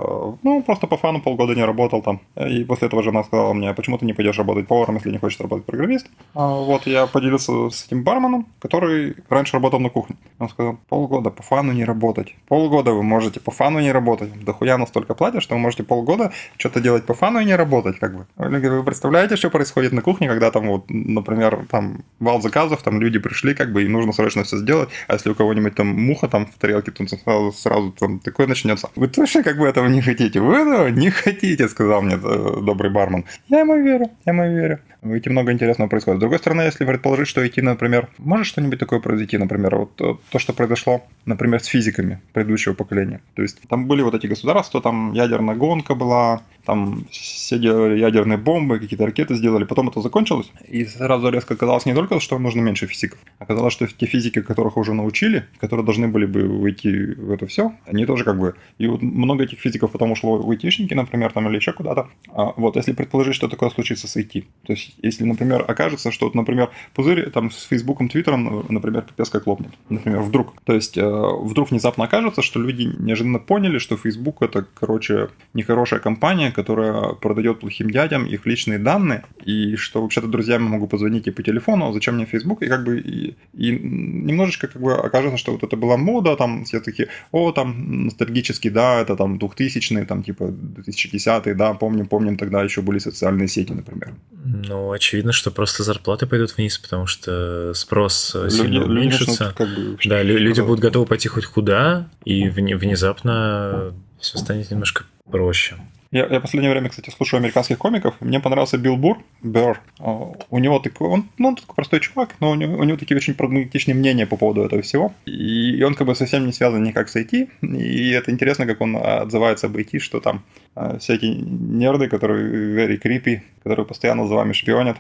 ну, 0.43 0.63
просто 0.63 0.87
по 0.87 0.97
фану 0.97 1.21
полгода 1.21 1.55
не 1.55 1.65
работал 1.65 2.03
там. 2.03 2.21
И 2.37 2.65
после 2.65 2.89
этого 2.89 3.03
жена 3.03 3.25
сказала 3.25 3.53
мне, 3.53 3.73
почему 3.75 3.99
ты 3.99 4.07
не 4.07 4.13
пойдешь 4.13 4.39
работать 4.39 4.67
поваром, 4.67 4.97
если 4.97 5.11
не 5.11 5.19
хочешь 5.19 5.41
работать 5.41 5.65
программист. 5.65 6.07
А 6.35 6.49
вот 6.49 6.87
я 6.87 7.07
поделился 7.07 7.71
с 7.71 7.87
этим 7.87 8.03
барменом, 8.03 8.47
который 8.59 9.17
раньше 9.29 9.55
работал 9.55 9.81
на 9.81 9.91
кухне. 9.91 10.17
Он 10.39 10.49
сказал, 10.49 10.79
полгода 10.89 11.31
по 11.31 11.43
фану 11.43 11.73
не 11.73 11.85
работать. 11.85 12.35
Полгода 12.49 12.93
вы 12.93 13.03
можете 13.03 13.41
по 13.41 13.51
фану 13.51 13.81
не 13.81 13.93
работать. 13.93 14.31
Да 14.45 14.53
хуя 14.53 14.79
настолько 14.79 15.15
платят, 15.15 15.43
что 15.43 15.55
вы 15.55 15.61
можете 15.61 15.85
полгода 15.85 16.33
что-то 16.57 16.81
делать 16.81 17.07
по 17.07 17.15
фану 17.15 17.41
и 17.41 17.45
не 17.45 17.55
работать, 17.55 17.99
как 17.99 18.17
бы. 18.17 18.27
Вы 18.37 18.85
представляете, 18.85 19.37
что 19.37 19.51
происходит 19.51 19.93
на 19.93 20.03
кухне, 20.03 20.29
когда 20.29 20.51
там 20.51 20.67
вот, 20.69 20.85
например, 20.89 21.67
там 21.71 22.05
вал 22.19 22.41
заказов, 22.41 22.83
там 22.83 23.01
люди 23.01 23.19
пришли, 23.19 23.55
как 23.55 23.73
бы, 23.73 23.85
и 23.85 23.89
нужно 23.89 24.13
срочно 24.13 24.43
все 24.45 24.57
сделать, 24.57 24.80
а 25.09 25.15
если 25.15 25.31
у 25.31 25.35
кого-нибудь 25.35 25.75
там 25.75 25.89
муха 25.89 26.29
там 26.29 26.47
в 26.47 26.55
тарелке, 26.59 26.91
то 26.91 27.07
сразу, 27.07 27.53
сразу 27.53 27.93
там 27.93 28.19
такое 28.21 28.47
начнется. 28.47 28.89
Вы 28.97 29.09
точно 29.09 29.43
как 29.43 29.59
бы 29.59 29.67
этого 29.67 29.87
не 29.89 30.01
хотите? 30.01 30.41
Вы 30.41 30.55
этого 30.57 30.89
не 30.89 31.11
хотите, 31.11 31.69
сказал 31.69 32.03
мне 32.03 32.15
э, 32.15 32.61
добрый 32.63 32.91
бармен. 32.91 33.25
Я 33.49 33.61
ему 33.61 33.77
верю, 33.77 34.11
я 34.27 34.33
ему 34.33 34.45
верю. 34.45 34.81
В 35.03 35.13
IT 35.13 35.31
много 35.31 35.51
интересного 35.53 35.89
происходит. 35.89 36.19
С 36.19 36.21
другой 36.21 36.39
стороны, 36.39 36.63
если 36.63 36.85
предположить, 36.85 37.29
что 37.29 37.43
IT, 37.43 37.63
например, 37.63 38.09
может 38.19 38.47
что-нибудь 38.47 38.79
такое 38.79 39.01
произойти, 39.01 39.39
например, 39.39 39.77
вот 39.77 39.97
то, 39.97 40.39
что 40.39 40.53
произошло, 40.53 41.03
например, 41.25 41.63
с 41.63 41.67
физиками 41.67 42.21
предыдущего 42.33 42.75
поколения. 42.75 43.21
То 43.35 43.43
есть 43.43 43.59
там 43.69 43.87
были 43.87 44.03
вот 44.03 44.15
эти 44.15 44.27
государства, 44.27 44.83
там 44.83 45.13
ядерная 45.15 45.55
гонка 45.55 45.95
была, 45.95 46.43
там 46.65 47.05
все 47.11 47.59
делали 47.59 47.99
ядерные 47.99 48.39
бомбы, 48.39 48.79
какие-то 48.79 49.07
ракеты 49.07 49.35
сделали, 49.35 49.65
потом 49.65 49.89
это 49.89 50.01
закончилось, 50.01 50.51
и 50.69 50.85
сразу 50.85 51.31
резко 51.31 51.55
оказалось 51.55 51.87
не 51.87 51.95
только, 51.95 52.21
что 52.21 52.39
нужно 52.39 52.61
меньше 52.61 52.87
физиков, 52.87 53.19
оказалось, 53.39 53.73
что 53.73 53.87
те 53.87 54.07
физики, 54.07 54.41
которых 54.41 54.77
уже 54.77 54.95
научили, 54.95 55.47
которые 55.59 55.85
должны 55.85 56.09
были 56.09 56.27
бы 56.27 56.47
уйти 56.49 57.15
в 57.15 57.31
это 57.31 57.47
все, 57.47 57.73
они 57.87 58.07
тоже 58.07 58.25
как 58.25 58.39
бы... 58.39 58.55
И 58.79 58.87
вот 58.87 59.03
много 59.03 59.45
этих 59.45 59.59
физиков 59.59 59.91
потом 59.93 60.13
ушло 60.13 60.39
в 60.39 60.51
айтишники, 60.51 60.95
например, 60.95 61.33
там 61.33 61.49
или 61.49 61.57
еще 61.57 61.73
куда-то. 61.73 62.09
А 62.29 62.53
вот 62.57 62.77
если 62.77 62.93
предположить, 62.93 63.35
что 63.35 63.49
такое 63.49 63.71
случится 63.71 64.09
с 64.09 64.17
IT, 64.17 64.45
то 64.67 64.73
есть 64.73 64.95
если, 65.03 65.25
например, 65.25 65.65
окажется, 65.67 66.11
что, 66.11 66.31
например, 66.35 66.71
пузырь 66.95 67.31
там 67.31 67.51
с 67.51 67.65
Фейсбуком, 67.65 68.09
Твиттером, 68.09 68.67
например, 68.69 69.03
пипец 69.03 69.31
как 69.31 69.47
лопнет, 69.47 69.73
например, 69.89 70.21
вдруг. 70.21 70.55
То 70.65 70.75
есть 70.75 70.97
э, 70.99 71.03
вдруг 71.43 71.71
внезапно 71.71 72.05
окажется, 72.05 72.43
что 72.43 72.61
люди 72.61 72.91
неожиданно 72.99 73.39
поняли, 73.39 73.79
что 73.79 73.97
Facebook 73.97 74.43
это, 74.43 74.67
короче, 74.75 75.29
нехорошая 75.55 76.01
компания, 76.01 76.50
которая 76.53 77.15
продает 77.15 77.61
плохим 77.61 77.91
дядям 77.91 78.27
их 78.27 78.47
личные 78.47 78.79
данные, 78.79 79.25
и 79.45 79.77
что 79.77 80.03
вообще-то 80.03 80.27
друзьям 80.27 80.63
могу 80.63 80.87
позвонить 80.87 81.27
и 81.27 81.31
по 81.31 81.43
телефону, 81.43 81.93
зачем 81.93 82.17
мне 82.17 82.27
Facebook, 82.27 82.63
и 82.63 82.69
как 82.69 82.85
бы 82.85 82.99
и, 82.99 83.37
и 83.55 83.71
немножечко 83.73 84.69
как 84.69 84.81
бы 84.81 84.95
окажется, 84.95 85.39
что 85.39 85.53
вот 85.53 85.63
это 85.63 85.77
была 85.77 85.97
мода, 85.97 86.37
там 86.37 86.65
все 86.65 86.81
такие, 86.81 87.09
о, 87.33 87.53
там 87.53 88.07
ностальгический, 88.07 88.71
да, 88.71 89.01
это 89.01 89.17
там 89.17 89.39
2000-е, 89.39 90.05
там 90.05 90.23
типа 90.23 90.45
2010-е, 90.45 91.55
да, 91.55 91.75
помним, 91.75 92.07
помним, 92.07 92.37
тогда 92.37 92.63
еще 92.63 92.83
были 92.83 92.99
социальные 92.99 93.49
сети, 93.49 93.73
например. 93.73 94.15
Ну, 94.45 94.93
очевидно, 94.93 95.33
что 95.33 95.51
просто 95.51 95.83
зарплаты 95.83 96.27
пойдут 96.27 96.57
вниз, 96.57 96.79
потому 96.79 97.07
что 97.07 97.73
спрос 97.75 98.35
люди, 98.35 98.55
сильно 98.55 98.85
уменьшится. 98.85 99.55
Как 99.57 99.69
бы, 99.69 99.99
да, 100.05 100.23
люди 100.23 100.61
будут 100.61 100.81
готовы 100.81 101.07
пойти 101.07 101.29
хоть 101.29 101.47
куда, 101.47 102.09
и 102.25 102.49
внезапно 102.49 103.95
все 104.19 104.39
станет 104.39 104.71
немножко 104.71 105.05
проще. 105.31 105.77
Я, 106.13 106.27
я 106.27 106.41
последнее 106.41 106.73
время, 106.73 106.89
кстати, 106.89 107.09
слушаю 107.09 107.39
американских 107.39 107.79
комиков. 107.79 108.17
Мне 108.19 108.41
понравился 108.41 108.77
Билл 108.79 108.97
Бур, 108.97 109.19
Бер. 109.43 109.81
У 110.01 110.59
него 110.59 110.81
такой, 110.81 111.07
он, 111.07 111.29
ну, 111.39 111.49
он 111.49 111.55
такой 111.55 111.77
простой 111.77 112.01
чувак, 112.01 112.35
но 112.41 112.51
у 112.51 112.57
него, 112.57 112.79
у 112.79 112.83
него 112.83 112.99
такие 112.99 113.17
очень 113.17 113.35
прагматичные 113.35 113.95
мнения 113.95 114.27
по 114.27 114.37
поводу 114.37 114.63
этого 114.63 114.83
всего. 114.83 115.13
И 115.25 115.81
он 115.85 115.95
как 115.95 116.09
бы 116.09 116.17
совсем 116.17 116.47
не 116.47 116.53
связан 116.53 116.83
никак 116.83 117.09
с 117.09 117.15
IT. 117.15 117.49
И 117.63 118.11
это 118.11 118.33
интересно, 118.33 118.67
как 118.67 118.81
он 118.81 118.97
отзывается 118.97 119.69
об 119.69 119.77
IT, 119.77 120.01
что 120.01 120.19
там 120.19 120.43
а, 120.75 120.99
всякие 120.99 121.33
нерды, 121.37 122.09
которые 122.09 122.75
very 122.75 123.01
creepy, 123.01 123.43
которые 123.63 123.87
постоянно 123.87 124.27
за 124.27 124.35
вами 124.35 124.53
шпионят. 124.53 124.97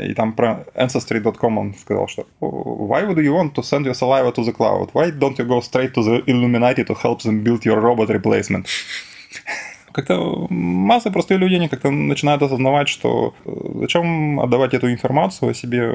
И 0.00 0.14
там 0.14 0.32
про 0.32 0.66
Ancestry.com 0.74 1.58
он 1.58 1.74
сказал, 1.74 2.08
что 2.08 2.26
Why 2.40 3.06
would 3.06 3.18
you 3.18 3.32
want 3.32 3.54
to 3.54 3.62
send 3.62 3.84
your 3.84 3.94
saliva 3.94 4.32
to 4.32 4.42
the 4.42 4.52
cloud? 4.52 4.90
Why 4.94 5.12
don't 5.12 5.38
you 5.38 5.46
go 5.46 5.60
straight 5.60 5.94
to 5.94 6.02
the 6.02 6.24
Illuminati 6.26 6.82
to 6.82 6.94
help 6.94 7.22
them 7.22 7.44
build 7.44 7.64
your 7.64 7.78
robot 7.80 8.08
replacement? 8.08 8.66
как-то 9.92 10.46
масса 10.50 11.10
простые 11.10 11.38
люди, 11.38 11.54
они 11.54 11.68
как-то 11.68 11.90
начинают 11.90 12.42
осознавать, 12.42 12.88
что 12.88 13.34
э, 13.44 13.50
зачем 13.80 14.40
отдавать 14.40 14.74
эту 14.74 14.90
информацию 14.90 15.50
о 15.50 15.54
себе 15.54 15.94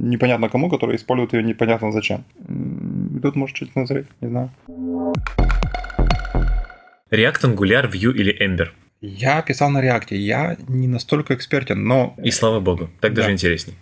непонятно 0.00 0.48
кому, 0.48 0.70
который 0.70 0.96
использует 0.96 1.32
ее 1.32 1.42
непонятно 1.42 1.92
зачем. 1.92 2.24
тут 3.22 3.36
может 3.36 3.56
чуть 3.56 3.74
назреть, 3.76 4.06
не 4.20 4.28
знаю. 4.28 4.50
React, 7.10 7.54
Angular, 7.54 7.90
Vue 7.90 8.12
или 8.12 8.32
Ember? 8.40 8.68
Я 9.00 9.42
писал 9.42 9.70
на 9.70 9.82
React, 9.84 10.14
я 10.16 10.56
не 10.68 10.88
настолько 10.88 11.34
экспертен, 11.34 11.84
но... 11.84 12.14
И 12.22 12.30
слава 12.30 12.60
богу, 12.60 12.88
так 13.00 13.12
Да. 13.12 13.22
даже 13.22 13.32
интересней. 13.32 13.74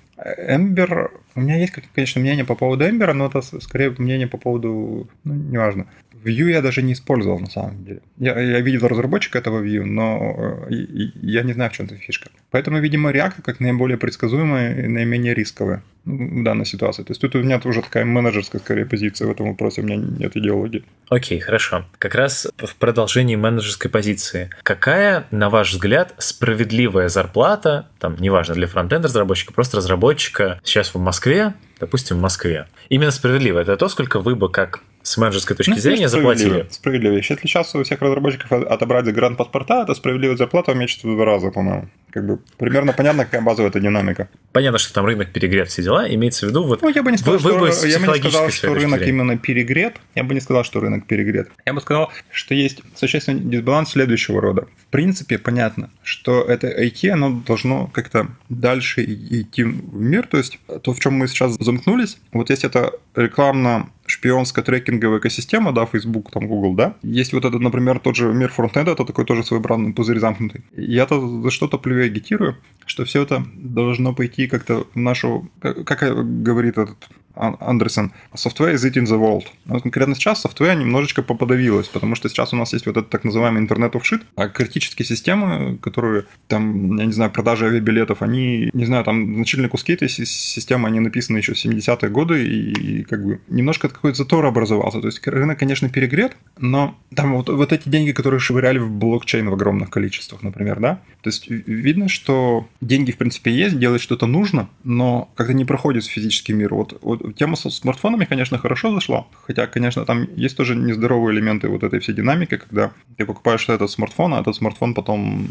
Эмбер, 0.48 1.10
у 1.34 1.40
меня 1.40 1.56
есть, 1.56 1.72
конечно, 1.94 2.20
мнение 2.20 2.44
по 2.44 2.54
поводу 2.54 2.88
Эмбера, 2.88 3.12
но 3.12 3.26
это 3.26 3.40
скорее 3.42 3.90
мнение 3.98 4.26
по 4.28 4.36
поводу, 4.38 5.08
ну, 5.24 5.34
неважно. 5.34 5.86
Vue 6.24 6.50
я 6.50 6.62
даже 6.62 6.82
не 6.82 6.92
использовал, 6.92 7.38
на 7.40 7.50
самом 7.50 7.84
деле. 7.84 8.00
Я, 8.18 8.38
я 8.38 8.60
видел 8.60 8.88
разработчика 8.88 9.38
этого 9.38 9.62
Vue, 9.62 9.84
но 9.84 10.66
э, 10.70 10.74
я 11.22 11.42
не 11.42 11.52
знаю, 11.52 11.70
в 11.70 11.74
чем 11.74 11.86
эта 11.86 11.96
фишка. 11.96 12.30
Поэтому, 12.50 12.80
видимо, 12.80 13.10
React 13.10 13.42
как 13.42 13.60
наиболее 13.60 13.98
предсказуемая 13.98 14.84
и 14.84 14.88
наименее 14.88 15.34
рисковая 15.34 15.82
в 16.04 16.42
данной 16.42 16.66
ситуации. 16.66 17.02
То 17.02 17.12
есть 17.12 17.20
тут 17.20 17.34
у 17.36 17.42
меня 17.42 17.60
уже 17.64 17.82
такая 17.82 18.04
менеджерская, 18.04 18.60
скорее, 18.60 18.86
позиция 18.86 19.28
в 19.28 19.30
этом 19.30 19.48
вопросе, 19.48 19.82
у 19.82 19.84
меня 19.84 19.96
нет 19.96 20.36
идеологии. 20.36 20.84
Окей, 21.08 21.38
хорошо. 21.38 21.84
Как 21.98 22.14
раз 22.14 22.48
в 22.58 22.74
продолжении 22.76 23.36
менеджерской 23.36 23.90
позиции. 23.90 24.50
Какая, 24.62 25.26
на 25.30 25.48
ваш 25.48 25.72
взгляд, 25.72 26.14
справедливая 26.18 27.08
зарплата, 27.08 27.88
там, 27.98 28.16
неважно, 28.18 28.54
для 28.54 28.66
фронтенд 28.66 29.04
разработчика, 29.04 29.52
просто 29.52 29.76
разработчика 29.76 30.60
сейчас 30.64 30.94
в 30.94 30.98
Москве, 30.98 31.54
допустим, 31.78 32.18
в 32.18 32.20
Москве? 32.20 32.66
Именно 32.88 33.12
справедливо. 33.12 33.60
Это 33.60 33.76
то, 33.76 33.88
сколько 33.88 34.18
вы 34.18 34.34
бы 34.34 34.50
как 34.50 34.82
с 35.02 35.16
менеджерской 35.18 35.56
точки 35.56 35.70
Ну, 35.70 35.76
зрения 35.76 36.08
справедливо, 36.08 36.34
заплатили. 36.50 36.66
Справедливо. 36.72 37.14
Если 37.16 37.36
сейчас 37.42 37.74
у 37.74 37.82
всех 37.82 38.00
разработчиков 38.00 38.52
от- 38.52 38.66
отобрать 38.66 39.04
загранпаспорта, 39.04 39.84
то 39.84 39.94
справедливая 39.94 40.36
зарплата 40.36 40.72
уменьшится 40.72 41.08
в 41.08 41.14
два 41.14 41.24
раза, 41.24 41.50
по-моему. 41.50 41.88
Как 42.10 42.26
бы 42.26 42.38
примерно 42.58 42.92
понятно, 42.92 43.24
какая 43.24 43.40
базовая 43.40 43.70
эта 43.70 43.80
динамика. 43.80 44.28
Понятно, 44.52 44.78
что 44.78 44.92
там 44.92 45.06
рынок 45.06 45.32
перегрет, 45.32 45.68
все 45.70 45.82
дела. 45.82 46.06
Имеется 46.14 46.44
в 46.46 46.50
виду 46.50 46.62
вот 46.64 46.82
Ну, 46.82 46.90
я 46.90 47.02
бы 47.02 47.10
не 47.10 47.16
сказал, 47.16 47.38
Вы- 47.38 47.42
вы 47.42 47.50
что, 47.50 47.58
бы 47.60 47.72
с 47.72 47.84
я 47.86 47.98
бы 47.98 48.06
не 48.06 48.18
сказал, 48.20 48.50
что 48.50 48.74
рынок 48.74 48.98
зрения. 49.00 49.08
именно 49.12 49.38
перегрет. 49.38 49.96
Я 50.14 50.22
бы 50.24 50.34
не 50.34 50.40
сказал, 50.40 50.62
что 50.64 50.80
рынок 50.80 51.06
перегрет. 51.06 51.48
Я 51.64 51.72
бы 51.72 51.80
сказал, 51.80 52.10
что 52.30 52.54
есть 52.54 52.82
существенный 52.94 53.40
дисбаланс 53.40 53.90
следующего 53.92 54.42
рода. 54.42 54.66
В 54.76 54.86
принципе, 54.90 55.38
понятно, 55.38 55.88
что 56.02 56.42
это 56.42 56.66
IT, 56.68 57.08
оно 57.08 57.42
должно 57.46 57.86
как-то 57.86 58.28
дальше 58.50 59.02
идти 59.04 59.64
в 59.64 59.94
мир. 59.94 60.26
То 60.26 60.36
есть 60.36 60.58
то, 60.82 60.92
в 60.92 61.00
чем 61.00 61.14
мы 61.14 61.28
сейчас 61.28 61.56
замкнулись, 61.58 62.18
вот 62.32 62.50
есть 62.50 62.64
это 62.64 62.92
рекламно 63.16 63.88
шпионско-трекинговая 64.12 65.18
экосистема, 65.18 65.72
да, 65.72 65.86
Facebook, 65.86 66.30
там, 66.30 66.46
Google, 66.46 66.74
да. 66.74 66.96
Есть 67.02 67.32
вот 67.32 67.44
этот, 67.44 67.60
например, 67.60 67.98
тот 67.98 68.16
же 68.16 68.32
мир 68.32 68.50
фронтенда, 68.50 68.92
это 68.92 69.04
такой 69.04 69.24
тоже 69.24 69.44
своеобразный 69.44 69.92
пузырь 69.92 70.18
замкнутый. 70.18 70.62
Я-то 70.76 71.42
за 71.42 71.50
что-то 71.50 71.78
плюю 71.78 72.04
агитирую, 72.04 72.56
что 72.86 73.04
все 73.04 73.22
это 73.22 73.44
должно 73.54 74.14
пойти 74.14 74.46
как-то 74.46 74.86
в 74.94 74.98
нашу, 74.98 75.50
как, 75.60 75.84
как 75.84 76.42
говорит 76.42 76.78
этот 76.78 77.08
Андерсон, 77.34 78.12
software 78.34 78.74
is 78.74 78.84
eating 78.84 79.04
the 79.04 79.18
world. 79.18 79.44
Но 79.64 79.80
конкретно 79.80 80.14
сейчас 80.14 80.44
software 80.44 80.74
немножечко 80.76 81.22
поподавилось, 81.22 81.88
потому 81.88 82.14
что 82.14 82.28
сейчас 82.28 82.52
у 82.52 82.56
нас 82.56 82.72
есть 82.72 82.86
вот 82.86 82.96
этот 82.96 83.10
так 83.10 83.24
называемый 83.24 83.60
интернет 83.62 83.94
of 83.94 84.02
shit, 84.02 84.22
а 84.36 84.48
критические 84.48 85.06
системы, 85.06 85.78
которые 85.78 86.24
там, 86.48 86.96
я 86.98 87.06
не 87.06 87.12
знаю, 87.12 87.30
продажи 87.30 87.66
авиабилетов, 87.66 88.22
они, 88.22 88.70
не 88.72 88.84
знаю, 88.84 89.04
там 89.04 89.34
значительные 89.34 89.68
куски 89.68 89.92
этой 89.94 90.08
си- 90.08 90.24
системы, 90.26 90.88
они 90.88 91.00
написаны 91.00 91.38
еще 91.38 91.54
в 91.54 91.64
70-е 91.64 92.08
годы, 92.10 92.46
и, 92.46 92.72
и 92.72 93.02
как 93.04 93.24
бы 93.24 93.40
немножко 93.48 93.88
какой-то 93.88 94.18
затор 94.18 94.44
образовался. 94.46 95.00
То 95.00 95.06
есть 95.06 95.26
рынок, 95.26 95.58
конечно, 95.58 95.88
перегрет, 95.88 96.36
но 96.58 96.96
там 97.14 97.34
вот, 97.34 97.48
вот 97.48 97.72
эти 97.72 97.88
деньги, 97.88 98.12
которые 98.12 98.40
швыряли 98.40 98.78
в 98.78 98.90
блокчейн 98.90 99.48
в 99.48 99.52
огромных 99.54 99.90
количествах, 99.90 100.42
например, 100.42 100.80
да, 100.80 101.00
то 101.22 101.28
есть 101.28 101.48
ви- 101.48 101.62
видно, 101.66 102.08
что 102.08 102.68
деньги, 102.80 103.12
в 103.12 103.16
принципе, 103.16 103.50
есть, 103.50 103.78
делать 103.78 104.02
что-то 104.02 104.26
нужно, 104.26 104.68
но 104.84 105.30
как-то 105.34 105.54
не 105.54 105.64
проходит 105.64 106.04
в 106.04 106.10
физический 106.10 106.52
мир. 106.52 106.74
Вот, 106.74 106.98
вот 107.02 107.21
тема 107.36 107.56
со 107.56 107.70
смартфонами, 107.70 108.24
конечно, 108.24 108.58
хорошо 108.58 108.92
зашла, 108.92 109.26
хотя, 109.46 109.66
конечно, 109.66 110.04
там 110.04 110.28
есть 110.36 110.56
тоже 110.56 110.74
нездоровые 110.74 111.34
элементы 111.34 111.68
вот 111.68 111.82
этой 111.82 112.00
всей 112.00 112.14
динамики, 112.14 112.56
когда 112.56 112.92
ты 113.16 113.24
покупаешь 113.26 113.68
этот 113.68 113.90
смартфон, 113.90 114.34
а 114.34 114.40
этот 114.40 114.56
смартфон 114.56 114.94
потом 114.94 115.46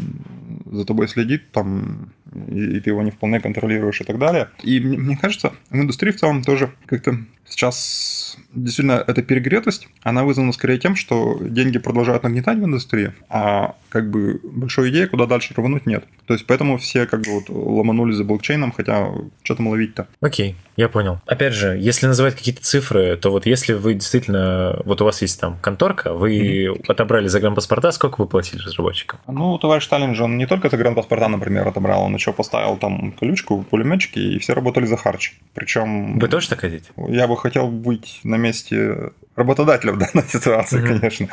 за 0.66 0.84
тобой 0.84 1.08
следит, 1.08 1.50
там, 1.52 2.12
и, 2.48 2.76
и 2.76 2.80
ты 2.80 2.90
его 2.90 3.02
не 3.02 3.10
вполне 3.10 3.40
контролируешь 3.40 4.00
и 4.00 4.04
так 4.04 4.18
далее. 4.18 4.48
И 4.62 4.80
мне, 4.80 4.98
мне 4.98 5.16
кажется, 5.16 5.52
в 5.70 5.76
индустрии 5.76 6.12
в 6.12 6.16
целом 6.16 6.42
тоже 6.42 6.72
как-то 6.86 7.16
сейчас 7.52 8.36
действительно 8.54 9.04
эта 9.06 9.22
перегретость, 9.22 9.88
она 10.02 10.24
вызвана 10.24 10.52
скорее 10.52 10.78
тем, 10.78 10.96
что 10.96 11.38
деньги 11.40 11.78
продолжают 11.78 12.22
нагнетать 12.22 12.58
в 12.58 12.64
индустрии, 12.64 13.12
а 13.28 13.74
как 13.88 14.10
бы 14.10 14.40
большой 14.42 14.90
идеи, 14.90 15.06
куда 15.06 15.26
дальше 15.26 15.54
рвануть, 15.54 15.86
нет. 15.86 16.04
То 16.26 16.34
есть 16.34 16.46
поэтому 16.46 16.78
все 16.78 17.06
как 17.06 17.20
бы 17.22 17.32
вот 17.32 17.48
ломанули 17.48 18.12
за 18.12 18.24
блокчейном, 18.24 18.72
хотя 18.72 19.08
что 19.42 19.54
там 19.56 19.68
ловить-то? 19.68 20.08
Окей, 20.20 20.56
я 20.76 20.88
понял. 20.88 21.20
Опять 21.26 21.52
же, 21.52 21.76
если 21.78 22.06
называть 22.06 22.34
какие-то 22.36 22.62
цифры, 22.62 23.16
то 23.16 23.30
вот 23.30 23.46
если 23.46 23.74
вы 23.74 23.94
действительно, 23.94 24.80
вот 24.84 25.02
у 25.02 25.04
вас 25.04 25.20
есть 25.22 25.38
там 25.40 25.58
конторка, 25.60 26.14
вы 26.14 26.68
отобрали 26.88 27.28
загранпаспорта, 27.28 27.92
сколько 27.92 28.20
вы 28.20 28.26
платили 28.26 28.62
разработчикам? 28.62 29.20
Ну, 29.26 29.58
товарищ 29.58 29.84
Сталин 29.84 30.14
же, 30.14 30.24
он 30.24 30.38
не 30.38 30.46
только 30.46 30.70
загранпаспорта, 30.70 31.28
например, 31.28 31.68
отобрал, 31.68 32.02
он 32.04 32.14
еще 32.14 32.32
поставил 32.32 32.76
там 32.76 33.12
колючку, 33.12 33.62
пулеметчики, 33.62 34.18
и 34.18 34.38
все 34.38 34.54
работали 34.54 34.86
за 34.86 34.96
харч. 34.96 35.34
Причем 35.54 36.18
Вы 36.18 36.28
тоже 36.28 36.48
так 36.48 36.60
хотите? 36.60 36.86
я 37.08 37.26
бы 37.26 37.36
хотел 37.42 37.66
быть 37.66 38.20
на 38.22 38.36
месте 38.36 39.10
работодателя 39.36 39.92
в 39.92 39.98
данной 39.98 40.26
ситуации, 40.28 40.78
Мгм. 40.78 40.98
конечно. 41.00 41.28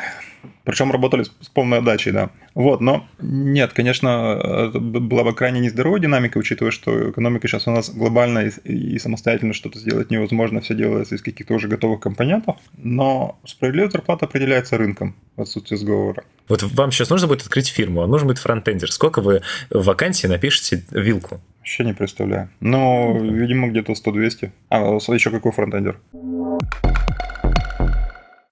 Причем 0.64 0.92
работали 0.92 1.24
с 1.24 1.48
полной 1.48 1.78
отдачей, 1.78 2.12
да. 2.12 2.30
Вот, 2.54 2.80
но 2.80 3.06
нет, 3.18 3.72
конечно, 3.72 4.70
была 4.74 5.24
бы 5.24 5.34
крайне 5.34 5.60
нездоровая 5.60 6.00
динамика, 6.00 6.38
учитывая, 6.38 6.70
что 6.70 7.10
экономика 7.10 7.48
сейчас 7.48 7.66
у 7.66 7.70
нас 7.70 7.90
глобальная 7.90 8.52
и, 8.64 8.94
и 8.94 8.98
самостоятельно 8.98 9.52
что-то 9.52 9.78
сделать 9.78 10.10
невозможно, 10.10 10.60
все 10.60 10.74
делается 10.74 11.14
из 11.14 11.22
каких-то 11.22 11.54
уже 11.54 11.68
готовых 11.68 12.00
компонентов, 12.00 12.56
но 12.76 13.38
справедливая 13.44 13.90
зарплата 13.90 14.26
определяется 14.26 14.76
рынком 14.78 15.14
в 15.36 15.42
отсутствии 15.42 15.76
сговора. 15.76 16.24
Вот 16.48 16.62
вам 16.62 16.90
сейчас 16.92 17.10
нужно 17.10 17.28
будет 17.28 17.42
открыть 17.42 17.68
фирму, 17.68 18.00
вам 18.02 18.10
нужен 18.10 18.26
будет 18.28 18.38
фронтендер. 18.38 18.90
Сколько 18.92 19.20
вы 19.22 19.42
в 19.70 19.84
вакансии 19.84 20.26
напишете 20.26 20.84
вилку? 20.90 21.40
Вообще 21.58 21.84
не 21.84 21.92
представляю. 21.92 22.48
Но, 22.60 23.16
видимо, 23.18 23.68
где-то 23.68 23.92
100-200. 23.92 24.50
А, 24.70 24.96
еще 25.12 25.30
какой 25.30 25.52
фронтендер? 25.52 25.98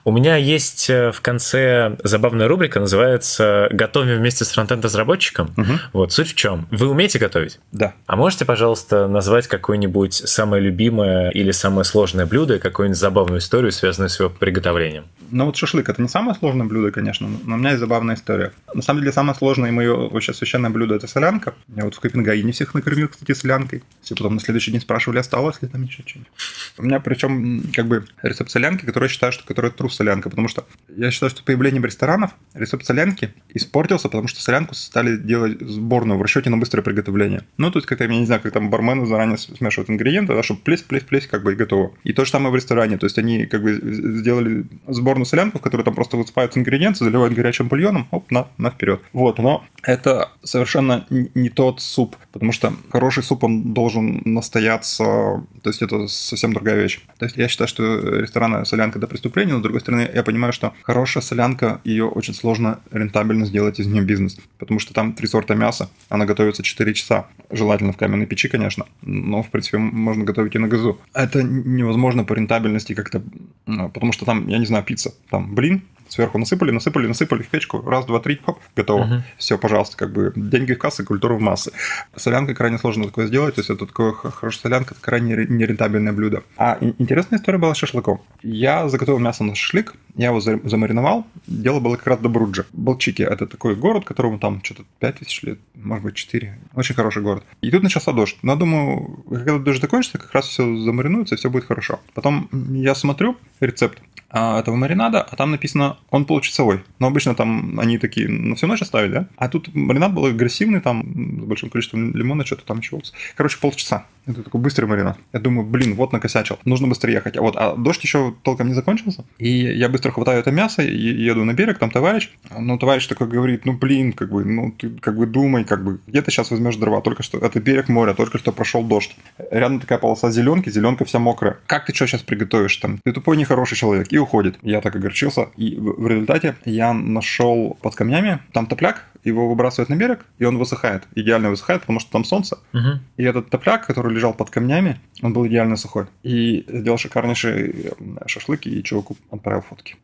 У 0.08 0.10
меня 0.10 0.36
есть 0.36 0.88
э, 0.88 1.12
в 1.12 1.20
конце 1.20 1.98
забавная 2.02 2.48
рубрика, 2.48 2.80
называется 2.80 3.68
«Готовим 3.70 4.16
вместе 4.16 4.46
с 4.46 4.52
фронтенд-разработчиком». 4.52 5.52
Мгм. 5.54 5.80
Вот, 5.92 6.14
суть 6.14 6.28
в 6.28 6.34
чем? 6.34 6.66
Вы 6.70 6.88
умеете 6.88 7.18
готовить? 7.18 7.60
Да. 7.72 7.92
А 8.06 8.16
можете, 8.16 8.46
пожалуйста, 8.46 9.06
назвать 9.06 9.48
какое-нибудь 9.48 10.14
самое 10.14 10.62
любимое 10.62 11.28
или 11.28 11.50
самое 11.50 11.84
сложное 11.84 12.24
блюдо, 12.24 12.54
и 12.54 12.58
какую-нибудь 12.58 12.98
забавную 12.98 13.40
историю, 13.40 13.70
связанную 13.70 14.08
с 14.08 14.18
его 14.18 14.30
приготовлением? 14.30 15.04
Ну 15.30 15.44
вот 15.44 15.56
шашлык 15.56 15.90
это 15.90 16.00
не 16.00 16.08
самое 16.08 16.34
сложное 16.38 16.66
блюдо, 16.66 16.90
конечно, 16.90 17.28
но 17.44 17.56
у 17.56 17.58
меня 17.58 17.70
есть 17.70 17.80
забавная 17.80 18.14
история. 18.14 18.52
На 18.72 18.80
самом 18.80 19.00
деле 19.00 19.12
самое 19.12 19.36
сложное 19.36 19.68
и 19.68 19.72
мое 19.72 19.94
вообще 19.94 20.32
священное 20.32 20.70
блюдо 20.70 20.94
это 20.94 21.06
солянка. 21.06 21.52
Я 21.76 21.84
вот 21.84 21.94
в 21.94 22.00
Копенгагене 22.00 22.52
всех 22.52 22.72
накормил, 22.72 23.08
кстати, 23.08 23.32
солянкой. 23.32 23.82
Все 24.00 24.14
потом 24.14 24.36
на 24.36 24.40
следующий 24.40 24.70
день 24.70 24.80
спрашивали, 24.80 25.18
осталось 25.18 25.60
ли 25.60 25.68
там 25.68 25.82
еще 25.82 26.02
что-нибудь. 26.06 26.32
У 26.78 26.82
меня 26.82 26.98
причем 27.00 27.62
как 27.74 27.86
бы 27.86 28.06
рецепт 28.22 28.50
солянки, 28.50 28.86
который 28.86 29.04
я 29.04 29.08
считаю, 29.10 29.32
что 29.32 29.44
который 29.44 29.70
трус 29.70 29.97
солянка, 29.98 30.30
потому 30.30 30.48
что 30.48 30.64
я 30.96 31.10
считаю, 31.10 31.30
что 31.30 31.42
появлением 31.42 31.84
ресторанов 31.84 32.30
рецепт 32.54 32.86
солянки 32.86 33.34
испортился, 33.50 34.08
потому 34.08 34.28
что 34.28 34.40
солянку 34.40 34.74
стали 34.74 35.16
делать 35.16 35.60
сборную 35.60 36.18
в 36.18 36.22
расчете 36.22 36.50
на 36.50 36.56
быстрое 36.56 36.82
приготовление. 36.82 37.42
Ну, 37.58 37.70
тут 37.70 37.86
как-то, 37.86 38.04
я 38.04 38.10
не 38.10 38.26
знаю, 38.26 38.40
как 38.40 38.52
там 38.52 38.70
бармены 38.70 39.06
заранее 39.06 39.38
смешивают 39.38 39.90
ингредиенты, 39.90 40.34
да, 40.34 40.42
чтобы 40.42 40.60
плесь, 40.60 40.82
плесь, 40.82 41.02
плесь, 41.02 41.26
как 41.26 41.42
бы 41.42 41.52
и 41.52 41.56
готово. 41.56 41.92
И 42.04 42.12
то 42.12 42.24
же 42.24 42.30
самое 42.30 42.52
в 42.52 42.56
ресторане, 42.56 42.96
то 42.98 43.06
есть 43.06 43.18
они 43.18 43.46
как 43.46 43.62
бы 43.62 43.74
сделали 43.74 44.66
сборную 44.86 45.26
солянку, 45.26 45.58
в 45.58 45.62
которой 45.62 45.82
там 45.82 45.94
просто 45.94 46.16
высыпаются 46.16 46.60
ингредиенты, 46.60 47.04
заливают 47.04 47.34
горячим 47.34 47.68
бульоном, 47.68 48.08
оп, 48.10 48.30
на, 48.30 48.48
на 48.56 48.70
вперед. 48.70 49.00
Вот, 49.12 49.38
но 49.38 49.64
это 49.82 50.30
совершенно 50.42 51.06
не 51.10 51.50
тот 51.50 51.80
суп, 51.80 52.16
потому 52.32 52.52
что 52.52 52.72
хороший 52.90 53.22
суп, 53.22 53.44
он 53.44 53.74
должен 53.74 54.22
настояться, 54.24 55.04
то 55.04 55.70
есть 55.70 55.82
это 55.82 56.06
совсем 56.06 56.52
другая 56.52 56.76
вещь. 56.76 57.00
То 57.18 57.26
есть 57.26 57.36
я 57.36 57.48
считаю, 57.48 57.68
что 57.68 57.82
ресторанная 58.20 58.64
солянка 58.64 58.98
это 58.98 59.06
преступление, 59.06 59.54
но 59.54 59.60
с 59.60 59.62
другой 59.62 59.80
стороны, 59.80 59.87
я 59.96 60.22
понимаю, 60.22 60.52
что 60.52 60.72
хорошая 60.82 61.22
солянка, 61.22 61.80
ее 61.84 62.06
очень 62.06 62.34
сложно 62.34 62.80
рентабельно 62.90 63.46
сделать 63.46 63.80
из 63.80 63.86
нее 63.86 64.02
бизнес, 64.02 64.38
потому 64.58 64.80
что 64.80 64.94
там 64.94 65.12
три 65.12 65.26
сорта 65.26 65.54
мяса, 65.54 65.90
она 66.08 66.24
готовится 66.26 66.62
4 66.62 66.94
часа, 66.94 67.26
желательно 67.50 67.92
в 67.92 67.96
каменной 67.96 68.26
печи, 68.26 68.48
конечно, 68.48 68.86
но, 69.02 69.42
в 69.42 69.50
принципе, 69.50 69.78
можно 69.78 70.24
готовить 70.24 70.54
и 70.54 70.58
на 70.58 70.68
газу. 70.68 70.98
Это 71.14 71.42
невозможно 71.42 72.24
по 72.24 72.34
рентабельности 72.34 72.94
как-то, 72.94 73.22
м, 73.66 73.90
потому 73.90 74.12
что 74.12 74.24
там, 74.24 74.48
я 74.48 74.58
не 74.58 74.66
знаю, 74.66 74.84
пицца, 74.84 75.14
там 75.30 75.54
блин, 75.54 75.82
сверху 76.08 76.38
насыпали, 76.38 76.70
насыпали, 76.70 77.06
насыпали 77.06 77.42
в 77.42 77.48
печку, 77.48 77.82
раз, 77.82 78.06
два, 78.06 78.20
три, 78.20 78.40
хоп, 78.44 78.58
готово. 78.74 79.04
Угу. 79.04 79.22
Все, 79.36 79.58
пожалуйста, 79.58 79.96
как 79.96 80.12
бы 80.12 80.32
деньги 80.34 80.74
в 80.74 80.78
кассы, 80.78 81.04
культура 81.04 81.34
в 81.34 81.40
массы. 81.40 81.72
Солянка 82.16 82.54
крайне 82.54 82.78
сложно 82.78 83.04
такое 83.04 83.26
сделать, 83.26 83.54
то 83.54 83.60
есть 83.60 83.70
это 83.70 83.86
такое 83.86 84.12
хорошая 84.12 84.62
солянка, 84.62 84.94
это 84.94 85.02
крайне 85.02 85.46
нерентабельное 85.48 86.12
блюдо. 86.12 86.42
А 86.56 86.78
интересная 86.80 87.38
история 87.38 87.58
была 87.58 87.74
с 87.74 87.78
шашлыком. 87.78 88.20
Я 88.42 88.88
заготовил 88.88 89.18
мясо 89.18 89.44
на 89.44 89.54
шашлык, 89.54 89.77
я 90.16 90.28
его 90.28 90.40
замариновал. 90.40 91.26
Дело 91.46 91.80
было 91.80 91.96
как 91.96 92.06
раз 92.08 92.18
до 92.18 92.28
Бруджа. 92.28 92.64
Балчики– 92.72 93.22
это 93.30 93.46
такой 93.46 93.76
город, 93.76 94.04
которому 94.04 94.38
там 94.38 94.62
что-то 94.64 94.84
5 94.98 95.18
тысяч 95.18 95.42
лет, 95.42 95.58
может 95.74 96.04
быть, 96.04 96.14
4. 96.16 96.58
Очень 96.74 96.94
хороший 96.94 97.22
город. 97.22 97.44
И 97.60 97.70
тут 97.70 97.82
начался 97.82 98.12
дождь. 98.12 98.36
Но 98.42 98.52
я 98.52 98.58
думаю, 98.58 99.24
когда 99.28 99.58
дождь 99.58 99.80
закончится, 99.80 100.18
как 100.18 100.32
раз 100.32 100.46
все 100.46 100.76
замаринуется, 100.76 101.34
и 101.34 101.38
все 101.38 101.50
будет 101.50 101.64
хорошо. 101.66 102.00
Потом 102.14 102.48
я 102.72 102.94
смотрю 102.94 103.36
рецепт, 103.60 104.02
этого 104.30 104.76
маринада, 104.76 105.22
а 105.22 105.36
там 105.36 105.50
написано 105.50 105.96
он 106.10 106.24
получасовой. 106.24 106.84
Но 106.98 107.06
обычно 107.06 107.34
там 107.34 107.78
они 107.80 107.98
такие 107.98 108.28
на 108.28 108.56
всю 108.56 108.66
ночь 108.66 108.82
оставили, 108.82 109.12
да? 109.12 109.28
А 109.36 109.48
тут 109.48 109.74
маринад 109.74 110.12
был 110.12 110.26
агрессивный, 110.26 110.80
там 110.80 111.02
с 111.02 111.44
большим 111.44 111.70
количеством 111.70 112.14
лимона, 112.14 112.44
что-то 112.44 112.64
там 112.64 112.78
еще. 112.78 112.98
Короче, 113.36 113.58
полчаса. 113.60 114.06
Это 114.26 114.42
такой 114.42 114.60
быстрый 114.60 114.84
маринад. 114.84 115.18
Я 115.32 115.40
думаю, 115.40 115.66
блин, 115.66 115.94
вот 115.94 116.12
накосячил. 116.12 116.58
Нужно 116.66 116.86
быстрее 116.86 117.14
ехать. 117.14 117.38
А 117.38 117.40
вот, 117.40 117.56
а 117.56 117.74
дождь 117.74 118.02
еще 118.02 118.34
толком 118.42 118.68
не 118.68 118.74
закончился. 118.74 119.24
И 119.38 119.48
я 119.48 119.88
быстро 119.88 120.10
хватаю 120.10 120.40
это 120.40 120.50
мясо 120.50 120.82
и 120.82 120.94
еду 120.94 121.44
на 121.44 121.54
берег, 121.54 121.78
там 121.78 121.90
товарищ. 121.90 122.28
Ну, 122.50 122.78
товарищ 122.78 123.06
такой 123.06 123.26
говорит, 123.26 123.64
ну, 123.64 123.72
блин, 123.72 124.12
как 124.12 124.30
бы, 124.30 124.44
ну, 124.44 124.70
ты 124.72 124.90
как 124.90 125.16
бы 125.16 125.26
думай, 125.26 125.64
как 125.64 125.82
бы, 125.82 126.00
где 126.06 126.20
ты 126.20 126.30
сейчас 126.30 126.50
возьмешь 126.50 126.76
дрова? 126.76 127.00
Только 127.00 127.22
что, 127.22 127.38
это 127.38 127.58
берег 127.58 127.88
моря, 127.88 128.12
только 128.12 128.36
что 128.36 128.52
прошел 128.52 128.84
дождь. 128.84 129.16
Рядом 129.50 129.80
такая 129.80 129.98
полоса 129.98 130.30
зеленки, 130.30 130.68
зеленка 130.68 131.06
вся 131.06 131.18
мокрая. 131.18 131.56
Как 131.66 131.86
ты 131.86 131.94
что 131.94 132.06
сейчас 132.06 132.22
приготовишь 132.22 132.76
там? 132.76 132.98
Ты 133.04 133.12
тупой, 133.12 133.38
нехороший 133.38 133.78
человек. 133.78 134.12
И 134.12 134.17
уходит. 134.18 134.58
Я 134.62 134.80
так 134.80 134.96
огорчился. 134.96 135.48
И 135.56 135.76
в, 135.76 136.06
результате 136.06 136.56
я 136.64 136.92
нашел 136.92 137.76
под 137.80 137.94
камнями, 137.94 138.40
там 138.52 138.66
топляк, 138.66 139.04
его 139.24 139.48
выбрасывают 139.48 139.88
на 139.88 139.96
берег, 139.96 140.24
и 140.38 140.44
он 140.44 140.58
высыхает. 140.58 141.04
Идеально 141.14 141.50
высыхает, 141.50 141.82
потому 141.82 142.00
что 142.00 142.10
там 142.10 142.24
солнце. 142.24 142.58
Угу. 142.72 143.00
И 143.16 143.24
этот 143.24 143.50
топляк, 143.50 143.86
который 143.86 144.14
лежал 144.14 144.32
под 144.34 144.50
камнями, 144.50 145.00
он 145.22 145.32
был 145.32 145.46
идеально 145.46 145.76
сухой. 145.76 146.06
И 146.22 146.64
сделал 146.68 146.98
шикарнейший 146.98 147.92
шашлыки, 148.26 148.68
и 148.68 148.82
чуваку 148.82 149.16
отправил 149.30 149.62
фотки. 149.62 149.96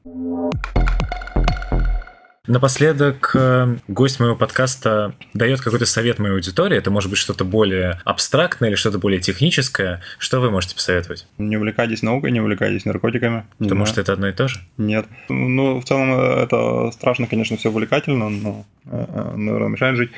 Напоследок, 2.47 3.31
э, 3.35 3.77
гость 3.89 4.21
моего 4.21 4.37
подкаста 4.37 5.15
дает 5.33 5.63
какой-то 5.63 5.87
совет 5.87 6.19
моей 6.19 6.35
аудитории. 6.35 6.77
Это 6.77 6.91
может 6.91 7.09
быть 7.09 7.19
что-то 7.19 7.43
более 7.43 8.03
абстрактное 8.05 8.69
или 8.69 8.77
что-то 8.77 8.99
более 8.99 9.19
техническое. 9.19 10.03
Что 10.19 10.41
вы 10.41 10.51
можете 10.51 10.75
посоветовать? 10.75 11.27
Не 11.39 11.57
увлекайтесь 11.57 12.03
наукой, 12.03 12.33
не 12.33 12.43
увлекайтесь 12.43 12.85
наркотиками. 12.85 13.45
Потому 13.59 13.87
что 13.87 14.03
это 14.03 14.13
одно 14.13 14.29
и 14.29 14.33
то 14.33 14.47
же? 14.49 14.61
Нет. 14.77 15.07
Ну, 15.31 15.81
в 15.81 15.85
целом, 15.85 16.13
это 16.13 16.91
страшно, 16.91 17.27
конечно, 17.27 17.57
все 17.57 17.71
увлекательно, 17.71 18.29
но, 18.29 18.67
э, 18.91 19.07
э, 19.09 19.37
наверное, 19.37 19.69
мешает 19.69 19.97
жить. 19.97 20.11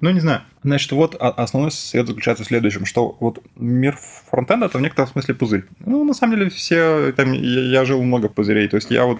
Ну, 0.00 0.10
не 0.10 0.20
знаю. 0.20 0.42
Значит, 0.62 0.92
вот 0.92 1.16
основной 1.18 1.72
совет 1.72 2.06
заключается 2.06 2.44
в 2.44 2.46
следующем, 2.46 2.86
что 2.86 3.16
вот 3.20 3.42
мир 3.56 3.98
фронтенда 4.30 4.66
это 4.66 4.78
в 4.78 4.80
некотором 4.80 5.08
смысле 5.10 5.34
пузырь. 5.34 5.64
Ну, 5.80 6.04
на 6.04 6.14
самом 6.14 6.36
деле, 6.36 6.50
все, 6.50 7.12
там, 7.12 7.32
я, 7.32 7.60
я 7.60 7.84
жил 7.84 8.02
много 8.02 8.28
пузырей, 8.28 8.68
то 8.68 8.76
есть 8.76 8.90
я 8.90 9.04
вот 9.04 9.18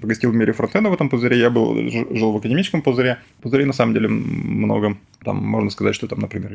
погостил 0.00 0.30
в 0.30 0.34
мире 0.34 0.52
фронтенда 0.52 0.90
в 0.90 0.94
этом 0.94 1.08
пузыре, 1.08 1.38
я 1.38 1.50
был, 1.50 1.74
жил 1.88 2.32
в 2.32 2.36
академическом 2.36 2.82
пузыре. 2.82 3.18
Пузырей 3.40 3.64
на 3.64 3.72
самом 3.72 3.94
деле 3.94 4.08
много. 4.08 4.96
Там 5.24 5.36
можно 5.36 5.70
сказать, 5.70 5.94
что 5.94 6.08
там, 6.08 6.20
например, 6.20 6.52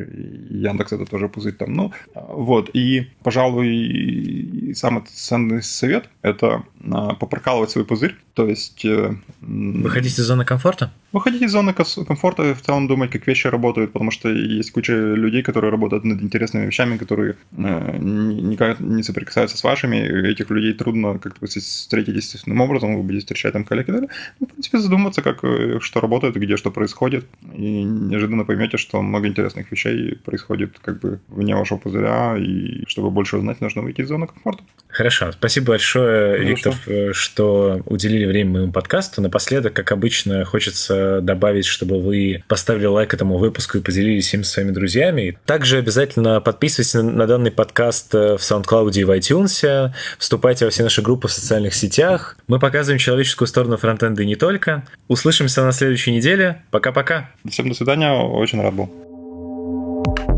Яндекс 0.49 0.91
это 0.91 1.05
тоже 1.05 1.29
пузырь 1.29 1.53
там. 1.53 1.73
Ну, 1.73 1.93
вот. 2.13 2.69
И, 2.73 3.09
пожалуй, 3.23 4.73
самый 4.75 5.03
ценный 5.07 5.63
совет– 5.63 6.09
это 6.21 6.63
а, 6.91 7.15
попрокалывать 7.15 7.71
свой 7.71 7.85
пузырь. 7.85 8.15
То 8.33 8.47
есть... 8.47 8.85
Э, 8.85 9.15
Выходить 9.41 10.19
из 10.19 10.25
зоны 10.25 10.45
комфорта? 10.45 10.91
Выходить 11.11 11.41
из 11.41 11.51
зоны 11.51 11.73
комфорта 11.73 12.43
и 12.43 12.53
в 12.53 12.61
целом 12.61 12.87
думать, 12.87 13.09
как 13.09 13.25
вещи 13.25 13.46
работают, 13.49 13.93
потому 13.93 14.11
что 14.11 14.29
есть 14.29 14.71
куча 14.71 14.93
людей, 14.93 15.43
которые 15.43 15.71
работают 15.71 16.03
над 16.03 16.21
интересными 16.21 16.65
вещами, 16.65 16.97
которые 16.97 17.35
э, 17.57 17.97
никак 17.97 18.79
не 18.79 19.03
соприкасаются 19.03 19.57
с 19.57 19.63
вашими, 19.63 19.97
и 19.97 20.31
этих 20.31 20.49
людей 20.49 20.73
трудно 20.73 21.19
как-то 21.19 21.45
встретить 21.45 22.15
естественным 22.15 22.61
образом, 22.61 22.95
вы 22.95 23.03
будете 23.03 23.21
встречать 23.21 23.53
там 23.53 23.63
коллег 23.63 23.89
и 23.89 23.91
далее. 23.91 24.09
Ну, 24.39 24.47
в 24.47 24.49
принципе, 24.51 24.79
задуматься, 24.79 25.21
как, 25.21 25.43
э, 25.43 25.79
что 25.81 25.99
работает, 25.99 26.35
где 26.35 26.57
что 26.57 26.71
происходит, 26.71 27.25
и 27.53 27.83
неожиданно 27.83 28.45
поймете, 28.45 28.77
что 28.77 29.01
много 29.01 29.27
интересных 29.27 29.71
вещей 29.71 30.15
происходит 30.23 30.79
как 30.79 30.99
бы 30.99 31.19
вне 31.27 31.55
вашего 31.55 31.77
пузыря, 31.77 32.35
и 32.37 32.83
чтобы 32.87 33.11
больше 33.11 33.37
узнать, 33.37 33.61
нужно 33.61 33.81
выйти 33.81 34.01
из 34.01 34.07
зоны 34.07 34.27
комфорта. 34.27 34.63
Хорошо, 34.87 35.31
спасибо 35.31 35.67
большое, 35.67 36.33
Хорошо. 36.33 36.49
Виктор, 36.49 36.73
э, 36.87 37.13
что 37.13 37.81
уделили 37.85 38.25
время 38.25 38.51
моему 38.51 38.71
подкасту. 38.71 39.21
Напоследок, 39.21 39.73
как 39.73 39.91
обычно, 39.91 40.45
хочется 40.45 41.21
добавить, 41.21 41.65
чтобы 41.65 42.01
вы 42.01 42.43
поставили 42.47 42.85
лайк 42.85 43.13
этому 43.13 43.36
выпуску 43.37 43.77
и 43.77 43.81
поделились 43.81 44.33
им 44.33 44.43
с 44.43 44.49
своими 44.49 44.71
друзьями. 44.71 45.37
Также 45.45 45.77
обязательно 45.77 46.41
подписывайтесь 46.41 46.93
на 46.93 47.27
данный 47.27 47.51
подкаст 47.51 48.13
э, 48.13 48.37
в 48.37 48.41
SoundCloud 48.41 48.93
и 48.93 49.03
в 49.03 49.11
iTunes, 49.11 49.91
вступайте 50.17 50.65
во 50.65 50.71
все 50.71 50.83
наши 50.83 51.01
группы 51.01 51.27
в 51.27 51.31
социальных 51.31 51.73
сетях. 51.73 52.37
Мы 52.47 52.59
показываем 52.59 52.99
человеческую 52.99 53.47
сторону 53.47 53.77
фронтенда 53.77 54.23
и 54.23 54.25
не 54.25 54.35
только. 54.35 54.83
Услышимся 55.07 55.63
на 55.63 55.71
следующей 55.71 56.11
неделе. 56.11 56.63
Пока-пока. 56.71 57.31
Всем 57.49 57.69
до 57.69 57.75
свидания, 57.75 58.11
очень 58.11 58.61
рад 58.61 58.73
был. 58.73 60.36